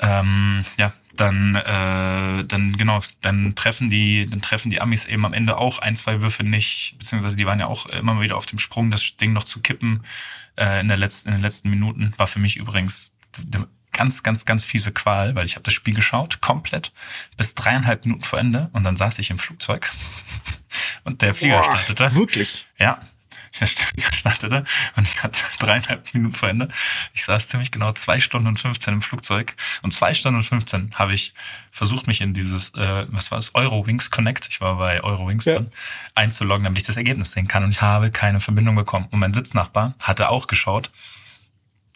Ähm, 0.00 0.64
ja, 0.78 0.92
dann, 1.16 1.54
äh, 1.56 2.44
dann 2.44 2.76
genau, 2.76 3.00
dann 3.22 3.54
treffen 3.54 3.90
die, 3.90 4.28
dann 4.28 4.42
treffen 4.42 4.70
die 4.70 4.80
Amis 4.80 5.04
eben 5.06 5.24
am 5.24 5.32
Ende 5.32 5.58
auch 5.58 5.78
ein, 5.78 5.96
zwei 5.96 6.20
Würfe 6.20 6.44
nicht, 6.44 6.96
beziehungsweise 6.98 7.36
die 7.36 7.46
waren 7.46 7.60
ja 7.60 7.66
auch 7.66 7.86
immer 7.86 8.20
wieder 8.20 8.36
auf 8.36 8.46
dem 8.46 8.58
Sprung, 8.58 8.90
das 8.90 9.16
Ding 9.16 9.32
noch 9.32 9.44
zu 9.44 9.60
kippen 9.60 10.04
äh, 10.56 10.80
in 10.80 10.88
der 10.88 10.96
letzten, 10.96 11.28
in 11.28 11.36
den 11.36 11.42
letzten 11.42 11.70
Minuten. 11.70 12.12
War 12.16 12.26
für 12.26 12.38
mich 12.38 12.56
übrigens 12.56 13.14
eine 13.52 13.66
ganz, 13.92 14.22
ganz, 14.22 14.44
ganz 14.44 14.64
fiese 14.64 14.92
Qual, 14.92 15.34
weil 15.34 15.46
ich 15.46 15.54
habe 15.54 15.62
das 15.62 15.74
Spiel 15.74 15.94
geschaut, 15.94 16.40
komplett, 16.40 16.92
bis 17.36 17.54
dreieinhalb 17.54 18.04
Minuten 18.04 18.24
vor 18.24 18.38
Ende 18.38 18.68
und 18.72 18.84
dann 18.84 18.96
saß 18.96 19.18
ich 19.18 19.30
im 19.30 19.38
Flugzeug 19.38 19.90
und 21.04 21.22
der 21.22 21.34
Flieger 21.34 21.62
Boah, 21.62 21.76
startete. 21.76 22.14
Wirklich? 22.14 22.66
Ja, 22.78 23.00
der 23.60 23.68
Flieger 23.68 24.12
startete 24.12 24.64
und 24.96 25.06
ich 25.06 25.22
hatte 25.22 25.40
dreieinhalb 25.58 26.12
Minuten 26.14 26.34
vor 26.34 26.48
Ende. 26.48 26.68
Ich 27.14 27.24
saß 27.24 27.48
ziemlich 27.48 27.70
genau 27.70 27.92
zwei 27.92 28.20
Stunden 28.20 28.48
und 28.48 28.58
15 28.58 28.94
im 28.94 29.02
Flugzeug 29.02 29.54
und 29.82 29.92
zwei 29.94 30.14
Stunden 30.14 30.38
und 30.38 30.44
15 30.44 30.92
habe 30.94 31.14
ich 31.14 31.34
versucht, 31.70 32.06
mich 32.06 32.20
in 32.20 32.32
dieses, 32.34 32.70
äh, 32.74 33.06
was 33.10 33.30
war 33.30 33.38
das, 33.38 33.54
Eurowings 33.54 34.10
Connect, 34.10 34.48
ich 34.50 34.60
war 34.60 34.76
bei 34.76 35.02
Eurowings 35.02 35.44
Ja. 35.44 35.54
drin, 35.54 35.72
einzuloggen, 36.14 36.64
damit 36.64 36.78
ich 36.78 36.86
das 36.86 36.96
Ergebnis 36.96 37.32
sehen 37.32 37.48
kann 37.48 37.64
und 37.64 37.70
ich 37.70 37.82
habe 37.82 38.10
keine 38.10 38.40
Verbindung 38.40 38.74
bekommen. 38.76 39.06
Und 39.10 39.18
mein 39.20 39.34
Sitznachbar 39.34 39.94
hatte 40.02 40.28
auch 40.30 40.46
geschaut, 40.46 40.90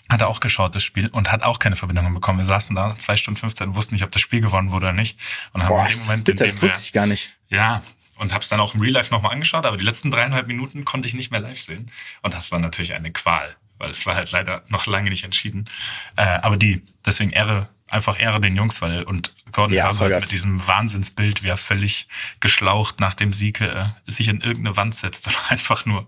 hat 0.09 0.21
er 0.23 0.29
auch 0.29 0.41
geschaut, 0.41 0.75
das 0.75 0.83
Spiel, 0.83 1.07
und 1.09 1.31
hat 1.31 1.43
auch 1.45 1.59
keine 1.61 1.77
Verbindung 1.77 2.13
bekommen. 2.13 2.39
Wir 2.39 2.45
saßen 2.45 2.75
da 2.75 2.97
zwei 2.99 3.17
Stunden 3.17 3.39
15 3.39 3.69
und 3.69 3.75
wussten 3.77 3.95
nicht, 3.95 4.03
ob 4.05 4.11
das 4.11 4.21
Spiel 4.21 4.41
gewonnen 4.41 4.73
wurde 4.73 4.87
oder 4.87 4.93
nicht. 4.93 5.17
Und 5.53 5.63
haben 5.63 5.69
Boah, 5.69 5.87
in 5.87 5.93
dem 5.93 6.01
Moment, 6.01 6.19
in 6.19 6.25
bitter, 6.35 6.45
dem 6.47 6.51
das 6.51 6.63
wir, 6.63 6.69
wusste 6.69 6.83
ich 6.83 6.93
gar 6.93 7.07
nicht. 7.07 7.31
ja, 7.49 7.83
und 8.21 8.35
hab's 8.35 8.49
dann 8.49 8.61
auch 8.61 8.75
im 8.75 8.81
Real 8.81 8.93
Life 8.93 9.13
nochmal 9.13 9.33
angeschaut, 9.33 9.65
aber 9.65 9.77
die 9.77 9.85
letzten 9.85 10.11
dreieinhalb 10.11 10.47
Minuten 10.47 10.85
konnte 10.85 11.09
ich 11.09 11.15
nicht 11.15 11.31
mehr 11.31 11.41
live 11.41 11.61
sehen. 11.61 11.91
Und 12.23 12.35
das 12.35 12.53
war 12.53 12.59
natürlich 12.59 12.95
eine 12.95 13.11
Qual, 13.11 13.57
weil 13.79 13.91
es 13.91 14.05
war 14.07 14.15
halt 14.15 14.31
leider 14.31 14.63
noch 14.69 14.87
lange 14.87 15.11
nicht 15.11 15.25
entschieden. 15.25 15.69
Äh, 16.17 16.39
aber 16.43 16.57
die, 16.57 16.83
deswegen 17.05 17.31
Ehre, 17.31 17.71
einfach 17.89 18.21
Ehre 18.21 18.41
den 18.41 18.57
Jungs, 18.57 18.83
weil 18.83 19.05
und 19.05 19.33
Gordon 19.53 19.75
Ja, 19.75 19.87
Herbert 19.87 20.21
mit 20.21 20.33
diesem 20.33 20.67
Wahnsinnsbild, 20.67 21.43
wie 21.43 21.49
er 21.49 21.57
völlig 21.57 22.09
geschlaucht 22.41 23.01
nach 23.01 23.15
dem 23.15 23.33
Sieg 23.33 23.61
äh, 23.63 23.87
sich 24.05 24.29
in 24.29 24.43
irgendeine 24.43 24.77
Wand 24.77 24.95
setzt 24.95 25.27
und 25.27 25.37
einfach 25.49 25.87
nur, 25.87 26.07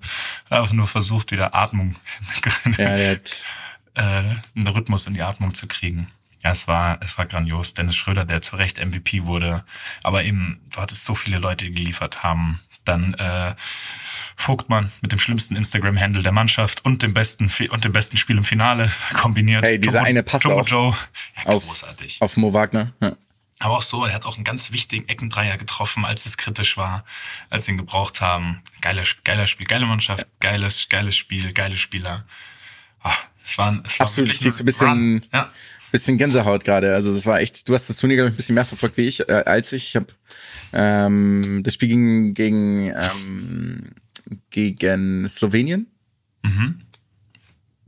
einfach 0.50 0.72
nur 0.72 0.86
versucht, 0.86 1.32
wieder 1.32 1.54
Atmung, 1.54 1.96
Ja, 2.78 3.16
äh, 3.94 4.36
einen 4.54 4.66
Rhythmus 4.66 5.06
in 5.06 5.14
die 5.14 5.22
Atmung 5.22 5.54
zu 5.54 5.66
kriegen. 5.66 6.10
Ja, 6.44 6.50
es 6.50 6.66
war, 6.68 6.98
es 7.02 7.16
war 7.18 7.26
grandios. 7.26 7.74
Dennis 7.74 7.96
Schröder, 7.96 8.24
der 8.24 8.42
zu 8.42 8.56
Recht 8.56 8.84
MVP 8.84 9.24
wurde, 9.24 9.64
aber 10.02 10.24
eben, 10.24 10.60
du 10.74 10.80
hattest 10.80 11.04
so 11.04 11.14
viele 11.14 11.38
Leute, 11.38 11.64
die 11.66 11.72
geliefert 11.72 12.22
haben. 12.22 12.60
Dann 12.84 13.14
äh, 13.14 13.54
Vogtmann 14.36 14.90
mit 15.02 15.12
dem 15.12 15.18
schlimmsten 15.20 15.54
Instagram-Handle 15.56 16.22
der 16.22 16.32
Mannschaft 16.32 16.84
und 16.84 17.02
dem 17.02 17.14
besten 17.14 17.50
und 17.70 17.84
dem 17.84 17.92
besten 17.92 18.16
Spiel 18.16 18.36
im 18.38 18.44
Finale 18.44 18.90
kombiniert. 19.14 19.64
Hey, 19.64 19.78
dieser 19.78 19.98
Jumbo- 20.00 20.08
eine 20.08 20.22
Pass 20.22 20.42
Jumbo 20.42 20.60
auf- 20.60 20.68
Joe, 20.68 20.96
ja, 21.36 21.44
auf, 21.52 21.64
großartig. 21.66 22.20
auf 22.20 22.36
Mo 22.36 22.52
Wagner. 22.52 22.92
Ja. 23.00 23.16
Aber 23.60 23.74
auch 23.76 23.82
so, 23.82 24.04
er 24.04 24.12
hat 24.14 24.24
auch 24.24 24.34
einen 24.34 24.42
ganz 24.44 24.72
wichtigen 24.72 25.08
Eckendreier 25.08 25.56
getroffen, 25.56 26.04
als 26.04 26.26
es 26.26 26.36
kritisch 26.36 26.76
war, 26.76 27.04
als 27.48 27.66
sie 27.66 27.70
ihn 27.72 27.78
gebraucht 27.78 28.20
haben. 28.20 28.60
Geiler, 28.80 29.04
geiler 29.22 29.46
Spiel, 29.46 29.66
geile 29.68 29.86
Mannschaft, 29.86 30.26
geiles, 30.40 30.88
geiles 30.88 31.16
Spiel, 31.16 31.52
geile 31.52 31.76
Spieler. 31.76 32.24
Ah, 33.04 33.14
es 33.44 33.56
war, 33.58 33.80
es 33.86 34.00
war 34.00 34.06
Absolut, 34.08 34.30
wirklich 34.30 34.40
ich 34.40 34.40
krieg 34.40 34.52
so 34.52 34.62
ein 34.62 34.66
bisschen. 34.66 35.26
Ja. 35.32 35.50
Bisschen 35.92 36.18
Gänsehaut 36.18 36.64
gerade. 36.64 36.94
Also 36.94 37.14
das 37.14 37.26
war 37.26 37.40
echt, 37.40 37.68
du 37.68 37.74
hast 37.74 37.88
das 37.88 37.96
Turnier, 37.98 38.16
glaube 38.16 38.28
ich, 38.30 38.34
ein 38.34 38.36
bisschen 38.36 38.54
mehr 38.56 38.64
verfolgt 38.64 38.96
wie 38.96 39.06
ich, 39.06 39.20
äh, 39.28 39.44
als 39.46 39.72
ich. 39.72 39.88
Ich 39.88 39.96
habe 39.96 40.06
ähm, 40.72 41.60
das 41.62 41.74
Spiel 41.74 41.88
ging 41.88 42.34
gegen, 42.34 42.90
ähm, 42.90 43.90
gegen 44.50 45.28
Slowenien. 45.28 45.86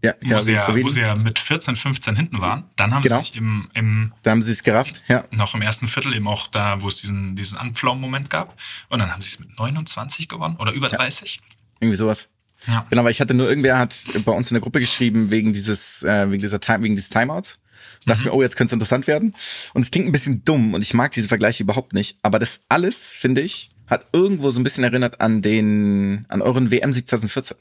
Ja, 0.03 0.13
wo, 0.21 0.27
genau, 0.29 0.41
sie 0.41 0.53
gegen 0.53 0.79
ja, 0.79 0.85
wo 0.85 0.89
sie 0.91 1.01
ja 1.01 1.15
mit 1.17 1.39
14, 1.39 1.77
15 1.77 2.15
hinten 2.15 2.41
waren. 2.41 2.65
Dann 2.77 2.93
haben 2.93 3.03
Genau. 3.03 3.21
sie 3.21 3.25
sich 3.25 3.37
im, 3.37 3.71
im, 3.73 4.13
da 4.23 4.33
haben 4.33 4.43
sie 4.43 4.53
es 4.53 4.63
gerafft, 4.63 5.03
ja. 5.09 5.25
noch 5.31 5.55
im 5.55 5.63
ersten 5.63 5.89
Viertel 5.89 6.15
eben 6.15 6.29
auch 6.29 6.47
da, 6.49 6.83
wo 6.83 6.89
es 6.89 6.97
diesen, 6.97 7.37
diesen 7.37 7.57
Anpflaumen-Moment 7.57 8.29
gab. 8.29 8.59
Und 8.91 8.99
dann 8.99 9.11
haben 9.13 9.23
sie 9.23 9.31
es 9.31 9.39
mit 9.39 9.59
29 9.59 10.29
gewonnen 10.29 10.57
oder 10.57 10.73
über 10.73 10.91
30. 10.91 11.41
Irgendwie 11.81 11.97
sowas. 11.97 12.29
Ja. 12.67 12.87
Genau, 12.91 13.05
weil 13.05 13.11
ich 13.13 13.21
hatte 13.21 13.35
nur 13.35 13.49
irgendwer 13.49 13.79
hat 13.79 13.95
bei 14.25 14.33
uns 14.33 14.51
in 14.51 14.55
der 14.55 14.61
Gruppe 14.61 14.81
geschrieben 14.81 15.31
wegen 15.31 15.53
dieses 15.53 16.03
äh, 16.03 16.31
wegen 16.31 16.41
dieser 16.41 16.61
Time 16.61 16.83
wegen 16.83 16.97
dieses 16.97 17.11
Timeouts. 17.11 17.59
Und 18.01 18.11
dachte 18.11 18.21
Mhm. 18.23 18.27
mir, 18.29 18.35
oh, 18.35 18.43
jetzt 18.43 18.57
könnte 18.57 18.69
es 18.71 18.73
interessant 18.75 19.07
werden. 19.07 19.35
Und 19.73 19.83
es 19.83 19.91
klingt 19.91 20.07
ein 20.09 20.13
bisschen 20.13 20.45
dumm 20.45 20.75
und 20.75 20.83
ich 20.83 20.95
mag 20.95 21.13
diese 21.13 21.29
Vergleiche 21.29 21.63
überhaupt 21.63 21.93
nicht. 21.95 22.19
Aber 22.23 22.39
das 22.39 22.61
alles, 22.69 23.13
finde 23.13 23.41
ich, 23.41 23.71
hat 23.87 24.07
irgendwo 24.13 24.51
so 24.51 24.61
ein 24.61 24.65
bisschen 24.65 24.85
erinnert 24.85 25.21
an 25.21 25.43
den, 25.43 26.25
an 26.29 26.43
euren 26.43 26.71
WM 26.71 26.93
2014. 26.93 27.57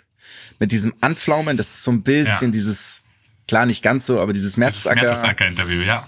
Mit 0.60 0.72
diesem 0.72 0.94
Anpflaumen, 1.02 1.58
das 1.58 1.68
ist 1.68 1.84
so 1.84 1.92
ein 1.92 2.04
bisschen 2.04 2.48
Ja. 2.50 2.52
dieses, 2.52 3.04
klar 3.48 3.66
nicht 3.66 3.84
ganz 3.84 4.06
so, 4.06 4.20
aber 4.22 4.34
dieses 4.34 4.56
Mertesacker. 4.58 5.02
Mertesacker-Interview, 5.02 5.82
ja. 5.82 6.08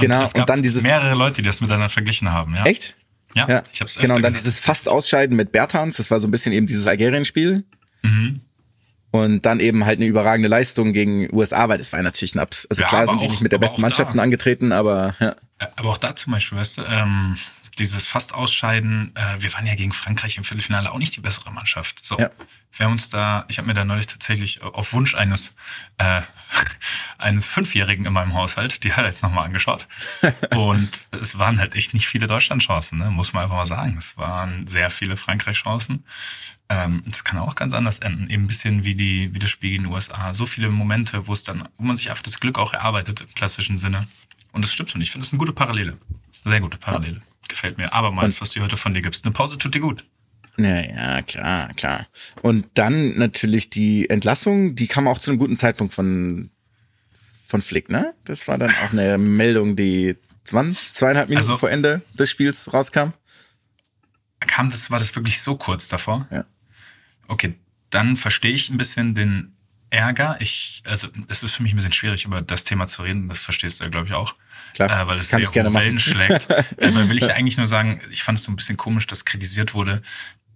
Genau, 0.00 0.22
es 0.22 0.32
gab 0.32 0.42
und 0.42 0.48
dann 0.50 0.62
dieses- 0.62 0.82
mehrere 0.82 1.14
Leute, 1.16 1.36
die 1.42 1.46
das 1.46 1.60
miteinander 1.60 1.88
verglichen 1.88 2.32
haben, 2.32 2.54
ja. 2.56 2.64
Echt? 2.66 2.96
Ja, 3.36 3.48
Ja, 3.48 3.62
ich 3.72 3.80
hab's 3.80 3.96
genau. 3.96 4.16
Und 4.16 4.22
dann 4.22 4.32
gehört. 4.32 4.44
dieses 4.46 4.60
fast 4.60 4.88
Ausscheiden 4.88 5.36
mit 5.36 5.52
Bertans, 5.52 5.96
das 5.96 6.10
war 6.10 6.20
so 6.20 6.26
ein 6.26 6.30
bisschen 6.32 6.52
eben 6.52 6.66
dieses 6.66 6.86
Algerien-Spiel. 6.86 7.64
Mhm. 8.02 8.40
Und 9.14 9.46
dann 9.46 9.60
eben 9.60 9.86
halt 9.86 10.00
eine 10.00 10.06
überragende 10.06 10.48
Leistung 10.48 10.92
gegen 10.92 11.32
USA, 11.32 11.68
weil 11.68 11.78
das 11.78 11.92
war 11.92 12.02
natürlich 12.02 12.34
ein 12.34 12.40
Abs 12.40 12.66
also 12.68 12.82
Ja, 12.82 12.88
klar 12.88 13.06
sind 13.06 13.20
die 13.20 13.26
auch- 13.26 13.30
nicht 13.30 13.42
mit 13.42 13.52
der 13.52 13.58
besten 13.58 13.80
da. 13.80 13.82
Mannschaften 13.86 14.18
angetreten, 14.18 14.72
aber 14.72 15.14
ja. 15.20 15.36
Aber 15.76 15.90
auch 15.90 15.98
da 15.98 16.16
zum 16.16 16.32
Beispiel, 16.32 16.58
weißt 16.58 16.78
du, 16.78 16.82
ähm, 16.82 17.36
dieses 17.74 18.06
fast 18.06 18.32
Ausscheiden, 18.34 19.14
äh, 19.16 19.42
wir 19.42 19.52
waren 19.54 19.66
ja 19.66 19.74
gegen 19.74 19.92
Frankreich 19.92 20.36
im 20.36 20.44
Viertelfinale 20.44 20.90
auch 20.92 20.98
nicht 20.98 21.16
die 21.16 21.20
bessere 21.20 21.50
Mannschaft. 21.52 22.04
So, 22.04 22.18
Ja. 22.18 22.30
wir 22.76 22.86
haben 22.86 22.92
uns 22.92 23.10
da, 23.10 23.44
ich 23.48 23.58
habe 23.58 23.66
mir 23.68 23.74
da 23.74 23.84
neulich 23.84 24.06
tatsächlich 24.06 24.62
auf 24.62 24.92
Wunsch 24.92 25.14
eines 25.14 25.54
äh, 25.98 26.22
eines 27.18 27.46
Fünfjährigen 27.46 28.06
in 28.06 28.12
meinem 28.12 28.34
Haushalt 28.34 28.84
die 28.84 28.92
Highlights 28.94 29.22
nochmal 29.22 29.44
angeschaut. 29.46 29.86
Und 30.56 31.08
es 31.12 31.38
waren 31.38 31.58
halt 31.58 31.74
echt 31.74 31.94
nicht 31.94 32.06
viele 32.08 32.26
Deutschland-Chancen, 32.26 32.98
ne? 32.98 33.10
muss 33.10 33.32
man 33.32 33.44
einfach 33.44 33.56
mal 33.56 33.66
sagen. 33.66 33.96
Es 33.98 34.16
waren 34.16 34.66
sehr 34.66 34.90
viele 34.90 35.16
Frankreich-Chancen. 35.16 36.04
Ähm, 36.68 37.02
das 37.06 37.24
kann 37.24 37.38
auch 37.38 37.54
ganz 37.54 37.72
anders 37.72 37.98
enden. 37.98 38.30
Eben 38.30 38.44
ein 38.44 38.48
bisschen 38.48 38.84
wie 38.84 38.94
die, 38.94 39.34
wie 39.34 39.38
das 39.38 39.50
Spiel 39.50 39.74
in 39.74 39.84
den 39.84 39.92
USA. 39.92 40.32
So 40.32 40.46
viele 40.46 40.68
Momente, 40.70 41.26
wo 41.26 41.32
es 41.32 41.42
dann, 41.44 41.68
wo 41.76 41.84
man 41.84 41.96
sich 41.96 42.10
einfach 42.10 42.22
das 42.22 42.40
Glück 42.40 42.58
auch 42.58 42.72
erarbeitet 42.72 43.20
im 43.20 43.34
klassischen 43.34 43.78
Sinne. 43.78 44.06
Und 44.52 44.62
das 44.62 44.72
stimmt 44.72 44.90
schon. 44.90 45.00
Ich 45.00 45.10
finde 45.10 45.24
das 45.26 45.32
eine 45.32 45.38
gute 45.38 45.52
Parallele. 45.52 45.98
Sehr 46.44 46.60
gute 46.60 46.78
Parallele. 46.78 47.20
Gefällt 47.48 47.78
mir. 47.78 47.92
Abermals, 47.92 48.40
was 48.40 48.50
du 48.50 48.60
heute 48.60 48.76
von 48.76 48.94
dir 48.94 49.02
gibst. 49.02 49.24
Eine 49.24 49.32
Pause 49.32 49.58
tut 49.58 49.74
dir 49.74 49.80
gut. 49.80 50.04
Ja, 50.56 50.80
ja, 50.82 51.22
klar, 51.22 51.72
klar. 51.74 52.06
Und 52.42 52.66
dann 52.74 53.18
natürlich 53.18 53.70
die 53.70 54.08
Entlassung, 54.08 54.76
die 54.76 54.86
kam 54.86 55.08
auch 55.08 55.18
zu 55.18 55.30
einem 55.30 55.38
guten 55.38 55.56
Zeitpunkt 55.56 55.92
von, 55.92 56.50
von 57.48 57.60
Flick, 57.60 57.88
ne? 57.88 58.14
Das 58.24 58.46
war 58.46 58.56
dann 58.58 58.70
auch 58.70 58.92
eine 58.92 59.18
Meldung, 59.18 59.74
die 59.74 60.16
wann? 60.50 60.72
Zweieinhalb 60.74 61.28
Minuten 61.28 61.48
Also- 61.48 61.58
vor 61.58 61.70
Ende 61.70 62.02
des 62.18 62.30
Spiels 62.30 62.72
rauskam. 62.72 63.10
Kam 64.40 64.70
das, 64.70 64.90
war 64.90 64.98
das 65.00 65.14
wirklich 65.16 65.40
so 65.40 65.56
kurz 65.56 65.88
davor? 65.88 66.28
Ja. 66.30 66.44
Okay, 67.26 67.54
dann 67.90 68.16
verstehe 68.16 68.52
ich 68.54 68.68
ein 68.70 68.76
bisschen 68.78 69.14
den 69.14 69.53
Ärger. 69.94 70.36
Ich, 70.40 70.82
also 70.86 71.08
es 71.28 71.42
ist 71.42 71.54
für 71.54 71.62
mich 71.62 71.72
ein 71.72 71.76
bisschen 71.76 71.92
schwierig, 71.92 72.24
über 72.24 72.42
das 72.42 72.64
Thema 72.64 72.86
zu 72.86 73.02
reden. 73.02 73.28
Das 73.28 73.38
verstehst 73.38 73.80
du 73.80 73.84
ja, 73.84 73.90
glaube 73.90 74.06
ich, 74.08 74.12
auch. 74.14 74.34
Klar, 74.74 74.90
äh, 75.02 75.06
weil 75.06 75.18
es 75.18 75.28
sehr 75.28 75.40
gerne 75.40 75.72
Wellen 75.72 75.94
machen. 75.94 76.00
schlägt. 76.00 76.48
Dabei 76.78 77.08
will 77.08 77.16
ich 77.16 77.32
eigentlich 77.32 77.56
nur 77.56 77.66
sagen, 77.66 78.00
ich 78.10 78.22
fand 78.22 78.38
es 78.38 78.44
so 78.44 78.52
ein 78.52 78.56
bisschen 78.56 78.76
komisch, 78.76 79.06
dass 79.06 79.24
kritisiert 79.24 79.72
wurde, 79.74 80.02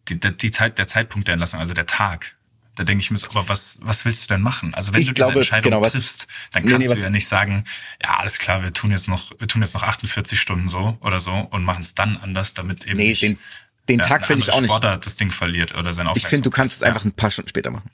die, 0.08 0.18
die, 0.18 0.36
die 0.36 0.50
Zeit, 0.50 0.78
der 0.78 0.86
Zeitpunkt 0.88 1.28
der 1.28 1.34
Entlassung, 1.34 1.60
also 1.60 1.72
der 1.74 1.86
Tag. 1.86 2.34
Da 2.74 2.84
denke 2.84 3.02
ich 3.02 3.10
mir 3.10 3.18
so, 3.18 3.26
aber 3.30 3.48
was, 3.48 3.78
was 3.80 4.04
willst 4.04 4.24
du 4.24 4.28
denn 4.34 4.40
machen? 4.40 4.72
Also 4.74 4.94
wenn 4.94 5.02
Ich 5.02 5.08
du 5.08 5.14
glaube, 5.14 5.32
diese 5.32 5.40
Entscheidung 5.40 5.70
genau, 5.72 5.82
was- 5.84 5.92
triffst, 5.92 6.26
dann 6.52 6.62
Nee, 6.64 6.70
kannst 6.70 6.86
nee, 6.86 6.92
du 6.92 6.96
was- 6.98 7.02
ja 7.02 7.10
nicht 7.10 7.26
sagen, 7.28 7.64
ja, 8.02 8.18
alles 8.18 8.38
klar, 8.38 8.62
wir 8.62 8.72
tun 8.72 8.90
jetzt 8.92 9.08
noch, 9.08 9.32
wir 9.38 9.48
tun 9.48 9.62
jetzt 9.62 9.74
noch 9.74 9.82
48 9.82 10.38
Stunden 10.40 10.68
so 10.68 10.96
oder 11.00 11.18
so 11.20 11.32
und 11.32 11.64
machen 11.64 11.82
es 11.82 11.94
dann 11.96 12.16
anders, 12.18 12.54
damit 12.54 12.86
eben 12.86 12.98
Nee, 12.98 13.08
nicht 13.08 13.22
den, 13.22 13.38
Den 13.88 13.98
ja, 13.98 14.06
Tag 14.06 14.26
finde 14.26 14.42
ich 14.44 14.52
auch 14.52 14.60
nicht. 14.60 14.70
Sportler 14.70 14.96
das 14.96 15.16
Ding 15.16 15.30
verliert 15.32 15.74
oder 15.76 15.92
sein 15.92 16.08
Ich 16.14 16.26
finde, 16.26 16.42
du 16.44 16.50
kannst 16.50 16.76
es 16.76 16.82
einfach 16.82 17.04
ein 17.04 17.12
paar 17.12 17.30
Stunden 17.32 17.48
später 17.48 17.70
machen. 17.70 17.90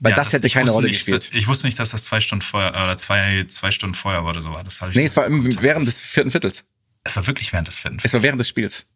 Weil 0.00 0.12
das 0.14 0.32
hätte 0.32 0.46
ich 0.46 0.54
keine 0.54 0.64
wusste 0.66 0.74
Rolle 0.74 0.88
nicht, 0.88 0.98
gespielt. 0.98 1.30
Ich 1.32 1.46
wusste 1.46 1.66
nicht, 1.66 1.78
dass 1.78 1.90
das 1.90 2.04
zwei 2.04 2.20
Stunden 2.20 2.42
vorher 2.42 2.70
oder 2.72 2.96
zwei, 2.96 3.44
zwei 3.48 3.70
Stunden 3.70 3.94
vorher 3.94 4.22
war 4.24 4.30
oder 4.30 4.42
so 4.42 4.52
war. 4.52 4.64
Das 4.64 4.80
Nee, 4.80 5.04
es 5.04 5.16
war 5.16 5.26
im, 5.26 5.60
während 5.62 5.86
des 5.86 6.00
vierten 6.00 6.30
Viertels. 6.30 6.64
Es 7.04 7.16
war 7.16 7.26
wirklich 7.26 7.52
während 7.52 7.68
des 7.68 7.76
vierten. 7.76 7.98
Es 8.02 8.12
war 8.12 8.22
während 8.22 8.40
des 8.40 8.48
Spiels. 8.48 8.86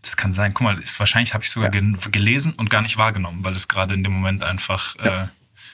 Das 0.00 0.16
kann 0.16 0.32
sein. 0.32 0.52
Guck 0.54 0.62
mal, 0.64 0.78
ist, 0.78 0.98
wahrscheinlich 0.98 1.34
habe 1.34 1.44
ich 1.44 1.50
sogar 1.50 1.70
gen- 1.70 1.98
gelesen 2.10 2.52
und 2.54 2.70
gar 2.70 2.82
nicht 2.82 2.96
wahrgenommen, 2.96 3.44
weil 3.44 3.54
es 3.54 3.68
gerade 3.68 3.94
in 3.94 4.02
dem 4.02 4.12
Moment 4.12 4.42
einfach 4.42 4.96
äh, 4.96 5.26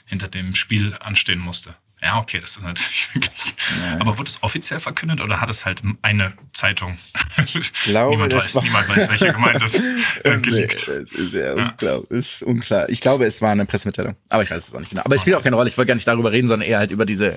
hinter 0.05 0.29
dem 0.29 0.55
Spiel 0.55 0.95
anstehen 1.01 1.39
musste. 1.39 1.75
Ja, 2.01 2.19
okay, 2.19 2.39
das 2.41 2.57
ist 2.57 2.63
natürlich 2.63 3.09
wirklich. 3.15 3.55
Aber 3.99 4.17
wurde 4.19 4.31
es 4.31 4.43
offiziell 4.43 4.79
verkündet 4.79 5.21
oder 5.21 5.41
hat 5.41 5.51
es 5.51 5.67
halt 5.67 5.83
eine 6.03 6.33
Zeitung? 6.53 6.97
Ich 7.45 7.73
glaube, 7.85 8.11
niemand 8.13 8.33
das 8.33 8.45
weiß, 8.45 8.55
war- 8.55 8.63
niemand 8.63 8.89
weiß, 8.89 9.09
welche 9.09 9.33
gemeint 9.33 9.63
ist, 9.63 9.75
äh, 10.25 10.39
geleakt. 10.39 10.87
Nee, 10.89 10.95
es 10.95 11.13
ist 11.13 11.31
sehr 11.33 11.57
unklar. 11.57 12.01
Ist 12.11 12.43
unklar. 12.43 12.89
Ich 12.89 13.01
glaube, 13.01 13.27
es 13.27 13.43
war 13.43 13.51
eine 13.51 13.67
Pressemitteilung. 13.67 14.15
Aber 14.29 14.43
ich 14.45 14.51
weiß 14.51 14.69
es 14.69 14.75
auch 14.75 14.81
nicht 14.81 14.91
genau. 14.91 15.03
Aber 15.05 15.15
es 15.17 15.23
spielt 15.23 15.37
auch 15.37 15.43
keine 15.43 15.57
Rolle. 15.57 15.69
Ich 15.69 15.77
wollte 15.77 15.89
gar 15.89 15.95
nicht 15.97 16.07
darüber 16.07 16.31
reden, 16.31 16.47
sondern 16.47 16.69
eher 16.69 16.79
halt 16.79 16.93
über 16.93 17.05
diese 17.05 17.31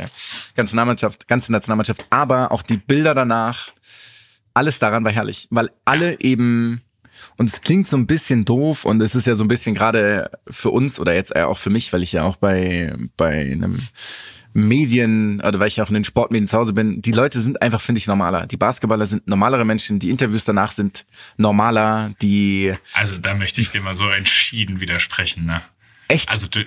ganze 0.56 0.76
Nationalmannschaft, 0.76 1.28
ganze 1.28 1.52
Nationalmannschaft. 1.52 2.06
Aber 2.12 2.52
auch 2.52 2.62
die 2.62 2.78
Bilder 2.78 3.16
danach, 3.16 3.70
alles 4.54 4.78
daran 4.80 5.04
war 5.04 5.12
herrlich. 5.12 5.48
Weil 5.50 5.72
alle 5.86 6.20
eben, 6.20 6.82
und 7.38 7.50
es 7.50 7.62
klingt 7.62 7.88
so 7.88 7.98
ein 7.98 8.06
bisschen 8.06 8.46
doof 8.46 8.86
und 8.86 9.02
es 9.02 9.16
ist 9.16 9.26
ja 9.26 9.36
so 9.36 9.44
ein 9.44 9.48
bisschen 9.48 9.74
gerade 9.74 10.30
für 10.48 10.70
uns 10.70 11.00
oder 11.00 11.16
jetzt 11.16 11.36
auch 11.36 11.58
für 11.58 11.70
mich, 11.72 11.92
weil 11.94 12.04
ich 12.04 12.12
ja 12.12 12.24
auch 12.24 12.36
bei, 12.36 12.94
bei 13.18 13.42
einem 13.52 13.80
Medien 14.54 15.42
oder 15.42 15.60
weil 15.60 15.68
ich 15.68 15.82
auch 15.82 15.88
in 15.88 15.94
den 15.94 16.04
Sportmedien 16.04 16.48
zu 16.48 16.58
Hause 16.58 16.74
bin, 16.74 17.02
die 17.02 17.12
Leute 17.12 17.40
sind 17.40 17.62
einfach, 17.62 17.82
finde 17.82 18.00
ich, 18.00 18.08
normaler. 18.08 18.48
Die 18.48 18.58
Basketballer 18.58 19.06
sind 19.06 19.28
normalere 19.28 19.66
Menschen, 19.66 20.00
die 20.00 20.10
Interviews 20.10 20.46
danach 20.46 20.72
sind 20.72 21.06
normaler, 21.38 22.14
die. 22.22 22.74
Also 22.94 23.18
da 23.18 23.34
möchte 23.34 23.62
ich 23.62 23.70
dir 23.70 23.82
mal 23.82 23.96
so 23.96 24.10
entschieden 24.10 24.80
widersprechen, 24.82 25.46
ne? 25.46 25.62
Echt? 26.08 26.30
Also 26.32 26.48
du, 26.48 26.66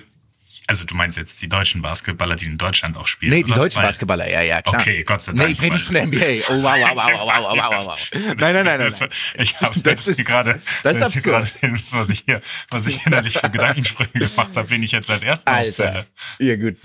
also 0.67 0.83
du 0.83 0.95
meinst 0.95 1.15
jetzt 1.17 1.41
die 1.43 1.47
deutschen 1.47 1.83
Basketballer, 1.83 2.35
die 2.35 2.47
in 2.47 2.57
Deutschland 2.57 2.97
auch 2.97 3.05
spielen? 3.05 3.31
Nee, 3.31 3.43
die 3.43 3.51
oder? 3.51 3.61
deutschen 3.61 3.77
Weil, 3.77 3.89
Basketballer, 3.89 4.27
ja, 4.29 4.41
ja, 4.41 4.61
klar. 4.63 4.81
Okay, 4.81 5.03
Gott 5.03 5.21
sei 5.21 5.33
Dank. 5.33 5.47
Nee, 5.47 5.53
ich 5.53 5.61
rede 5.61 5.75
nicht 5.75 5.85
von 5.85 5.93
der 5.93 6.07
NBA. 6.07 6.25
Oh, 6.49 6.63
wow, 6.63 6.63
wow, 6.63 6.95
wow, 6.95 7.19
wow, 7.19 7.57
wow, 7.57 7.69
wow, 7.69 7.85
wow. 7.85 8.09
Nein, 8.37 8.53
nein, 8.53 8.65
nein, 8.65 8.79
nein. 8.79 8.93
nein. 8.99 9.09
Ich 9.37 9.61
habe 9.61 9.79
das, 9.79 10.05
das 10.05 10.07
ist 10.07 10.25
gerade, 10.25 10.59
das, 10.83 10.99
das 10.99 11.15
ist 11.15 11.23
gerade, 11.23 11.47
was 11.91 12.09
ich 12.09 12.23
hier, 12.25 12.41
was 12.69 12.87
ich 12.87 13.05
innerlich 13.05 13.37
für 13.37 13.49
Gedankensprünge 13.49 14.27
gemacht 14.27 14.55
habe, 14.55 14.69
wen 14.69 14.81
ich 14.81 14.91
jetzt 14.91 15.09
als 15.09 15.21
ersten 15.23 15.49
Alter. 15.49 15.67
aufstelle. 15.67 16.05
Ja, 16.39 16.55
gut. 16.55 16.77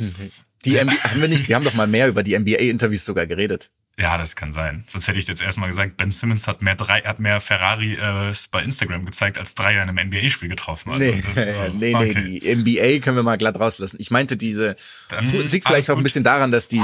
Die 0.65 0.73
NBA, 0.83 0.93
haben 0.93 1.21
wir 1.21 1.29
nicht, 1.29 1.49
wir 1.49 1.57
haben 1.57 1.65
doch 1.65 1.75
mal 1.75 1.87
mehr 1.87 2.09
über 2.09 2.23
die 2.23 2.39
NBA-Interviews 2.39 3.05
sogar 3.05 3.27
geredet. 3.27 3.71
Ja, 3.99 4.17
das 4.17 4.35
kann 4.37 4.53
sein. 4.53 4.85
Sonst 4.89 5.09
hätte 5.09 5.19
ich 5.19 5.27
jetzt 5.27 5.43
erstmal 5.43 5.69
gesagt, 5.69 5.97
Ben 5.99 6.11
Simmons 6.11 6.47
hat 6.47 6.63
mehr 6.63 6.75
drei, 6.75 7.01
hat 7.03 7.19
mehr 7.21 7.41
Ferrari 7.41 7.95
äh, 7.95 8.33
bei 8.51 8.63
Instagram 8.63 9.05
gezeigt, 9.05 9.37
als 9.37 9.55
Dreier 9.55 9.83
in 9.83 9.89
einem 9.91 10.09
NBA-Spiel 10.09 10.49
getroffen. 10.49 10.93
Also, 10.93 11.11
Nee, 11.11 11.23
das- 11.35 11.59
nee, 11.75 11.93
nee, 11.93 11.95
okay. 11.95 12.41
die 12.41 12.55
NBA 12.57 13.05
können 13.05 13.17
wir 13.17 13.23
mal 13.23 13.37
glatt 13.37 13.59
rauslassen. 13.61 13.97
Ich 14.01 14.11
meinte 14.11 14.37
diese, 14.37 14.77
Dann 15.11 15.27
liegt 15.27 15.67
vielleicht 15.67 15.91
auch 15.91 15.97
ein 15.99 16.03
bisschen 16.03 16.25
daran, 16.25 16.51
dass 16.51 16.69
die, 16.69 16.83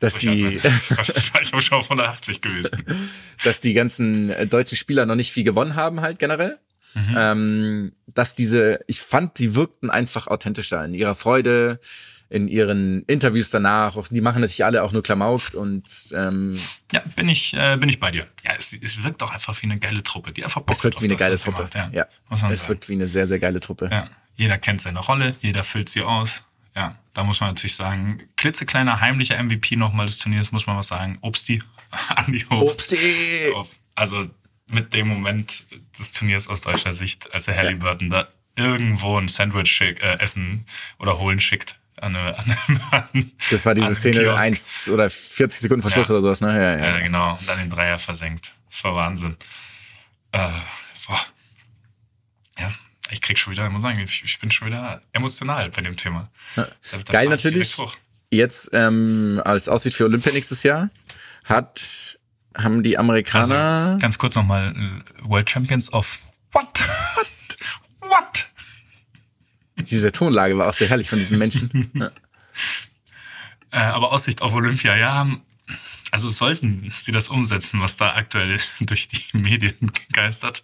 dass 0.00 0.14
die, 0.14 0.56
Ich 1.02 1.32
ich 1.42 1.52
war 1.54 1.62
schon 1.62 1.78
auf 1.78 1.84
180 1.90 2.42
gewesen. 2.42 2.70
dass 3.44 3.60
die 3.60 3.72
ganzen 3.72 4.30
äh, 4.30 4.46
deutschen 4.46 4.76
Spieler 4.76 5.06
noch 5.06 5.14
nicht 5.16 5.32
viel 5.32 5.44
gewonnen 5.44 5.74
haben 5.74 6.00
halt 6.02 6.18
generell. 6.18 6.58
Mhm. 6.94 7.14
Ähm, 7.16 7.92
dass 8.08 8.34
diese, 8.34 8.80
ich 8.88 9.00
fand, 9.00 9.38
die 9.38 9.54
wirkten 9.54 9.88
einfach 9.90 10.26
authentischer 10.26 10.84
in 10.84 10.92
ihrer 10.92 11.14
Freude, 11.14 11.78
in 12.30 12.48
ihren 12.48 13.02
Interviews 13.04 13.50
danach. 13.50 13.96
Auch, 13.96 14.08
die 14.08 14.20
machen 14.22 14.40
natürlich 14.40 14.64
alle 14.64 14.82
auch 14.82 14.92
nur 14.92 15.02
Klamauk 15.02 15.52
und 15.52 15.84
ähm, 16.14 16.58
Ja, 16.92 17.02
bin 17.16 17.28
ich, 17.28 17.52
äh, 17.54 17.76
bin 17.76 17.88
ich 17.88 18.00
bei 18.00 18.10
dir. 18.12 18.26
Ja, 18.44 18.52
es, 18.56 18.72
es 18.72 19.02
wirkt 19.02 19.22
auch 19.22 19.32
einfach 19.32 19.60
wie 19.60 19.66
eine 19.66 19.78
geile 19.78 20.02
Truppe, 20.02 20.32
die 20.32 20.44
einfach 20.44 20.62
Bock 20.62 20.76
es 20.76 20.84
wirkt 20.84 21.02
wie 21.02 21.06
eine 21.06 21.16
geile 21.16 21.36
Truppe. 21.38 21.62
macht, 21.62 21.74
Ja, 21.74 21.90
Ja, 21.92 22.06
muss 22.28 22.40
man 22.42 22.52
es 22.52 22.60
sagen. 22.62 22.70
wirkt 22.70 22.88
wie 22.88 22.94
eine 22.94 23.08
sehr, 23.08 23.26
sehr 23.28 23.38
geile 23.40 23.60
Truppe. 23.60 23.88
Ja, 23.92 24.06
jeder 24.36 24.56
kennt 24.58 24.80
seine 24.80 25.00
Rolle, 25.00 25.34
jeder 25.40 25.64
füllt 25.64 25.88
sie 25.88 26.02
aus. 26.02 26.44
Ja, 26.76 26.96
da 27.14 27.24
muss 27.24 27.40
man 27.40 27.50
natürlich 27.50 27.74
sagen, 27.74 28.22
klitzekleiner 28.36 29.00
heimlicher 29.00 29.42
MVP 29.42 29.74
nochmal 29.74 30.06
des 30.06 30.18
Turniers, 30.18 30.52
muss 30.52 30.68
man 30.68 30.76
was 30.76 30.86
sagen. 30.86 31.18
Obsti, 31.20 31.62
Andi 32.14 32.46
Obst. 32.48 32.92
Obsti! 32.92 33.52
Also 33.96 34.30
mit 34.68 34.94
dem 34.94 35.08
Moment 35.08 35.64
des 35.98 36.12
Turniers 36.12 36.46
aus 36.46 36.60
deutscher 36.60 36.92
Sicht, 36.92 37.34
als 37.34 37.46
der 37.46 37.56
Halliburton 37.56 38.08
da 38.08 38.28
irgendwo 38.56 39.18
ein 39.18 39.26
Sandwich 39.28 39.68
schick, 39.70 40.00
äh, 40.00 40.18
essen 40.20 40.64
oder 41.00 41.18
holen 41.18 41.40
schickt. 41.40 41.76
An 42.00 42.16
eine, 42.16 42.36
an 42.92 43.32
Das 43.50 43.66
war 43.66 43.74
diese 43.74 43.94
Szene, 43.94 44.34
eins 44.34 44.88
oder 44.88 45.10
40 45.10 45.60
Sekunden 45.60 45.82
vor 45.82 45.90
Schluss 45.90 46.08
Ja. 46.08 46.14
oder 46.14 46.22
sowas, 46.22 46.40
ne? 46.40 46.48
Ja, 46.54 46.76
ja. 46.78 46.92
Ja, 46.94 47.00
genau. 47.00 47.32
Und 47.32 47.48
dann 47.48 47.58
den 47.58 47.70
Dreier 47.70 47.98
versenkt. 47.98 48.52
Das 48.70 48.82
war 48.84 48.94
Wahnsinn. 48.94 49.36
Äh, 50.32 50.48
boah. 51.06 51.20
Ja, 52.58 52.72
ich 53.10 53.20
krieg 53.20 53.38
schon 53.38 53.52
wieder, 53.52 53.66
ich 53.66 53.72
muss 53.72 53.82
sagen, 53.82 53.98
ich, 54.00 54.22
ich 54.24 54.38
bin 54.38 54.50
schon 54.50 54.68
wieder 54.68 55.02
emotional 55.12 55.70
bei 55.70 55.82
dem 55.82 55.96
Thema. 55.96 56.30
Da 56.56 56.66
Geil 57.10 57.28
natürlich. 57.28 57.76
Jetzt 58.30 58.70
ähm, 58.72 59.42
als 59.44 59.68
Aussicht 59.68 59.96
für 59.96 60.04
Olympia 60.04 60.32
nächstes 60.32 60.62
Jahr 60.62 60.88
hat 61.44 62.16
haben 62.56 62.82
die 62.82 62.96
Amerikaner 62.98 63.86
Also, 63.88 63.98
ganz 63.98 64.18
kurz 64.18 64.34
nochmal, 64.36 64.72
äh, 64.76 65.28
World 65.28 65.50
Champions 65.50 65.92
of? 65.92 66.18
What? 66.52 66.80
Diese 69.84 70.12
Tonlage 70.12 70.56
war 70.58 70.68
auch 70.68 70.74
sehr 70.74 70.88
herrlich 70.88 71.08
von 71.08 71.18
diesen 71.18 71.38
Menschen. 71.38 71.90
ja. 71.94 72.10
Äh, 73.72 73.78
aber 73.78 74.12
Aussicht 74.12 74.42
auf 74.42 74.54
Olympia, 74.54 74.96
ja. 74.96 75.26
Also 76.10 76.30
sollten 76.30 76.90
sie 76.90 77.12
das 77.12 77.28
umsetzen, 77.28 77.80
was 77.80 77.96
da 77.96 78.14
aktuell 78.14 78.58
durch 78.80 79.08
die 79.08 79.36
Medien 79.36 79.92
geistert, 80.12 80.62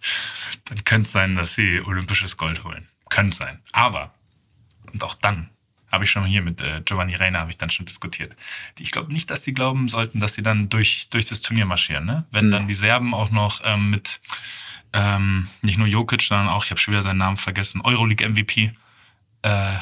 dann 0.65 0.83
könnte 0.83 1.07
es 1.07 1.11
sein, 1.11 1.35
dass 1.35 1.55
sie 1.55 1.81
olympisches 1.81 2.37
Gold 2.37 2.63
holen. 2.63 2.87
Könnte 3.09 3.37
sein. 3.37 3.61
Aber, 3.71 4.13
und 4.91 5.01
auch 5.03 5.13
dann, 5.13 5.49
habe 5.89 6.03
ich 6.03 6.11
schon 6.11 6.25
hier 6.25 6.41
mit 6.41 6.61
äh, 6.61 6.81
Giovanni 6.83 7.15
Reina, 7.15 7.39
habe 7.39 7.51
ich 7.51 7.57
dann 7.57 7.69
schon 7.69 7.85
diskutiert. 7.85 8.35
Ich 8.77 8.91
glaube 8.91 9.13
nicht, 9.13 9.29
dass 9.29 9.41
die 9.41 9.53
glauben 9.53 9.87
sollten, 9.87 10.19
dass 10.19 10.33
sie 10.33 10.43
dann 10.43 10.67
durch, 10.67 11.09
durch 11.09 11.25
das 11.25 11.41
Turnier 11.41 11.65
marschieren. 11.65 12.05
Ne? 12.05 12.25
Wenn 12.31 12.51
dann 12.51 12.67
die 12.67 12.75
Serben 12.75 13.13
auch 13.13 13.31
noch 13.31 13.61
ähm, 13.63 13.89
mit 13.89 14.19
ähm, 14.93 15.47
nicht 15.61 15.77
nur 15.77 15.87
Jokic, 15.87 16.21
sondern 16.21 16.49
auch, 16.49 16.65
ich 16.65 16.71
habe 16.71 16.79
schon 16.79 16.93
wieder 16.93 17.03
seinen 17.03 17.19
Namen 17.19 17.37
vergessen, 17.37 17.81
Euroleague 17.81 18.27
MVP, 18.27 18.73
äh, 19.41 19.73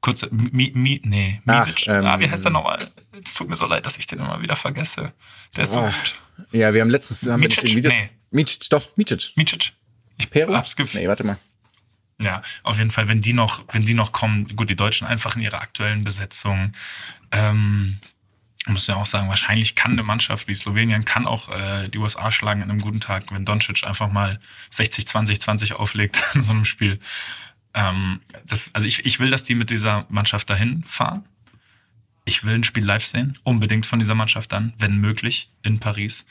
kurz, 0.00 0.26
Mi, 0.30 0.72
Mi, 0.74 1.00
nee, 1.04 1.40
Ach, 1.46 1.66
Mivic. 1.66 1.86
ähm, 1.86 2.06
ah, 2.06 2.18
wie 2.18 2.30
heißt 2.30 2.44
der 2.44 2.52
nochmal? 2.52 2.78
Es 3.22 3.34
tut 3.34 3.48
mir 3.48 3.56
so 3.56 3.66
leid, 3.66 3.84
dass 3.86 3.96
ich 3.98 4.06
den 4.06 4.18
immer 4.20 4.40
wieder 4.40 4.56
vergesse. 4.56 5.12
Der 5.56 5.64
ist 5.64 5.72
so 5.72 5.80
Ah. 5.80 5.90
gut. 5.90 6.16
ja, 6.52 6.72
wir 6.72 6.80
haben 6.80 6.90
letztens 6.90 7.22
haben 7.30 7.40
wir 7.40 7.48
Micic? 7.48 7.64
den 7.64 7.76
Videos. 7.76 7.94
Nee. 7.94 8.10
Micic, 8.30 8.68
doch, 8.70 8.96
Micic. 8.96 9.32
Micic. 9.36 9.72
Ich 10.18 10.30
Peru? 10.30 10.54
hab's 10.54 10.76
gef 10.76 10.94
Nee, 10.94 11.08
warte 11.08 11.24
mal. 11.24 11.38
Ja, 12.20 12.42
auf 12.64 12.78
jeden 12.78 12.90
Fall, 12.90 13.06
wenn 13.08 13.22
die 13.22 13.32
noch, 13.32 13.62
wenn 13.72 13.84
die 13.84 13.94
noch 13.94 14.10
kommen, 14.12 14.48
gut, 14.56 14.68
die 14.70 14.74
Deutschen 14.76 15.06
einfach 15.06 15.36
in 15.36 15.42
ihrer 15.42 15.60
aktuellen 15.62 16.02
Besetzung, 16.04 16.72
ähm, 17.30 17.98
muss 18.66 18.86
ja 18.88 18.96
auch 18.96 19.06
sagen, 19.06 19.28
wahrscheinlich 19.28 19.76
kann 19.76 19.92
eine 19.92 20.02
Mannschaft 20.02 20.48
wie 20.48 20.54
Slowenien, 20.54 21.04
kann 21.04 21.26
auch 21.26 21.48
äh, 21.48 21.88
die 21.88 21.98
USA 21.98 22.30
schlagen 22.32 22.62
an 22.62 22.70
einem 22.70 22.80
guten 22.80 23.00
Tag, 23.00 23.32
wenn 23.32 23.44
Doncic 23.44 23.84
einfach 23.84 24.10
mal 24.10 24.40
60, 24.70 25.06
20, 25.06 25.40
20 25.40 25.72
auflegt 25.74 26.20
in 26.34 26.42
so 26.42 26.52
einem 26.52 26.64
Spiel. 26.64 26.98
Ähm, 27.74 28.20
das, 28.46 28.70
also 28.74 28.86
ich, 28.86 29.04
ich 29.06 29.20
will, 29.20 29.30
dass 29.30 29.44
die 29.44 29.54
mit 29.54 29.70
dieser 29.70 30.06
Mannschaft 30.08 30.48
dahin 30.50 30.84
fahren. 30.84 31.24
Ich 32.24 32.44
will 32.44 32.54
ein 32.54 32.64
Spiel 32.64 32.84
live 32.84 33.04
sehen, 33.04 33.38
unbedingt 33.42 33.86
von 33.86 33.98
dieser 33.98 34.14
Mannschaft 34.14 34.52
dann, 34.52 34.74
wenn 34.78 34.98
möglich, 34.98 35.50
in 35.62 35.78
Paris. 35.78 36.26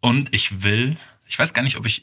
Und 0.00 0.32
ich 0.34 0.62
will, 0.62 0.96
ich 1.26 1.38
weiß 1.38 1.54
gar 1.54 1.62
nicht, 1.62 1.76
ob 1.76 1.86
ich, 1.86 2.02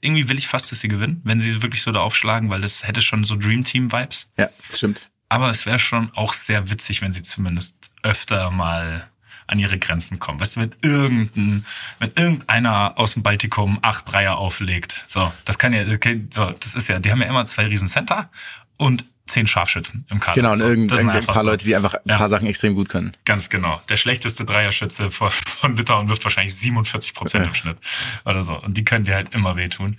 irgendwie 0.00 0.28
will 0.28 0.38
ich 0.38 0.46
fast, 0.46 0.70
dass 0.70 0.80
sie 0.80 0.88
gewinnen, 0.88 1.20
wenn 1.24 1.40
sie 1.40 1.62
wirklich 1.62 1.82
so 1.82 1.92
da 1.92 2.00
aufschlagen, 2.00 2.48
weil 2.48 2.60
das 2.60 2.86
hätte 2.86 3.02
schon 3.02 3.24
so 3.24 3.36
Dream 3.36 3.64
Team 3.64 3.92
Vibes. 3.92 4.30
Ja, 4.38 4.48
stimmt. 4.72 5.10
Aber 5.28 5.50
es 5.50 5.66
wäre 5.66 5.78
schon 5.78 6.10
auch 6.14 6.32
sehr 6.32 6.70
witzig, 6.70 7.02
wenn 7.02 7.12
sie 7.12 7.22
zumindest 7.22 7.90
öfter 8.02 8.50
mal 8.50 9.10
an 9.50 9.58
ihre 9.58 9.78
Grenzen 9.78 10.18
kommen. 10.18 10.40
Weißt 10.40 10.56
du, 10.56 10.60
wenn 10.60 10.74
irgendein, 10.82 11.64
wenn 11.98 12.12
irgendeiner 12.16 12.94
aus 12.98 13.14
dem 13.14 13.22
Baltikum 13.22 13.78
acht 13.82 14.10
Dreier 14.10 14.38
auflegt, 14.38 15.04
so, 15.06 15.30
das 15.44 15.58
kann 15.58 15.72
ja, 15.72 15.82
okay, 15.92 16.24
so, 16.30 16.50
das 16.52 16.74
ist 16.74 16.88
ja, 16.88 16.98
die 16.98 17.10
haben 17.12 17.20
ja 17.20 17.28
immer 17.28 17.44
zwei 17.46 17.66
riesen 17.66 17.88
Center 17.88 18.30
und 18.78 19.04
zehn 19.26 19.46
Scharfschützen 19.46 20.06
im 20.10 20.18
Kader. 20.18 20.34
Genau, 20.34 20.50
und 20.52 20.58
so, 20.58 20.64
irgend, 20.64 20.90
das 20.90 21.00
sind 21.00 21.08
irgend, 21.08 21.22
ein 21.28 21.34
paar 21.34 21.42
so. 21.42 21.48
Leute, 21.48 21.64
die 21.64 21.76
einfach 21.76 21.94
ein 21.94 22.00
Ja. 22.04 22.16
paar 22.16 22.28
Sachen 22.28 22.46
extrem 22.48 22.74
gut 22.74 22.88
können. 22.88 23.16
Ganz 23.24 23.48
genau. 23.48 23.80
Der 23.88 23.96
schlechteste 23.96 24.44
Dreierschütze 24.44 25.10
von, 25.10 25.30
von 25.30 25.76
Litauen 25.76 26.08
wirft 26.08 26.24
wahrscheinlich 26.24 26.54
47 26.56 27.14
Prozent 27.14 27.46
im 27.46 27.54
Schnitt 27.54 27.76
oder 28.24 28.42
so. 28.42 28.54
Und 28.60 28.76
die 28.76 28.84
können 28.84 29.04
dir 29.04 29.14
halt 29.14 29.32
immer 29.32 29.54
wehtun. 29.56 29.96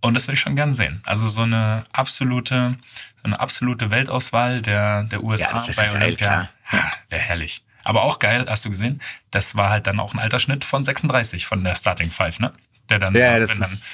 Und 0.00 0.14
das 0.14 0.26
würde 0.26 0.34
ich 0.34 0.40
schon 0.40 0.56
gern 0.56 0.72
sehen. 0.72 1.02
Also 1.04 1.28
so 1.28 1.42
eine 1.42 1.84
absolute, 1.92 2.76
so 3.16 3.24
eine 3.24 3.38
absolute 3.38 3.90
Weltauswahl 3.90 4.62
der, 4.62 5.04
der 5.04 5.22
USA 5.22 5.50
Ja, 5.52 5.64
bei 5.76 5.86
geil, 5.88 6.02
Olympia. 6.02 6.48
Ja, 6.72 6.92
wäre 7.10 7.20
herrlich. 7.22 7.62
Aber 7.84 8.02
auch 8.02 8.18
geil, 8.18 8.44
hast 8.48 8.64
du 8.64 8.70
gesehen, 8.70 9.00
das 9.30 9.56
war 9.56 9.70
halt 9.70 9.86
dann 9.86 10.00
auch 10.00 10.12
ein 10.14 10.18
Altersschnitt 10.20 10.64
von 10.64 10.84
36 10.84 11.46
von 11.46 11.64
der 11.64 11.74
Starting 11.74 12.10
Five, 12.10 12.38
ne? 12.40 12.52
Der 12.88 12.98
dann, 12.98 13.14
Ja, 13.14 13.38
das 13.38 13.50
wenn 13.50 13.60
dann 13.60 13.72
ist- 13.72 13.86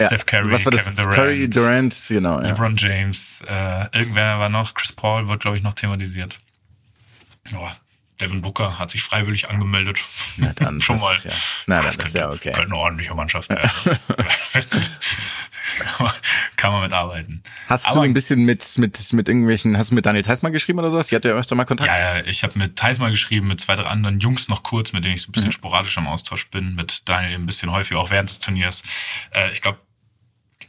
Steph 0.00 0.24
Curry, 0.24 0.50
Was 0.50 0.64
war 0.64 0.72
das? 0.72 0.84
Kevin 0.84 0.96
Durant, 0.96 1.14
Curry, 1.16 1.50
Durant, 1.50 1.96
genau. 2.08 2.40
Ja. 2.40 2.48
LeBron 2.48 2.76
James, 2.76 3.42
äh, 3.46 3.86
irgendwer 3.98 4.38
war 4.38 4.48
noch, 4.48 4.72
Chris 4.74 4.92
Paul 4.92 5.28
wird, 5.28 5.40
glaube 5.42 5.58
ich, 5.58 5.62
noch 5.62 5.74
thematisiert. 5.74 6.40
Boah, 7.50 7.76
Devin 8.20 8.42
Booker 8.42 8.78
hat 8.78 8.90
sich 8.90 9.02
freiwillig 9.02 9.48
angemeldet. 9.48 9.98
Na 10.36 10.52
dann, 10.54 10.80
Schon 10.80 10.96
das 10.96 11.02
mal. 11.02 11.16
ja- 11.30 11.36
na, 11.66 11.78
Ah, 11.78 11.82
dann 11.82 11.96
das 11.96 12.06
ist 12.08 12.14
ja 12.14 12.22
könnte, 12.28 12.36
okay. 12.36 12.52
Könnte 12.52 12.66
eine 12.72 12.76
ordentliche 12.76 13.14
Mannschaft 13.14 13.48
werden. 13.50 13.70
kann, 13.82 13.98
man, 16.00 16.12
kann 16.56 16.72
man 16.72 16.82
mitarbeiten. 16.82 17.42
Hast 17.68 17.86
du 17.86 17.90
Aber- 17.90 18.02
ein 18.02 18.14
bisschen 18.14 18.44
mit, 18.44 18.78
mit, 18.78 19.12
mit 19.12 19.28
irgendwelchen, 19.28 19.76
hast 19.78 19.90
du 19.90 19.94
mit 19.94 20.06
Daniel 20.06 20.24
Theismann 20.24 20.52
geschrieben 20.52 20.78
oder 20.78 20.90
sowas? 20.90 21.08
Die 21.08 21.16
hat 21.16 21.24
ja 21.24 21.32
öfter 21.32 21.54
mal 21.54 21.64
Kontakt. 21.64 21.88
Ja, 21.88 22.16
ja, 22.18 22.24
ich 22.24 22.42
habe 22.42 22.58
mit 22.58 22.76
Thais 22.76 22.98
mal 22.98 23.10
geschrieben, 23.10 23.48
mit 23.48 23.60
zwei, 23.60 23.76
drei 23.76 23.84
anderen 23.84 24.20
Jungs 24.20 24.48
noch 24.48 24.62
kurz, 24.62 24.92
mit 24.92 25.04
denen 25.04 25.14
ich 25.14 25.22
so 25.22 25.28
ein 25.28 25.30
Mhm. 25.30 25.32
bisschen 25.32 25.52
sporadisch 25.52 25.96
am 25.98 26.06
Austausch 26.06 26.48
bin, 26.50 26.74
mit 26.74 27.08
Daniel 27.08 27.34
ein 27.34 27.46
bisschen 27.46 27.70
häufiger, 27.70 28.00
auch 28.00 28.10
während 28.10 28.30
des 28.30 28.40
Turniers. 28.40 28.82
Äh, 29.32 29.52
ich 29.52 29.62
glaube, 29.62 29.78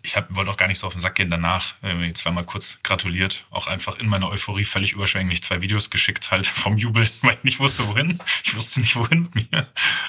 ich 0.03 0.15
hab, 0.15 0.33
wollte 0.33 0.51
auch 0.51 0.57
gar 0.57 0.67
nicht 0.67 0.79
so 0.79 0.87
auf 0.87 0.93
den 0.93 1.01
Sack 1.01 1.15
gehen 1.15 1.29
danach. 1.29 1.75
Mir 1.81 2.13
zweimal 2.13 2.43
kurz 2.43 2.79
gratuliert. 2.83 3.43
Auch 3.51 3.67
einfach 3.67 3.97
in 3.99 4.07
meiner 4.07 4.29
Euphorie 4.29 4.63
völlig 4.63 4.93
überschwänglich 4.93 5.43
zwei 5.43 5.61
Videos 5.61 5.89
geschickt, 5.89 6.31
halt 6.31 6.47
vom 6.61 6.77
Jubeln, 6.77 7.09
weil 7.21 7.35
ich 7.35 7.43
nicht 7.43 7.59
wusste, 7.59 7.87
wohin. 7.87 8.19
Ich 8.43 8.55
wusste 8.55 8.79
nicht, 8.79 8.95
wohin 8.95 9.29
mir. 9.33 9.67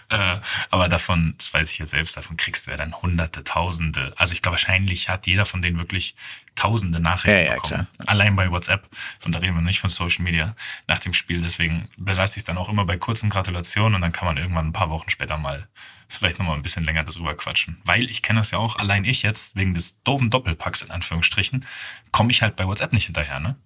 Äh, 0.08 0.36
aber 0.70 0.88
davon, 0.88 1.34
das 1.38 1.52
weiß 1.52 1.70
ich 1.70 1.78
ja 1.78 1.86
selbst, 1.86 2.16
davon 2.16 2.36
kriegst 2.36 2.66
du 2.66 2.70
ja 2.70 2.76
dann 2.76 2.94
hunderte, 2.94 3.44
tausende. 3.44 4.12
Also 4.16 4.32
ich 4.32 4.42
glaube, 4.42 4.54
wahrscheinlich 4.54 5.08
hat 5.08 5.26
jeder 5.26 5.46
von 5.46 5.62
denen 5.62 5.78
wirklich 5.78 6.14
tausende 6.54 7.00
Nachrichten 7.00 7.38
Ja, 7.38 7.44
ja, 7.44 7.54
bekommen. 7.54 7.86
Allein 8.06 8.36
bei 8.36 8.50
WhatsApp. 8.50 8.88
Und 9.24 9.32
da 9.32 9.38
reden 9.38 9.54
wir 9.54 9.62
nicht 9.62 9.80
von 9.80 9.90
Social 9.90 10.22
Media 10.22 10.54
nach 10.86 10.98
dem 10.98 11.14
Spiel. 11.14 11.40
Deswegen 11.40 11.88
belasse 11.96 12.34
ich 12.34 12.40
es 12.40 12.44
dann 12.44 12.58
auch 12.58 12.68
immer 12.68 12.84
bei 12.84 12.96
kurzen 12.96 13.30
Gratulationen 13.30 13.94
und 13.94 14.00
dann 14.00 14.12
kann 14.12 14.26
man 14.26 14.36
irgendwann 14.36 14.68
ein 14.68 14.72
paar 14.72 14.90
Wochen 14.90 15.10
später 15.10 15.38
mal 15.38 15.68
vielleicht 16.12 16.38
nochmal 16.38 16.56
ein 16.56 16.62
bisschen 16.62 16.84
länger 16.84 17.04
darüber 17.04 17.34
quatschen. 17.34 17.78
Weil 17.84 18.10
ich 18.10 18.22
kenne 18.22 18.40
das 18.40 18.50
ja 18.50 18.58
auch, 18.58 18.76
allein 18.76 19.04
ich 19.04 19.22
jetzt, 19.22 19.56
wegen 19.56 19.74
des 19.74 20.02
doofen 20.02 20.30
Doppelpacks 20.30 20.82
in 20.82 20.90
Anführungsstrichen, 20.90 21.66
komme 22.10 22.30
ich 22.30 22.42
halt 22.42 22.56
bei 22.56 22.66
WhatsApp 22.66 22.92
nicht 22.92 23.06
hinterher, 23.06 23.40
ne? 23.40 23.56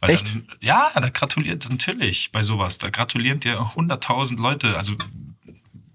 Weil 0.00 0.10
Echt? 0.10 0.34
Dann, 0.34 0.48
ja, 0.60 0.90
da 0.94 1.08
gratuliert 1.08 1.68
natürlich 1.70 2.30
bei 2.32 2.42
sowas. 2.42 2.78
Da 2.78 2.90
gratulieren 2.90 3.40
dir 3.40 3.74
hunderttausend 3.74 4.38
Leute. 4.38 4.76
Also 4.76 4.94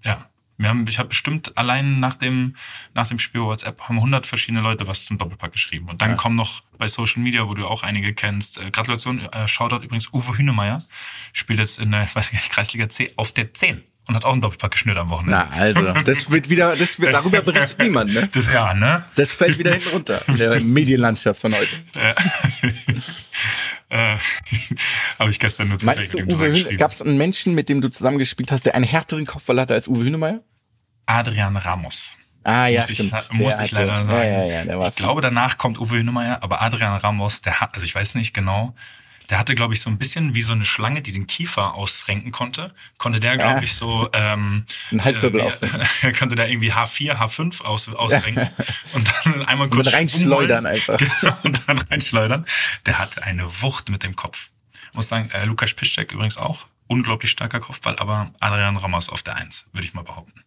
ja, 0.04 0.26
wir 0.56 0.68
haben, 0.68 0.86
ich 0.88 0.98
habe 0.98 1.08
bestimmt 1.08 1.56
allein 1.56 2.00
nach 2.00 2.16
dem 2.16 2.56
nach 2.94 3.06
dem 3.08 3.18
Spiel 3.18 3.42
WhatsApp 3.42 3.80
haben 3.82 3.96
100 3.96 4.26
verschiedene 4.26 4.60
Leute 4.60 4.86
was 4.86 5.04
zum 5.04 5.18
Doppelpack 5.18 5.52
geschrieben. 5.52 5.88
Und 5.88 6.02
dann 6.02 6.16
kommen 6.16 6.36
noch 6.36 6.62
bei 6.78 6.88
Social 6.88 7.22
Media, 7.22 7.48
wo 7.48 7.54
du 7.54 7.66
auch 7.66 7.82
einige 7.82 8.12
kennst. 8.12 8.58
Äh, 8.58 8.70
Gratulation, 8.70 9.20
äh, 9.20 9.46
Shoutout 9.46 9.84
übrigens 9.84 10.12
Uwe 10.12 10.36
Hünemeyer 10.36 10.82
spielt 11.32 11.60
jetzt 11.60 11.78
in 11.78 11.92
der, 11.92 12.04
ich 12.04 12.14
weiß 12.14 12.32
nicht, 12.32 12.50
Kreisliga 12.50 12.88
C 12.88 13.12
auf 13.16 13.32
der 13.32 13.54
10 13.54 13.84
und 14.08 14.16
hat 14.16 14.24
auch 14.24 14.32
einen 14.32 14.40
Doppelpack 14.42 14.72
geschnürt 14.72 14.98
am 14.98 15.10
Wochenende. 15.10 15.46
Na, 15.50 15.56
also, 15.56 15.92
das 15.92 16.30
wird 16.30 16.50
wieder, 16.50 16.74
das 16.74 16.98
wird, 16.98 17.14
darüber 17.14 17.40
berichtet 17.42 17.78
niemand, 17.78 18.12
ne? 18.12 18.28
Das 18.32 18.46
ja, 18.46 18.74
ne? 18.74 19.04
Das 19.16 19.30
fällt 19.30 19.58
wieder 19.58 19.72
hinten 19.72 19.90
runter 19.90 20.20
in 20.26 20.36
der 20.36 20.60
Medienlandschaft 20.60 21.40
von 21.40 21.54
heute. 21.54 21.68
äh, 23.88 24.16
habe 25.18 25.30
ich 25.30 25.38
gestern 25.38 25.68
nur 25.68 25.78
zufällig 25.78 25.98
Meinst 25.98 26.14
du, 26.14 26.18
mit 26.18 26.32
Uwe 26.34 26.76
gab 26.76 26.90
es 26.90 27.00
einen 27.00 27.16
Menschen, 27.16 27.54
mit 27.54 27.68
dem 27.68 27.80
du 27.80 27.90
zusammengespielt 27.90 28.50
hast, 28.50 28.66
der 28.66 28.74
einen 28.74 28.84
härteren 28.84 29.24
Kopfball 29.26 29.60
hatte 29.60 29.74
als 29.74 29.86
Uwe 29.86 30.04
Hünemeyer? 30.04 30.40
Adrian 31.06 31.56
Ramos. 31.56 32.18
Ah, 32.44 32.66
ja, 32.66 32.80
muss 32.80 32.90
ich, 32.90 32.94
stimmt. 32.96 33.32
muss 33.34 33.54
ich 33.54 33.60
hatte- 33.60 33.74
leider 33.74 34.04
sagen. 34.04 34.10
Ja, 34.10 34.24
ja, 34.24 34.44
ja, 34.46 34.64
der 34.64 34.78
war 34.78 34.88
ich 34.88 34.96
glaube, 34.96 35.20
danach 35.20 35.58
kommt 35.58 35.78
Uwe 35.78 35.98
Hünemeyer, 35.98 36.42
aber 36.42 36.60
Adrian 36.60 36.96
Ramos, 36.96 37.42
der 37.42 37.60
hat, 37.60 37.74
also 37.74 37.86
ich 37.86 37.94
weiß 37.94 38.16
nicht 38.16 38.34
genau, 38.34 38.74
der 39.32 39.38
hatte, 39.38 39.54
glaube 39.54 39.72
ich, 39.72 39.80
so 39.80 39.88
ein 39.88 39.96
bisschen 39.96 40.34
wie 40.34 40.42
so 40.42 40.52
eine 40.52 40.66
Schlange, 40.66 41.00
die 41.00 41.10
den 41.10 41.26
Kiefer 41.26 41.74
ausrenken 41.74 42.32
konnte. 42.32 42.74
Konnte 42.98 43.18
der, 43.18 43.38
glaube 43.38 43.54
Ja. 43.54 43.62
ich, 43.62 43.72
so 43.72 44.10
ähm, 44.12 44.66
Ein 44.90 45.02
Halswirbel 45.02 45.40
äh, 45.40 45.44
ausrenken. 45.44 45.80
konnte 46.18 46.34
der 46.36 46.50
irgendwie 46.50 46.70
H4, 46.70 47.16
H5 47.16 47.62
aus, 47.62 47.88
ausrenken 47.88 48.50
und 48.92 49.10
dann 49.24 49.46
einmal 49.46 49.70
kurz 49.70 49.86
Und 49.86 49.94
reinschleudern 49.94 50.66
schwung 50.66 50.74
einfach. 50.74 50.98
Genau, 51.22 51.36
und 51.44 51.62
dann 51.66 51.78
reinschleudern. 51.78 52.44
Der 52.84 52.98
hatte 52.98 53.22
eine 53.22 53.44
Wucht 53.62 53.88
mit 53.88 54.02
dem 54.02 54.14
Kopf. 54.16 54.50
Ich 54.90 54.96
muss 54.96 55.08
sagen, 55.08 55.30
äh, 55.30 55.46
Lukas 55.46 55.72
Piszczek 55.72 56.12
übrigens 56.12 56.36
auch. 56.36 56.66
Unglaublich 56.86 57.30
starker 57.30 57.60
Kopfball, 57.60 57.96
aber 57.98 58.34
Adrian 58.38 58.76
Ramos 58.76 59.08
auf 59.08 59.22
der 59.22 59.36
Eins, 59.36 59.64
würde 59.72 59.86
ich 59.86 59.94
mal 59.94 60.04
behaupten. 60.04 60.42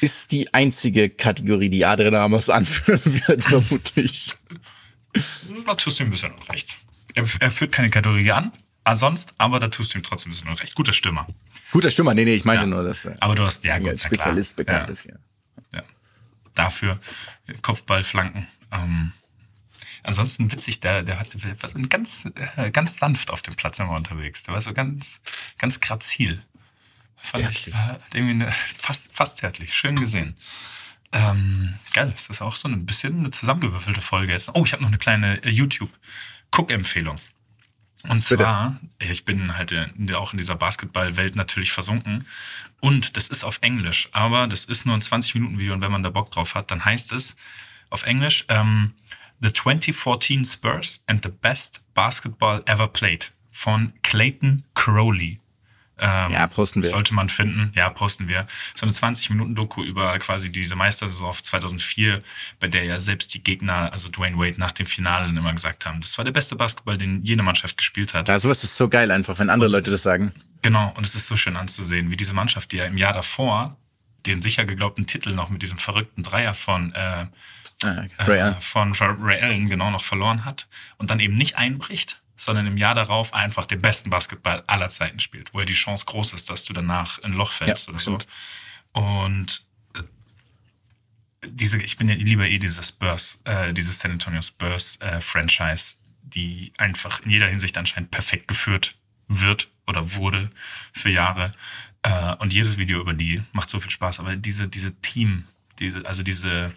Ist 0.00 0.30
die 0.30 0.54
einzige 0.54 1.10
Kategorie, 1.10 1.70
die 1.70 1.84
Adrian 1.84 2.14
Ramos 2.14 2.50
anführen 2.50 3.00
wird, 3.26 3.42
vermutlich. 3.42 4.36
Da 5.66 5.74
tust 5.74 5.98
du 5.98 6.04
ihm 6.04 6.08
ein 6.08 6.10
bisschen 6.12 6.32
Unrecht. 6.34 6.76
Er, 7.14 7.24
er 7.40 7.50
führt 7.50 7.72
keine 7.72 7.90
Kategorie 7.90 8.30
an, 8.32 8.52
ansonsten, 8.84 9.32
aber 9.38 9.60
da 9.60 9.68
tust 9.68 9.94
du 9.94 9.98
ihm 9.98 10.02
trotzdem 10.02 10.30
ein 10.30 10.34
bisschen 10.34 10.48
Unrecht. 10.48 10.74
Guter 10.74 10.92
Stürmer. 10.92 11.26
Guter 11.72 11.90
Stürmer, 11.90 12.14
nee, 12.14 12.24
nee, 12.24 12.34
ich 12.34 12.44
meine 12.44 12.60
Ja. 12.60 12.66
nur, 12.66 12.82
dass 12.82 13.04
er 13.04 13.16
Aber 13.20 13.34
du 13.34 13.44
hast, 13.44 13.64
ja 13.64 13.78
gut, 13.78 13.88
als. 13.88 14.02
Spezialist 14.02 14.56
bekannt 14.56 14.86
ja, 14.88 14.92
ist, 14.92 15.04
ja. 15.06 15.14
Ja. 15.72 15.82
Dafür 16.54 17.00
Kopfball, 17.62 18.04
Flanken. 18.04 18.46
Ähm, 18.72 19.12
ansonsten 20.02 20.50
witzig, 20.52 20.80
der, 20.80 21.02
der 21.02 21.18
hat 21.20 21.28
war 21.62 21.68
so 21.70 21.78
ganz, 21.88 22.24
äh, 22.56 22.70
ganz 22.70 22.98
sanft 22.98 23.30
auf 23.30 23.42
dem 23.42 23.56
Platz 23.56 23.78
immer 23.78 23.92
unterwegs. 23.96 24.42
Der 24.44 24.54
war 24.54 24.60
so 24.62 24.72
ganz, 24.72 25.20
ganz 25.58 25.80
grazil. 25.80 26.42
Fand 27.16 27.50
ich, 27.50 27.64
Zärtlich. 27.64 27.74
äh, 27.74 27.78
hat 27.78 28.14
irgendwie 28.14 28.44
eine, 28.44 28.52
fast, 28.78 29.10
fast 29.12 29.38
zärtlich. 29.38 29.74
Schön 29.74 29.96
gesehen. 29.96 30.36
Ähm, 31.12 31.74
geil, 31.92 32.10
das 32.10 32.28
ist 32.28 32.42
auch 32.42 32.56
so 32.56 32.68
ein 32.68 32.86
bisschen 32.86 33.20
eine 33.20 33.30
zusammengewürfelte 33.30 34.00
Folge 34.00 34.32
jetzt. 34.32 34.50
Oh, 34.54 34.64
ich 34.64 34.72
habe 34.72 34.82
noch 34.82 34.90
eine 34.90 34.98
kleine 34.98 35.42
äh, 35.44 35.50
YouTube-Guck-Empfehlung. 35.50 37.18
Und 38.08 38.20
zwar, 38.22 38.76
ich 39.00 39.24
bin 39.24 39.56
halt 39.56 39.72
in, 39.72 40.14
auch 40.14 40.32
in 40.32 40.38
dieser 40.38 40.54
Basketball-Welt 40.54 41.34
natürlich 41.34 41.72
versunken. 41.72 42.26
Und 42.80 43.16
das 43.16 43.28
ist 43.28 43.44
auf 43.44 43.58
Englisch, 43.62 44.08
aber 44.12 44.46
das 44.46 44.64
ist 44.64 44.86
nur 44.86 44.94
ein 44.94 45.00
20-Minuten-Video 45.00 45.74
und 45.74 45.80
wenn 45.80 45.90
man 45.90 46.02
da 46.02 46.10
Bock 46.10 46.30
drauf 46.30 46.54
hat, 46.54 46.70
dann 46.70 46.84
heißt 46.84 47.12
es 47.12 47.36
auf 47.90 48.04
Englisch 48.04 48.44
ähm, 48.48 48.94
The 49.40 49.52
2014 49.52 50.44
Spurs 50.44 51.02
and 51.06 51.24
the 51.24 51.30
Best 51.30 51.82
Basketball 51.94 52.62
Ever 52.66 52.88
Played 52.88 53.32
von 53.50 53.92
Clayton 54.02 54.62
Crowley. 54.74 55.40
Ähm, 55.98 56.32
Ja, 56.32 56.46
posten 56.46 56.82
wir. 56.82 56.90
Sollte 56.90 57.14
man 57.14 57.28
finden. 57.28 57.72
Ja, 57.74 57.88
posten 57.90 58.28
wir. 58.28 58.46
So 58.74 58.84
eine 58.84 58.92
20-Minuten-Doku 58.92 59.82
über 59.82 60.18
quasi 60.18 60.52
diese 60.52 60.76
Meistersaison 60.76 61.28
auf 61.28 61.42
2004, 61.42 62.22
bei 62.60 62.68
der 62.68 62.84
ja 62.84 63.00
selbst 63.00 63.32
die 63.34 63.42
Gegner, 63.42 63.92
also 63.92 64.08
Dwayne 64.08 64.36
Wade, 64.38 64.60
nach 64.60 64.72
dem 64.72 64.86
Finale 64.86 65.28
immer 65.28 65.52
gesagt 65.54 65.86
haben, 65.86 66.00
das 66.00 66.16
war 66.18 66.24
der 66.24 66.32
beste 66.32 66.56
Basketball, 66.56 66.98
den 66.98 67.22
jede 67.22 67.42
Mannschaft 67.42 67.76
gespielt 67.78 68.14
hat. 68.14 68.28
Ja, 68.28 68.38
sowas 68.38 68.62
ist 68.64 68.76
so 68.76 68.88
geil 68.88 69.10
einfach, 69.10 69.38
wenn 69.38 69.50
andere 69.50 69.70
Leute 69.70 69.90
das 69.90 70.02
sagen. 70.02 70.32
Genau, 70.62 70.92
und 70.96 71.06
es 71.06 71.14
ist 71.14 71.26
so 71.26 71.36
schön 71.36 71.56
anzusehen, 71.56 72.10
wie 72.10 72.16
diese 72.16 72.34
Mannschaft, 72.34 72.72
die 72.72 72.76
ja 72.76 72.84
im 72.84 72.98
Jahr 72.98 73.12
davor 73.12 73.76
den 74.26 74.42
sicher 74.42 74.64
geglaubten 74.64 75.06
Titel 75.06 75.32
noch 75.32 75.48
mit 75.50 75.62
diesem 75.62 75.78
verrückten 75.78 76.22
Dreier 76.24 76.54
von 76.54 76.92
äh, 76.94 77.26
Ah, 77.84 78.04
Ray 78.20 78.38
äh, 78.38 78.52
von 78.54 78.94
Ray 78.94 79.40
Allen 79.42 79.68
genau 79.68 79.90
noch 79.90 80.02
verloren 80.02 80.46
hat 80.46 80.66
und 80.96 81.10
dann 81.10 81.20
eben 81.20 81.34
nicht 81.34 81.58
einbricht, 81.58 82.22
sondern 82.36 82.66
im 82.66 82.76
Jahr 82.76 82.94
darauf 82.94 83.32
einfach 83.34 83.66
den 83.66 83.80
besten 83.80 84.10
Basketball 84.10 84.62
aller 84.66 84.88
Zeiten 84.88 85.20
spielt, 85.20 85.54
wo 85.54 85.60
ja 85.60 85.64
die 85.66 85.74
Chance 85.74 86.04
groß 86.04 86.34
ist, 86.34 86.50
dass 86.50 86.64
du 86.64 86.72
danach 86.72 87.18
in 87.18 87.32
ein 87.32 87.32
Loch 87.32 87.50
fällst 87.52 87.86
Ja, 87.86 87.90
oder 87.94 87.98
so. 87.98 88.18
stimmt. 88.18 88.26
Und 88.92 89.62
äh, 89.94 90.02
diese, 91.48 91.78
ich 91.78 91.96
bin 91.96 92.08
ja 92.08 92.14
lieber 92.14 92.46
eh 92.46 92.58
dieses 92.58 92.88
Spurs, 92.88 93.40
äh, 93.44 93.72
dieses 93.72 93.98
San 93.98 94.10
Antonio 94.12 94.42
Spurs 94.42 95.00
äh, 95.00 95.20
Franchise, 95.20 95.96
die 96.22 96.72
einfach 96.78 97.20
in 97.20 97.30
jeder 97.30 97.48
Hinsicht 97.48 97.78
anscheinend 97.78 98.10
perfekt 98.10 98.48
geführt 98.48 98.96
wird 99.28 99.68
oder 99.86 100.14
wurde 100.14 100.50
für 100.92 101.10
Jahre. 101.10 101.52
Äh, 102.02 102.34
und 102.36 102.52
jedes 102.52 102.76
Video 102.76 103.00
über 103.00 103.14
die 103.14 103.42
macht 103.52 103.70
so 103.70 103.80
viel 103.80 103.90
Spaß. 103.90 104.20
Aber 104.20 104.36
diese, 104.36 104.68
diese 104.68 104.94
Team, 105.00 105.44
diese, 105.78 106.04
also 106.06 106.22
diese, 106.22 106.74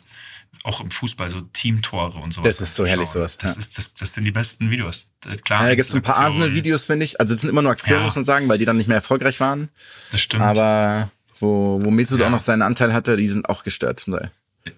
auch 0.63 0.81
im 0.81 0.91
Fußball, 0.91 1.29
so 1.29 1.41
Teamtore 1.41 2.19
und 2.19 2.33
sowas. 2.33 2.57
Das 2.57 2.67
ist 2.69 2.75
so 2.75 2.85
herrlich, 2.85 3.07
anzuschauen. 3.07 3.27
sowas, 3.27 3.37
Das 3.37 3.53
ja. 3.55 3.59
ist, 3.59 3.77
das, 3.77 3.93
das 3.93 4.13
sind 4.13 4.25
die 4.25 4.31
besten 4.31 4.69
Videos. 4.69 5.07
Äh, 5.25 5.37
Klar. 5.37 5.61
Ja, 5.63 5.69
da 5.69 5.75
gibt's 5.75 5.93
ein 5.93 6.01
paar 6.01 6.17
Arsenal-Videos, 6.17 6.85
finde 6.85 7.05
ich. 7.05 7.19
Also 7.19 7.33
es 7.33 7.41
sind 7.41 7.49
immer 7.49 7.61
nur 7.61 7.71
Aktionen, 7.71 8.01
Ja. 8.01 8.05
muss 8.05 8.15
man 8.15 8.25
sagen, 8.25 8.47
weil 8.49 8.57
die 8.57 8.65
dann 8.65 8.77
nicht 8.77 8.87
mehr 8.87 8.97
erfolgreich 8.97 9.39
waren. 9.39 9.69
Das 10.11 10.21
stimmt. 10.21 10.43
Aber 10.43 11.09
wo, 11.39 11.79
wo 11.81 11.91
Mesut 11.91 12.21
auch 12.21 12.29
noch 12.29 12.41
seinen 12.41 12.61
Anteil 12.61 12.93
hatte, 12.93 13.15
die 13.15 13.27
sind 13.27 13.47
auch 13.47 13.63
gestört. 13.63 13.99
zum 14.01 14.13
Teil. 14.17 14.31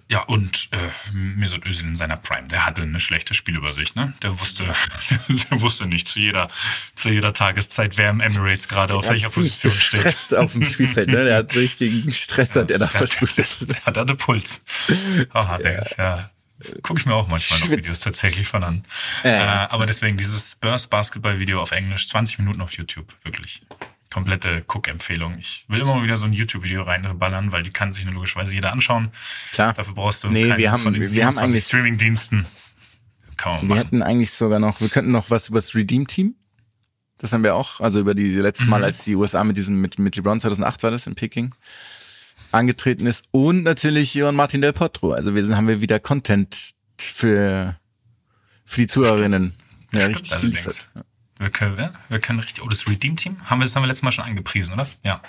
Ja, 0.09 0.21
und 0.23 0.69
äh, 0.71 0.77
Mesut 1.13 1.65
Özil 1.65 1.87
in 1.87 1.97
seiner 1.97 2.15
Prime, 2.15 2.47
der 2.47 2.65
hatte 2.65 2.83
eine 2.83 2.99
schlechte 2.99 3.33
Spielübersicht, 3.33 3.95
ne? 3.95 4.13
Der 4.21 4.39
wusste, 4.39 4.63
der 5.29 5.61
wusste 5.61 5.85
nicht 5.87 6.07
zu 6.07 6.19
jeder, 6.19 6.47
zu 6.95 7.09
jeder 7.09 7.33
Tageszeit, 7.33 7.97
wer 7.97 8.11
im 8.11 8.21
Emirates 8.21 8.67
gerade 8.67 8.93
auf 8.93 9.03
Der 9.05 9.13
welcher 9.13 9.29
Position 9.29 9.71
steht. 9.73 10.03
gestresst 10.03 10.35
auf 10.35 10.53
dem 10.53 10.63
Spielfeld, 10.65 11.09
ne? 11.09 11.25
Der 11.25 11.37
hat 11.37 11.55
richtigen 11.55 12.11
Stress, 12.13 12.55
hat 12.55 12.69
der 12.69 12.79
da 12.79 12.85
Der, 12.85 12.99
verspürt. 13.07 13.69
der 13.69 13.85
hat 13.85 13.97
einen 13.97 14.15
Puls. 14.17 14.61
Aha, 15.33 15.57
der, 15.57 15.85
ja. 15.97 16.29
Gucke 16.83 16.99
ich 16.99 17.05
mir 17.07 17.15
auch 17.15 17.27
manchmal 17.27 17.59
noch. 17.61 17.71
Videos 17.71 17.99
tatsächlich 17.99 18.47
von 18.47 18.63
an. 18.63 18.85
Ja, 19.23 19.29
ja. 19.31 19.63
Äh, 19.65 19.67
aber 19.71 19.87
deswegen 19.87 20.15
dieses 20.15 20.51
Spurs 20.51 20.85
Basketball-Video 20.87 21.59
auf 21.61 21.71
Englisch, 21.71 22.07
20 22.07 22.37
Minuten 22.39 22.61
auf 22.61 22.73
YouTube, 22.73 23.11
wirklich. 23.23 23.63
Komplette 24.11 24.63
Cook-Empfehlung. 24.67 25.37
Ich 25.39 25.65
will 25.69 25.79
immer 25.79 25.95
mal 25.95 26.03
wieder 26.03 26.17
so 26.17 26.25
ein 26.25 26.33
YouTube-Video 26.33 26.81
reinballern, 26.83 27.51
weil 27.51 27.63
die 27.63 27.71
kann 27.71 27.93
sich 27.93 28.03
nur 28.05 28.13
logischerweise 28.13 28.53
jeder 28.53 28.71
anschauen. 28.73 29.09
Klar. 29.53 29.73
Dafür 29.73 29.93
brauchst 29.93 30.23
du 30.23 30.29
Nee, 30.29 30.49
keinen 30.49 30.57
wir 30.59 30.71
haben- 30.71 30.83
von 30.83 30.93
den 30.93 31.01
wir 31.01 31.07
haben 31.25 31.33
27 31.33 31.41
eigentlich- 31.43 31.65
Streaming-Diensten. 31.65 32.45
Kann 33.37 33.53
man 33.53 33.61
Wir 33.61 33.67
machen. 33.69 33.79
hatten 33.79 34.03
eigentlich 34.03 34.31
sogar 34.31 34.59
noch, 34.59 34.81
wir 34.81 34.89
könnten 34.89 35.11
noch 35.11 35.29
was 35.29 35.47
über 35.49 35.57
das 35.59 35.73
Redeem-Team. 35.73 36.35
Das 37.17 37.33
haben 37.33 37.43
wir 37.43 37.55
auch, 37.55 37.79
also 37.79 37.99
über 37.99 38.13
die 38.13 38.31
letzte 38.33 38.65
Mhm. 38.65 38.69
Mal, 38.71 38.83
als 38.83 39.03
die 39.03 39.15
USA 39.15 39.43
mit 39.43 39.55
diesem, 39.55 39.79
mit, 39.79 39.97
mit 39.97 40.15
LeBron 40.15 40.41
2008 40.41 40.83
war 40.83 40.91
das 40.91 41.07
in 41.07 41.15
Peking, 41.15 41.55
angetreten 42.51 43.05
ist. 43.07 43.25
Und 43.31 43.63
natürlich 43.63 44.13
Johann 44.13 44.35
Martin 44.35 44.61
Del 44.61 44.73
Potro. 44.73 45.13
Also 45.13 45.33
wir 45.35 45.43
sind, 45.45 45.55
haben 45.55 45.67
wir 45.67 45.81
wieder 45.81 45.99
Content 45.99 46.73
für, 46.99 47.77
für 48.65 48.81
die 48.81 48.87
Zuhörerinnen. 48.87 49.53
Ja, 49.93 50.01
Stimmt 50.01 50.15
richtig 50.15 50.31
allerdings. 50.33 50.53
geliefert. 50.63 50.85
Wir 51.41 51.49
können, 51.49 51.75
ja, 51.79 51.91
wir 52.07 52.19
können 52.19 52.39
richtig. 52.39 52.63
Oh, 52.63 52.69
das 52.69 52.87
Redeem 52.87 53.15
Team 53.15 53.37
haben 53.49 53.59
wir 53.59 53.65
das 53.65 53.75
haben 53.75 53.81
wir 53.81 53.87
letztes 53.87 54.03
Mal 54.03 54.11
schon 54.11 54.25
angepriesen, 54.25 54.73
oder? 54.73 54.87
Ja. 55.03 55.21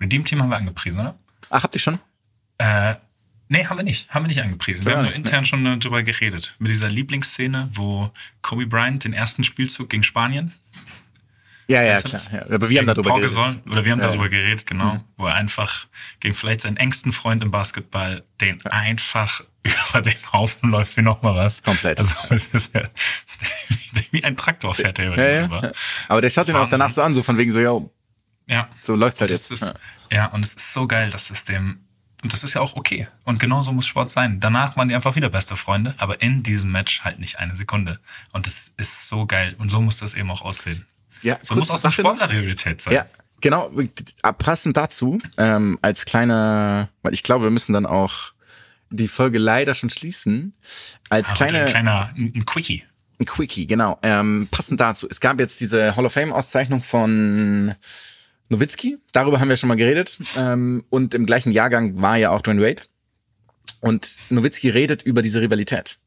Redeem 0.00 0.24
Team 0.24 0.40
haben 0.40 0.50
wir 0.50 0.56
angepriesen, 0.56 1.00
oder? 1.00 1.18
Ach, 1.50 1.64
habt 1.64 1.74
ihr 1.74 1.80
schon? 1.80 1.98
Äh, 2.58 2.94
nee, 3.48 3.66
haben 3.66 3.76
wir 3.76 3.82
nicht. 3.82 4.08
Haben 4.10 4.24
wir 4.24 4.28
nicht 4.28 4.40
angepriesen. 4.40 4.84
Wir 4.84 4.92
Ja, 4.92 4.98
haben 4.98 5.06
nur 5.06 5.14
intern 5.14 5.44
schon 5.44 5.66
äh, 5.66 5.76
drüber 5.76 6.04
geredet. 6.04 6.54
Mit 6.60 6.70
dieser 6.70 6.88
Lieblingsszene, 6.88 7.70
wo 7.72 8.12
Kobe 8.40 8.66
Bryant 8.66 9.02
den 9.02 9.12
ersten 9.12 9.42
Spielzug 9.42 9.90
gegen 9.90 10.04
Spanien. 10.04 10.52
Ja, 11.70 11.82
ja, 11.82 12.00
klar. 12.00 12.20
Ja. 12.32 12.42
Aber 12.54 12.68
wir 12.70 12.78
haben 12.80 12.86
darüber 12.86 13.10
Pau 13.10 13.16
geredet. 13.16 13.36
Oder 13.70 13.84
wir 13.84 13.92
haben 13.92 14.00
Ja, 14.00 14.06
darüber 14.06 14.24
ja. 14.24 14.30
geredet, 14.30 14.64
genau. 14.66 15.04
Wo 15.18 15.26
er 15.26 15.34
einfach 15.34 15.86
gegen 16.20 16.34
vielleicht 16.34 16.62
seinen 16.62 16.78
engsten 16.78 17.12
Freund 17.12 17.44
im 17.44 17.50
Basketball 17.50 18.24
den 18.40 18.64
einfach 18.66 19.42
über 19.90 20.00
den 20.00 20.14
Haufen 20.32 20.70
läuft 20.70 20.96
wie 20.96 21.02
noch 21.02 21.20
mal 21.20 21.34
was. 21.36 21.62
Komplett. 21.62 21.98
Also 22.00 22.14
es 22.30 22.46
ist 22.48 22.74
ja, 22.74 22.82
wie 24.12 24.24
ein 24.24 24.36
Traktor 24.36 24.74
fährt 24.74 24.98
er 24.98 25.08
über 25.08 25.16
Ja, 25.18 25.24
den 25.42 25.50
ja. 25.50 25.56
rüber. 25.58 25.72
Aber 26.08 26.20
der 26.22 26.30
schaut 26.30 26.48
ihn 26.48 26.56
auch 26.56 26.68
danach 26.68 26.90
so 26.90 27.02
an, 27.02 27.12
so 27.14 27.22
von 27.22 27.36
wegen 27.36 27.52
so, 27.52 27.60
yo, 27.60 27.92
Ja. 28.46 28.68
so 28.82 28.94
läuft's 28.94 29.20
halt 29.20 29.30
jetzt. 29.30 29.50
ist, 29.50 29.62
Ja. 29.62 29.74
ja. 30.10 30.26
und 30.26 30.44
es 30.44 30.54
ist 30.54 30.72
so 30.72 30.86
geil, 30.86 31.10
dass 31.10 31.28
es 31.30 31.44
dem, 31.44 31.80
und 32.22 32.32
das 32.32 32.44
ist 32.44 32.54
ja 32.54 32.62
auch 32.62 32.76
okay. 32.76 33.08
Und 33.24 33.40
genauso 33.40 33.72
muss 33.72 33.86
Sport 33.86 34.10
sein. 34.10 34.40
Danach 34.40 34.76
waren 34.78 34.88
die 34.88 34.94
einfach 34.94 35.16
wieder 35.16 35.28
beste 35.28 35.54
Freunde, 35.54 35.94
aber 35.98 36.22
in 36.22 36.42
diesem 36.42 36.72
Match 36.72 37.02
halt 37.02 37.18
nicht 37.18 37.38
eine 37.38 37.54
Sekunde. 37.56 38.00
Und 38.32 38.46
das 38.46 38.72
ist 38.78 39.06
so 39.08 39.26
geil. 39.26 39.54
Und 39.58 39.70
so 39.70 39.82
muss 39.82 39.98
das 39.98 40.14
eben 40.14 40.30
auch 40.30 40.40
aussehen. 40.42 40.86
Ja, 41.22 41.38
So 41.42 41.54
muss 41.54 41.70
auch 41.70 41.76
so 41.76 41.88
eine 41.88 41.92
Sache 41.92 42.02
noch. 42.02 42.16
Sportler-Realität 42.16 42.80
sein. 42.80 42.94
Ja, 42.94 43.06
genau. 43.40 43.70
Passend 44.38 44.76
dazu, 44.76 45.20
ähm, 45.36 45.78
als 45.82 46.04
kleiner, 46.04 46.88
weil 47.02 47.14
ich 47.14 47.22
glaube, 47.22 47.44
wir 47.44 47.50
müssen 47.50 47.72
dann 47.72 47.86
auch 47.86 48.32
die 48.90 49.08
Folge 49.08 49.38
leider 49.38 49.74
schon 49.74 49.90
schließen. 49.90 50.54
Als 51.10 51.28
Aber 51.28 51.36
kleine, 51.36 51.60
ein 51.60 51.66
kleiner, 51.68 52.10
ein 52.16 52.32
ein 52.34 52.46
Quickie. 52.46 52.84
ein 53.20 53.26
Quickie, 53.26 53.66
genau. 53.66 53.98
Ähm, 54.02 54.48
passend 54.50 54.80
dazu, 54.80 55.06
es 55.10 55.20
gab 55.20 55.38
jetzt 55.40 55.60
diese 55.60 55.94
Hall 55.96 56.06
of 56.06 56.12
Fame-Auszeichnung 56.12 56.82
von 56.82 57.74
Nowitzki. 58.48 58.96
Darüber 59.12 59.40
haben 59.40 59.48
wir 59.50 59.56
schon 59.58 59.68
mal 59.68 59.74
geredet. 59.76 60.18
Ähm, 60.36 60.84
und 60.88 61.14
im 61.14 61.26
gleichen 61.26 61.52
Jahrgang 61.52 62.00
war 62.00 62.16
ja 62.16 62.30
auch 62.30 62.40
Dwayne 62.40 62.62
Wade. 62.62 62.82
Und 63.80 64.16
Nowitzki 64.30 64.70
redet 64.70 65.02
über 65.02 65.20
diese 65.20 65.40
Rivalität. 65.42 65.98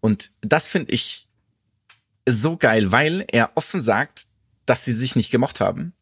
Und 0.00 0.32
das 0.40 0.66
finde 0.66 0.92
ich 0.92 1.28
so 2.28 2.56
geil, 2.56 2.92
weil 2.92 3.24
er 3.30 3.50
offen 3.54 3.80
sagt, 3.80 4.24
dass 4.66 4.84
sie 4.84 4.92
sich 4.92 5.16
nicht 5.16 5.30
gemocht 5.30 5.60
haben, 5.60 5.92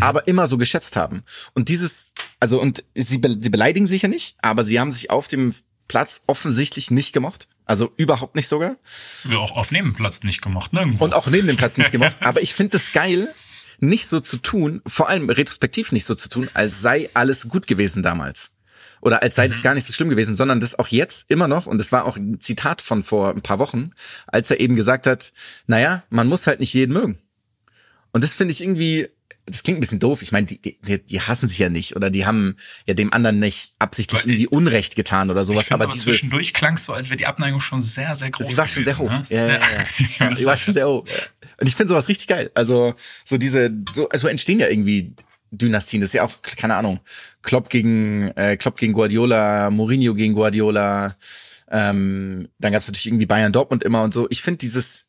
aber 0.00 0.28
immer 0.28 0.46
so 0.46 0.56
geschätzt 0.56 0.96
haben. 0.96 1.22
Und 1.54 1.68
dieses, 1.68 2.14
also 2.38 2.60
und 2.60 2.84
sie, 2.94 3.18
be 3.18 3.36
sie 3.40 3.48
beleidigen 3.48 3.86
sich 3.86 4.02
ja 4.02 4.08
nicht, 4.08 4.36
aber 4.40 4.64
sie 4.64 4.78
haben 4.78 4.92
sich 4.92 5.10
auf 5.10 5.26
dem 5.26 5.54
Platz 5.88 6.22
offensichtlich 6.26 6.90
nicht 6.90 7.12
gemocht. 7.12 7.48
Also 7.64 7.92
überhaupt 7.96 8.34
nicht 8.34 8.48
sogar. 8.48 8.76
Wir 9.24 9.38
auch 9.38 9.56
auf 9.56 9.70
Nebenplatz 9.70 10.22
nicht 10.24 10.42
gemocht, 10.42 10.72
nirgendwo. 10.72 11.04
Und 11.04 11.14
auch 11.14 11.28
neben 11.28 11.46
dem 11.46 11.56
Platz 11.56 11.78
nicht 11.78 11.92
gemocht. 11.92 12.16
Aber 12.20 12.42
ich 12.42 12.52
finde 12.52 12.76
es 12.76 12.92
geil, 12.92 13.32
nicht 13.78 14.06
so 14.08 14.20
zu 14.20 14.38
tun, 14.38 14.82
vor 14.86 15.08
allem 15.08 15.30
retrospektiv 15.30 15.92
nicht 15.92 16.04
so 16.04 16.14
zu 16.14 16.28
tun, 16.28 16.48
als 16.54 16.80
sei 16.80 17.10
alles 17.14 17.48
gut 17.48 17.66
gewesen 17.66 18.02
damals. 18.02 18.50
Oder 19.00 19.22
als 19.22 19.34
sei 19.34 19.48
das 19.48 19.62
gar 19.62 19.74
nicht 19.74 19.86
so 19.86 19.92
schlimm 19.92 20.10
gewesen, 20.10 20.36
sondern 20.36 20.60
das 20.60 20.78
auch 20.78 20.88
jetzt 20.88 21.24
immer 21.30 21.48
noch, 21.48 21.66
und 21.66 21.78
das 21.78 21.90
war 21.92 22.04
auch 22.04 22.16
ein 22.16 22.40
Zitat 22.40 22.82
von 22.82 23.02
vor 23.02 23.30
ein 23.30 23.40
paar 23.42 23.58
Wochen, 23.58 23.92
als 24.26 24.50
er 24.50 24.60
eben 24.60 24.76
gesagt 24.76 25.06
hat, 25.06 25.32
naja, 25.66 26.02
man 26.10 26.26
muss 26.28 26.46
halt 26.46 26.60
nicht 26.60 26.74
jeden 26.74 26.92
mögen. 26.92 27.18
Und 28.12 28.22
das 28.24 28.34
finde 28.34 28.52
ich 28.52 28.60
irgendwie, 28.62 29.08
das 29.46 29.62
klingt 29.62 29.78
ein 29.78 29.80
bisschen 29.80 30.00
doof. 30.00 30.20
Ich 30.22 30.32
meine, 30.32 30.46
die, 30.46 30.60
die, 30.82 30.98
die 31.04 31.20
hassen 31.20 31.48
sich 31.48 31.58
ja 31.58 31.68
nicht 31.70 31.96
oder 31.96 32.10
die 32.10 32.26
haben 32.26 32.56
ja 32.86 32.94
dem 32.94 33.12
anderen 33.12 33.38
nicht 33.38 33.72
absichtlich 33.78 34.20
Aber 34.22 34.28
irgendwie 34.30 34.48
Unrecht 34.48 34.96
getan 34.96 35.30
oder 35.30 35.42
ich 35.42 35.46
sowas. 35.46 35.66
finde 35.66 35.74
Aber 35.76 35.84
aber 35.84 35.92
dieses, 35.92 36.04
zwischendurch 36.04 36.52
klang 36.52 36.74
es 36.74 36.84
so, 36.84 36.92
als 36.92 37.08
wäre 37.08 37.16
die 37.16 37.26
Abneigung 37.26 37.60
schon 37.60 37.80
sehr, 37.80 38.14
sehr 38.16 38.30
groß 38.30 38.46
Sie 38.48 38.56
war 38.56 38.68
schon 38.68 38.84
sehr 38.84 38.98
hoch. 38.98 39.10
ne? 39.10 39.24
Ja, 39.30 39.46
ja, 39.46 39.54
ja. 39.54 39.60
ja. 40.18 40.30
war 40.38 40.44
war- 40.44 40.56
schon 40.58 40.74
sehr 40.74 40.86
hoch. 40.88 41.04
Und 41.58 41.66
ich 41.66 41.74
finde 41.74 41.88
sowas 41.88 42.08
richtig 42.08 42.26
geil. 42.26 42.50
Also 42.54 42.94
so 43.24 43.38
diese, 43.38 43.70
so 43.94 44.08
also 44.08 44.28
entstehen 44.28 44.60
ja 44.60 44.68
irgendwie 44.68 45.14
Dynastien. 45.50 46.00
Das 46.00 46.10
ist 46.10 46.14
ja 46.14 46.22
auch 46.24 46.42
keine 46.42 46.76
Ahnung. 46.76 47.00
Klopp 47.42 47.68
gegen 47.70 48.28
äh, 48.36 48.56
Klopp 48.56 48.76
gegen 48.76 48.92
Guardiola, 48.92 49.70
Mourinho 49.70 50.14
gegen 50.14 50.34
Guardiola. 50.34 51.14
Ähm, 51.70 52.48
dann 52.58 52.72
gab 52.72 52.80
es 52.80 52.88
natürlich 52.88 53.06
irgendwie 53.06 53.26
Bayern 53.26 53.52
Dortmund 53.52 53.84
immer 53.84 54.02
und 54.02 54.12
so. 54.14 54.26
Ich 54.30 54.42
finde 54.42 54.58
dieses 54.58 55.06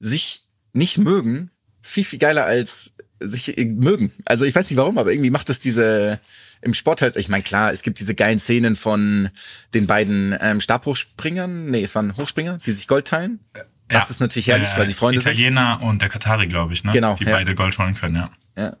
sich 0.00 0.44
nicht 0.72 0.98
mögen 0.98 1.50
viel 1.80 2.04
viel 2.04 2.18
geiler 2.18 2.44
als 2.46 2.94
sich 3.20 3.56
äh, 3.58 3.64
mögen. 3.64 4.12
Also 4.24 4.44
ich 4.44 4.54
weiß 4.54 4.68
nicht 4.70 4.78
warum, 4.78 4.98
aber 4.98 5.12
irgendwie 5.12 5.30
macht 5.30 5.48
das 5.48 5.60
diese 5.60 6.20
im 6.62 6.72
Sport 6.72 7.02
halt, 7.02 7.16
ich 7.16 7.28
meine, 7.28 7.42
klar, 7.42 7.72
es 7.72 7.82
gibt 7.82 8.00
diese 8.00 8.14
geilen 8.14 8.38
Szenen 8.38 8.74
von 8.74 9.28
den 9.74 9.86
beiden 9.86 10.34
ähm, 10.40 10.62
Stabhochspringern, 10.62 11.66
nee, 11.70 11.82
es 11.82 11.94
waren 11.94 12.16
Hochspringer, 12.16 12.56
die 12.64 12.72
sich 12.72 12.88
Gold 12.88 13.06
teilen. 13.06 13.40
Das 13.88 14.04
Ja. 14.04 14.10
ist 14.10 14.20
natürlich 14.20 14.46
herrlich, 14.46 14.70
Äh, 14.70 14.78
weil 14.78 14.86
sie 14.86 14.94
Freunde 14.94 15.20
sind. 15.20 15.30
Italiener 15.30 15.80
und 15.82 16.00
der 16.00 16.08
Katari, 16.08 16.46
glaube 16.46 16.72
ich, 16.72 16.82
ne? 16.82 16.92
Genau, 16.92 17.16
Die 17.16 17.24
ja. 17.24 17.32
beide 17.32 17.54
Gold 17.54 17.78
holen 17.78 17.94
können, 17.94 18.16
ja. 18.16 18.30
Ja. 18.56 18.76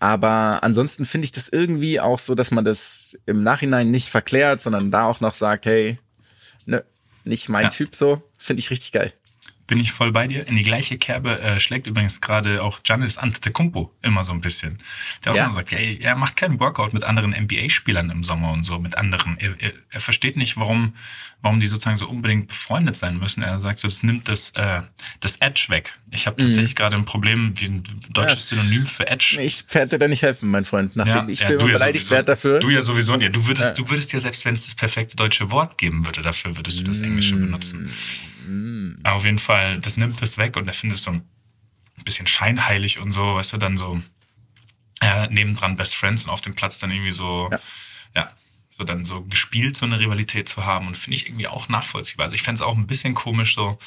Aber 0.00 0.64
ansonsten 0.64 1.04
finde 1.04 1.26
ich 1.26 1.32
das 1.32 1.48
irgendwie 1.48 2.00
auch 2.00 2.18
so, 2.18 2.34
dass 2.34 2.50
man 2.50 2.64
das 2.64 3.18
im 3.26 3.42
Nachhinein 3.42 3.90
nicht 3.90 4.08
verklärt, 4.08 4.60
sondern 4.62 4.90
da 4.90 5.04
auch 5.04 5.20
noch 5.20 5.34
sagt, 5.34 5.66
hey, 5.66 5.98
ne, 6.64 6.82
nicht 7.24 7.50
mein 7.50 7.64
Ja. 7.64 7.68
Typ 7.70 7.94
so. 7.94 8.22
Finde 8.38 8.60
ich 8.60 8.70
richtig 8.70 8.92
geil. 8.92 9.12
Bin 9.70 9.78
ich 9.78 9.92
voll 9.92 10.10
bei 10.10 10.26
dir. 10.26 10.46
In 10.48 10.56
die 10.56 10.64
gleiche 10.64 10.98
Kerbe 10.98 11.40
äh, 11.40 11.60
schlägt 11.60 11.86
übrigens 11.86 12.20
gerade 12.20 12.60
auch 12.62 12.82
Giannis 12.82 13.18
Antetokounmpo 13.18 13.94
immer 14.02 14.24
so 14.24 14.32
ein 14.32 14.40
bisschen. 14.40 14.80
Der 15.24 15.30
auch 15.32 15.36
Ja. 15.36 15.44
immer 15.44 15.52
sagt, 15.54 15.72
ey, 15.72 15.98
er 16.02 16.16
macht 16.16 16.36
keinen 16.36 16.58
Workout 16.58 16.92
mit 16.92 17.04
anderen 17.04 17.30
NBA-Spielern 17.32 18.10
im 18.10 18.24
Sommer 18.24 18.50
und 18.50 18.64
so, 18.64 18.80
mit 18.80 18.98
anderen. 18.98 19.38
Er, 19.38 19.54
er, 19.60 19.72
er 19.90 20.00
versteht 20.00 20.36
nicht, 20.36 20.56
warum, 20.56 20.94
warum 21.40 21.60
die 21.60 21.68
sozusagen 21.68 21.96
so 21.98 22.08
unbedingt 22.08 22.48
befreundet 22.48 22.96
sein 22.96 23.18
müssen. 23.20 23.44
Er 23.44 23.60
sagt 23.60 23.78
so, 23.78 23.86
das 23.86 24.02
nimmt 24.02 24.28
das, 24.28 24.50
äh, 24.56 24.82
das 25.20 25.36
Edge 25.36 25.66
weg. 25.68 25.96
Ich 26.10 26.26
habe 26.26 26.36
tatsächlich 26.42 26.74
gerade 26.74 26.96
ein 26.96 27.04
Problem, 27.04 27.52
wie 27.60 27.66
ein 27.66 27.84
deutsches 28.10 28.50
Mhm. 28.50 28.56
Ja. 28.58 28.62
Synonym 28.64 28.86
für 28.86 29.06
Edge. 29.06 29.38
Ich 29.40 29.64
werde 29.72 29.90
dir 29.90 29.98
da 30.00 30.08
nicht 30.08 30.22
helfen, 30.22 30.50
mein 30.50 30.64
Freund. 30.64 30.96
Nachdem 30.96 31.28
ich 31.28 31.38
bin 31.38 31.48
du 31.60 31.64
immer 31.66 31.74
beleidigt 31.74 32.04
sowieso. 32.06 32.10
werde 32.16 32.26
dafür. 32.26 32.58
Du 32.58 32.70
ja 32.70 32.80
sowieso. 32.80 33.16
Ja, 33.20 33.28
du 33.28 33.46
würdest, 33.46 33.78
du 33.78 33.88
würdest 33.88 34.12
ja 34.12 34.18
selbst, 34.18 34.44
wenn 34.44 34.56
es 34.56 34.64
das 34.64 34.74
perfekte 34.74 35.14
deutsche 35.14 35.52
Wort 35.52 35.78
geben 35.78 36.04
würde, 36.06 36.22
dafür 36.22 36.56
würdest 36.56 36.80
du 36.80 36.82
das 36.82 37.00
Englische 37.02 37.36
benutzen. 37.36 37.92
Aber 39.04 39.16
auf 39.16 39.24
jeden 39.24 39.38
Fall, 39.38 39.78
das 39.78 39.96
nimmt 39.96 40.20
es 40.22 40.38
weg 40.38 40.56
und 40.56 40.66
er 40.68 40.74
findet 40.74 40.98
es 40.98 41.04
so 41.04 41.10
ein 41.12 41.22
bisschen 42.04 42.26
scheinheilig 42.26 42.98
und 42.98 43.12
so, 43.12 43.34
weißt 43.36 43.52
du, 43.52 43.56
dann 43.58 43.76
so 43.78 44.00
äh, 45.00 45.26
nebendran 45.28 45.76
Best 45.76 45.94
Friends 45.94 46.24
und 46.24 46.30
auf 46.30 46.40
dem 46.40 46.54
Platz 46.54 46.78
dann 46.78 46.90
irgendwie 46.90 47.10
so, 47.10 47.48
ja, 47.52 47.58
Ja. 48.14 48.32
so 48.76 48.84
dann 48.84 49.04
so 49.04 49.22
gespielt, 49.24 49.76
so 49.76 49.86
eine 49.86 49.98
Rivalität 50.00 50.48
zu 50.48 50.64
haben 50.66 50.86
und 50.86 50.96
finde 50.96 51.16
ich 51.16 51.26
irgendwie 51.26 51.48
auch 51.48 51.68
nachvollziehbar. 51.68 52.24
Also 52.24 52.34
ich 52.36 52.42
fände 52.42 52.60
es 52.60 52.66
auch 52.66 52.76
ein 52.76 52.86
bisschen 52.86 53.14
komisch 53.14 53.54
so, 53.54 53.78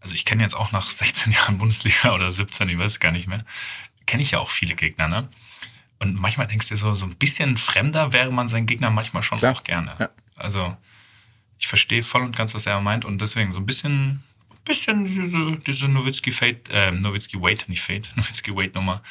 also 0.00 0.14
ich 0.14 0.24
kenne 0.24 0.42
jetzt 0.42 0.54
auch 0.54 0.72
nach 0.72 0.88
16 0.90 1.32
Jahren 1.38 1.58
Bundesliga 1.58 2.12
oder 2.14 2.30
17, 2.30 2.68
ich 2.68 2.78
weiß 2.78 2.92
es 2.92 3.00
gar 3.00 3.12
nicht 3.12 3.26
mehr, 3.26 3.44
kenne 4.06 4.22
ich 4.22 4.30
ja 4.32 4.38
auch 4.38 4.50
viele 4.50 4.74
Gegner, 4.74 5.08
ne? 5.08 5.28
Und 6.00 6.14
manchmal 6.14 6.46
denkst 6.46 6.68
du 6.68 6.74
dir 6.74 6.78
so, 6.78 6.94
so 6.94 7.06
ein 7.06 7.16
bisschen 7.16 7.56
fremder 7.58 8.12
wäre 8.12 8.30
man 8.30 8.46
seinen 8.46 8.66
Gegner 8.66 8.90
manchmal 8.90 9.24
schon 9.24 9.38
Klar. 9.38 9.54
auch 9.54 9.64
gerne. 9.64 9.94
Ja. 9.98 10.08
Also 10.36 10.76
ich 11.58 11.68
verstehe 11.68 12.02
voll 12.02 12.22
und 12.22 12.36
ganz, 12.36 12.54
was 12.54 12.66
er 12.66 12.80
meint 12.80 13.04
und 13.04 13.20
deswegen 13.20 13.52
so 13.52 13.58
ein 13.58 13.66
bisschen, 13.66 14.22
bisschen 14.64 15.04
diese, 15.04 15.58
diese 15.66 15.88
Nowitzki 15.88 16.32
Fate, 16.32 16.68
äh, 16.70 16.90
Nowitzki 16.92 17.40
Wade, 17.40 17.64
nicht 17.68 17.82
Fate, 17.82 18.12
Nowitzki 18.16 18.54
Wade 18.54 18.72
Nummer, 18.74 19.02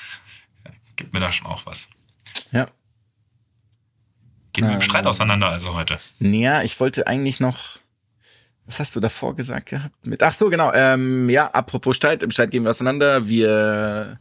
ja, 0.66 0.72
gibt 0.96 1.14
mir 1.14 1.20
da 1.20 1.32
schon 1.32 1.48
auch 1.48 1.66
was. 1.66 1.90
Ja. 2.52 2.68
Geht 4.54 4.66
mit 4.66 4.74
dem 4.74 4.82
Streit 4.82 5.06
auseinander 5.06 5.50
also 5.50 5.76
heute. 5.76 6.00
Ja, 6.20 6.64
ich 6.64 6.80
wollte 6.80 7.06
eigentlich 7.08 7.40
noch. 7.40 7.80
Was 8.66 8.80
hast 8.80 8.96
du 8.96 9.00
davor 9.00 9.34
gesagt 9.34 9.70
gehabt? 9.70 9.96
Mit, 10.06 10.22
ach 10.24 10.34
so, 10.34 10.50
genau. 10.50 10.74
Ähm, 10.74 11.30
ja, 11.30 11.48
apropos 11.48 11.96
Streit, 11.96 12.22
im 12.22 12.32
Streit 12.32 12.52
gehen 12.52 12.64
wir 12.64 12.72
auseinander. 12.72 13.30
Wir 13.30 14.20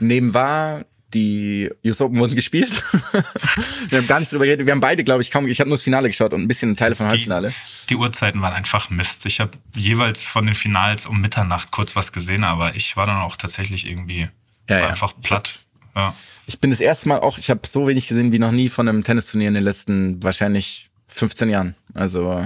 nehmen 0.00 0.34
wahr, 0.34 0.84
die 1.14 1.70
US 1.84 2.00
Open 2.00 2.18
wurden 2.18 2.34
gespielt. 2.34 2.82
wir 3.88 3.98
haben 3.98 4.06
gar 4.06 4.18
nichts 4.18 4.32
drüber 4.32 4.44
geredet. 4.44 4.66
Wir 4.66 4.72
haben 4.72 4.80
beide, 4.80 5.04
glaube 5.04 5.22
ich, 5.22 5.30
kaum. 5.30 5.46
Ich 5.46 5.60
habe 5.60 5.68
nur 5.68 5.76
das 5.76 5.84
Finale 5.84 6.08
geschaut 6.08 6.32
und 6.32 6.42
ein 6.42 6.48
bisschen 6.48 6.76
Teile 6.76 6.94
vom 6.94 7.06
Halbfinale. 7.06 7.52
Die 7.88 7.96
Uhrzeiten 7.96 8.42
waren 8.42 8.52
einfach 8.52 8.90
Mist. 8.90 9.24
Ich 9.26 9.40
habe 9.40 9.52
jeweils 9.76 10.22
von 10.22 10.46
den 10.46 10.54
Finals 10.54 11.06
um 11.06 11.20
Mitternacht 11.20 11.70
kurz 11.70 11.96
was 11.96 12.12
gesehen, 12.12 12.44
aber 12.44 12.74
ich 12.74 12.96
war 12.96 13.06
dann 13.06 13.18
auch 13.18 13.36
tatsächlich 13.36 13.86
irgendwie 13.86 14.28
Ja, 14.68 14.80
ja. 14.80 14.88
einfach 14.88 15.14
platt. 15.22 15.60
Ja. 15.94 16.14
Ich 16.46 16.58
bin 16.58 16.70
das 16.70 16.80
erste 16.80 17.08
Mal 17.08 17.20
auch, 17.20 17.38
ich 17.38 17.50
habe 17.50 17.60
so 17.66 17.86
wenig 17.86 18.08
gesehen 18.08 18.32
wie 18.32 18.38
noch 18.38 18.52
nie 18.52 18.68
von 18.68 18.88
einem 18.88 19.04
Tennisturnier 19.04 19.48
in 19.48 19.54
den 19.54 19.64
letzten 19.64 20.22
wahrscheinlich 20.22 20.90
15 21.08 21.48
Jahren. 21.48 21.74
Also 21.94 22.44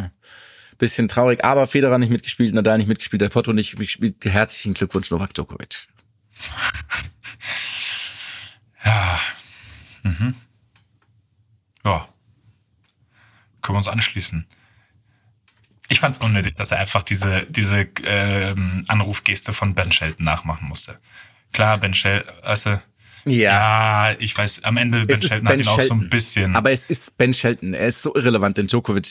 bisschen 0.79 1.09
traurig, 1.09 1.45
aber 1.45 1.67
Federer 1.67 1.99
nicht 1.99 2.11
mitgespielt, 2.11 2.55
Nadal 2.55 2.79
nicht 2.79 2.87
mitgespielt, 2.87 3.21
der 3.21 3.29
Potto 3.29 3.53
nicht 3.53 3.79
mitgespielt. 3.79 4.25
Herzlichen 4.25 4.75
Glückwunsch, 4.75 5.11
Novak 5.11 5.35
Djokovic. 5.35 5.89
Ja. 8.85 9.21
Mhm. 10.03 10.35
Ja. 11.85 12.09
Können 13.63 13.75
wir 13.75 13.79
uns 13.79 13.89
anschließen. 13.89 14.47
Ich 15.89 16.01
fand 16.01 16.17
es 16.17 16.21
unnötig, 16.23 16.55
dass 16.55 16.71
er 16.71 16.79
einfach 16.79 17.03
diese, 17.03 17.47
diese 17.49 17.89
ähm, 18.05 18.85
Anrufgeste 18.89 19.53
von 19.55 19.75
Ben 19.75 19.91
Shelton 19.91 20.25
nachmachen 20.25 20.69
musste. 20.69 20.99
Klar, 21.53 21.79
Ben 21.79 21.95
Shelton, 21.95 22.33
also, 22.43 22.79
ja, 23.25 24.13
ich 24.19 24.37
weiß, 24.37 24.65
am 24.65 24.77
Ende 24.77 25.05
Ben 25.05 25.21
Shelton 25.21 25.49
hat 25.49 25.53
Ben 25.55 25.61
ihn 25.61 25.69
auch 25.69 25.75
so 25.77 25.81
Shelton. 25.81 26.01
ein 26.03 26.11
bisschen. 26.11 26.57
Aber 26.57 26.71
es 26.71 26.87
ist 26.87 27.17
Ben 27.17 27.33
Shelton. 27.33 27.75
Er 27.75 27.89
ist 27.89 28.03
so 28.03 28.15
irrelevant 28.15 28.59
in 28.59 28.67
Djokovic 28.67 29.09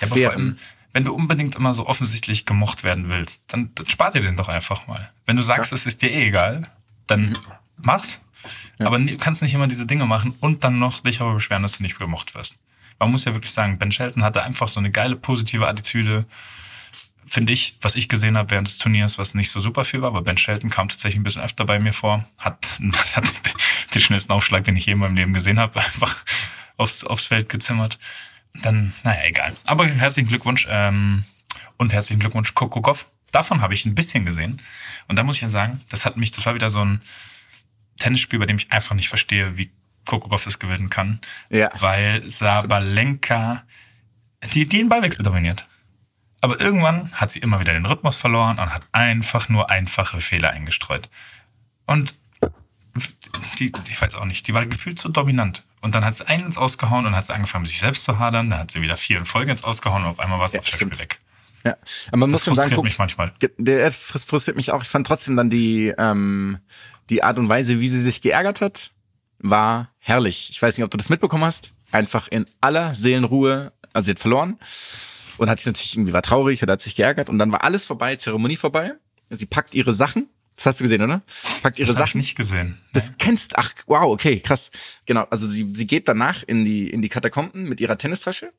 Ja, 0.00 0.06
aber 0.06 0.16
vor 0.16 0.30
allem, 0.32 0.58
wenn 0.94 1.04
du 1.04 1.14
unbedingt 1.14 1.54
immer 1.56 1.74
so 1.74 1.86
offensichtlich 1.86 2.46
gemocht 2.46 2.84
werden 2.84 3.08
willst, 3.08 3.52
dann, 3.52 3.70
dann 3.74 3.86
spart 3.86 4.14
dir 4.14 4.22
den 4.22 4.36
doch 4.36 4.48
einfach 4.48 4.86
mal. 4.86 5.10
Wenn 5.26 5.36
du 5.36 5.42
sagst, 5.42 5.72
es 5.72 5.86
ist 5.86 6.02
dir 6.02 6.10
eh 6.10 6.28
egal, 6.28 6.70
dann 7.06 7.38
mach's. 7.76 8.20
Aber 8.78 8.98
du 8.98 9.16
kannst 9.16 9.42
nicht 9.42 9.54
immer 9.54 9.66
diese 9.66 9.86
Dinge 9.86 10.06
machen 10.06 10.34
und 10.40 10.64
dann 10.64 10.78
noch 10.78 11.00
dich 11.00 11.18
darüber 11.18 11.34
beschweren, 11.34 11.62
dass 11.62 11.78
du 11.78 11.82
nicht 11.82 11.98
gemocht 11.98 12.34
wirst. 12.34 12.58
Man 12.98 13.10
muss 13.10 13.24
ja 13.24 13.34
wirklich 13.34 13.52
sagen, 13.52 13.78
Ben 13.78 13.92
Shelton 13.92 14.22
hatte 14.22 14.42
einfach 14.42 14.68
so 14.68 14.78
eine 14.78 14.90
geile 14.90 15.16
positive 15.16 15.66
Attitüde, 15.66 16.26
finde 17.26 17.52
ich, 17.52 17.76
was 17.80 17.96
ich 17.96 18.08
gesehen 18.08 18.36
habe 18.36 18.50
während 18.50 18.68
des 18.68 18.78
Turniers, 18.78 19.18
was 19.18 19.34
nicht 19.34 19.50
so 19.50 19.60
super 19.60 19.84
viel 19.84 20.02
war, 20.02 20.08
aber 20.08 20.22
Ben 20.22 20.36
Shelton 20.36 20.70
kam 20.70 20.88
tatsächlich 20.88 21.20
ein 21.20 21.24
bisschen 21.24 21.42
öfter 21.42 21.64
bei 21.64 21.78
mir 21.78 21.92
vor, 21.92 22.24
hat, 22.38 22.68
hat 23.16 23.24
den 23.94 24.00
schnellsten 24.00 24.32
Aufschlag, 24.32 24.64
den 24.64 24.76
ich 24.76 24.86
je 24.86 24.92
in 24.92 24.98
meinem 24.98 25.16
Leben 25.16 25.32
gesehen 25.32 25.58
habe, 25.58 25.80
einfach 25.84 26.16
aufs, 26.76 27.04
aufs 27.04 27.24
Feld 27.24 27.48
gezimmert. 27.48 27.98
Dann, 28.54 28.92
naja, 29.02 29.20
egal. 29.24 29.56
Aber 29.64 29.86
herzlichen 29.86 30.28
Glückwunsch 30.28 30.66
ähm, 30.68 31.24
und 31.78 31.92
herzlichen 31.92 32.20
Glückwunsch 32.20 32.54
Goff. 32.54 33.08
Davon 33.30 33.62
habe 33.62 33.72
ich 33.72 33.86
ein 33.86 33.94
bisschen 33.94 34.26
gesehen. 34.26 34.60
Und 35.08 35.16
da 35.16 35.24
muss 35.24 35.36
ich 35.36 35.42
ja 35.42 35.48
sagen, 35.48 35.80
das 35.88 36.04
hat 36.04 36.16
mich, 36.18 36.32
das 36.32 36.44
war 36.44 36.54
wieder 36.54 36.68
so 36.68 36.84
ein 36.84 37.00
Tennisspiel, 38.02 38.38
bei 38.38 38.46
dem 38.46 38.56
ich 38.58 38.70
einfach 38.72 38.94
nicht 38.94 39.08
verstehe, 39.08 39.56
wie 39.56 39.70
Goff 40.04 40.46
es 40.46 40.58
gewinnen 40.58 40.90
kann. 40.90 41.20
Ja. 41.48 41.70
Weil 41.80 42.22
Sabalenka 42.28 43.62
die, 44.52 44.66
die 44.68 44.78
den 44.78 44.88
Ballwechsel 44.88 45.22
dominiert. 45.24 45.66
Aber 46.40 46.60
irgendwann 46.60 47.12
hat 47.12 47.30
sie 47.30 47.38
immer 47.38 47.60
wieder 47.60 47.72
den 47.72 47.86
Rhythmus 47.86 48.16
verloren 48.16 48.58
und 48.58 48.74
hat 48.74 48.82
einfach 48.90 49.48
nur 49.48 49.70
einfache 49.70 50.20
Fehler 50.20 50.50
eingestreut. 50.50 51.08
Und 51.86 52.14
die, 53.58 53.72
ich 53.88 54.02
weiß 54.02 54.16
auch 54.16 54.24
nicht, 54.24 54.46
die 54.48 54.54
war 54.54 54.66
gefühlt 54.66 54.98
so 54.98 55.08
dominant. 55.08 55.64
Und 55.80 55.94
dann 55.94 56.04
hat 56.04 56.14
sie 56.14 56.26
einen 56.26 56.46
ins 56.46 56.58
Ausgehauen 56.58 57.06
und 57.06 57.14
hat 57.16 57.24
sie 57.24 57.32
angefangen, 57.34 57.64
sich 57.64 57.78
selbst 57.78 58.04
zu 58.04 58.18
hadern. 58.18 58.50
Dann 58.50 58.58
hat 58.58 58.70
sie 58.72 58.82
wieder 58.82 58.96
vier 58.96 59.18
in 59.18 59.24
Folge 59.24 59.50
ins 59.52 59.64
Ausgehauen 59.64 60.02
und 60.02 60.08
auf 60.08 60.18
einmal 60.20 60.38
war 60.40 60.48
sie 60.48 60.56
Ja, 60.56 60.60
auf 60.60 60.66
Spiel 60.66 60.76
stimmt. 60.76 60.98
weg. 60.98 61.20
Ja, 61.64 61.76
aber 62.08 62.16
man 62.16 62.30
muss 62.30 62.40
Das 62.40 62.46
schon 62.46 62.54
sagen, 62.56 62.70
frustriert 62.74 62.76
guck, 62.76 62.84
mich 62.84 62.98
manchmal. 62.98 63.32
Der 63.56 63.92
frus- 63.92 64.26
frustriert 64.26 64.56
mich 64.56 64.72
auch. 64.72 64.82
Ich 64.82 64.88
fand 64.88 65.06
trotzdem 65.06 65.36
dann 65.36 65.48
die, 65.48 65.94
ähm, 65.96 66.58
die 67.10 67.22
Art 67.22 67.38
und 67.38 67.48
Weise, 67.48 67.80
wie 67.80 67.88
sie 67.88 68.00
sich 68.00 68.20
geärgert 68.20 68.60
hat, 68.60 68.90
war 69.38 69.90
herrlich. 69.98 70.48
Ich 70.50 70.60
weiß 70.62 70.76
nicht, 70.76 70.84
ob 70.84 70.90
du 70.90 70.96
das 70.96 71.08
mitbekommen 71.08 71.44
hast. 71.44 71.70
Einfach 71.90 72.28
in 72.28 72.46
aller 72.60 72.94
Seelenruhe. 72.94 73.72
Also 73.92 74.06
sie 74.06 74.10
hat 74.12 74.18
verloren 74.20 74.58
und 75.38 75.50
hat 75.50 75.58
sich 75.58 75.66
natürlich 75.66 75.94
irgendwie 75.94 76.12
war 76.12 76.22
traurig 76.22 76.62
oder 76.62 76.74
hat 76.74 76.82
sich 76.82 76.94
geärgert 76.94 77.28
und 77.28 77.38
dann 77.38 77.52
war 77.52 77.64
alles 77.64 77.84
vorbei, 77.84 78.16
Zeremonie 78.16 78.56
vorbei. 78.56 78.92
Sie 79.30 79.46
packt 79.46 79.74
ihre 79.74 79.92
Sachen. 79.92 80.28
Das 80.56 80.66
hast 80.66 80.80
du 80.80 80.84
gesehen, 80.84 81.02
oder? 81.02 81.22
Packt 81.62 81.78
ihre 81.78 81.88
Das 81.88 81.96
habe 81.96 82.04
ich 82.04 82.10
Sachen. 82.10 82.18
nicht 82.18 82.34
gesehen. 82.36 82.78
Das 82.92 83.14
kennst, 83.18 83.56
ach, 83.58 83.72
wow, 83.86 84.04
okay, 84.04 84.40
krass. 84.40 84.70
Genau, 85.06 85.24
also 85.24 85.46
sie, 85.46 85.70
sie 85.74 85.86
geht 85.86 86.08
danach 86.08 86.42
in 86.42 86.64
die, 86.64 86.88
in 86.90 87.02
die 87.02 87.08
Katakomben 87.08 87.64
mit 87.64 87.80
ihrer 87.80 87.96
Tennistasche, 87.98 88.52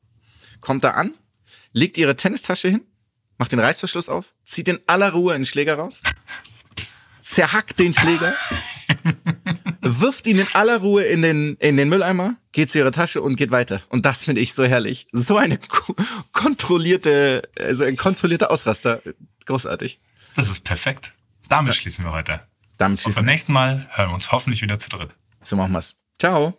kommt 0.60 0.82
da 0.84 0.90
an, 0.90 1.14
legt 1.72 1.96
ihre 1.96 2.16
Tennistasche 2.16 2.68
hin, 2.68 2.80
macht 3.38 3.52
den 3.52 3.60
Reißverschluss 3.60 4.08
auf, 4.08 4.34
zieht 4.44 4.68
in 4.68 4.80
aller 4.88 5.12
Ruhe 5.12 5.34
einen 5.34 5.44
Schläger 5.44 5.76
raus, 5.76 6.02
zerhackt 7.24 7.78
den 7.78 7.92
Schläger, 7.92 8.34
wirft 9.80 10.26
ihn 10.26 10.38
in 10.38 10.46
aller 10.52 10.78
Ruhe 10.78 11.02
in 11.04 11.22
den, 11.22 11.56
in 11.56 11.76
den 11.76 11.88
Mülleimer, 11.88 12.36
geht 12.52 12.70
zu 12.70 12.78
ihrer 12.78 12.92
Tasche 12.92 13.22
und 13.22 13.36
geht 13.36 13.50
weiter. 13.50 13.82
Und 13.88 14.04
das 14.06 14.22
finde 14.24 14.40
ich 14.42 14.54
so 14.54 14.64
herrlich. 14.64 15.06
So 15.12 15.36
eine 15.38 15.58
ko 15.58 15.96
kontrollierte, 16.32 17.42
also 17.58 17.84
ein 17.84 17.96
kontrollierter 17.96 18.50
Ausraster. 18.50 19.00
Großartig. 19.46 19.98
Das 20.36 20.50
ist 20.50 20.64
perfekt. 20.64 21.12
Damit 21.48 21.74
schließen 21.74 22.04
wir 22.04 22.12
heute. 22.12 22.40
Damit 22.76 22.98
Und 22.98 23.02
schließen 23.02 23.20
beim 23.20 23.26
wir. 23.26 23.32
nächsten 23.32 23.52
Mal 23.52 23.88
hören 23.92 24.10
wir 24.10 24.14
uns 24.14 24.30
hoffentlich 24.30 24.62
wieder 24.62 24.78
zu 24.78 24.90
dritt. 24.90 25.10
So 25.40 25.56
machen 25.56 25.72
wir's. 25.72 25.96
Ciao. 26.18 26.58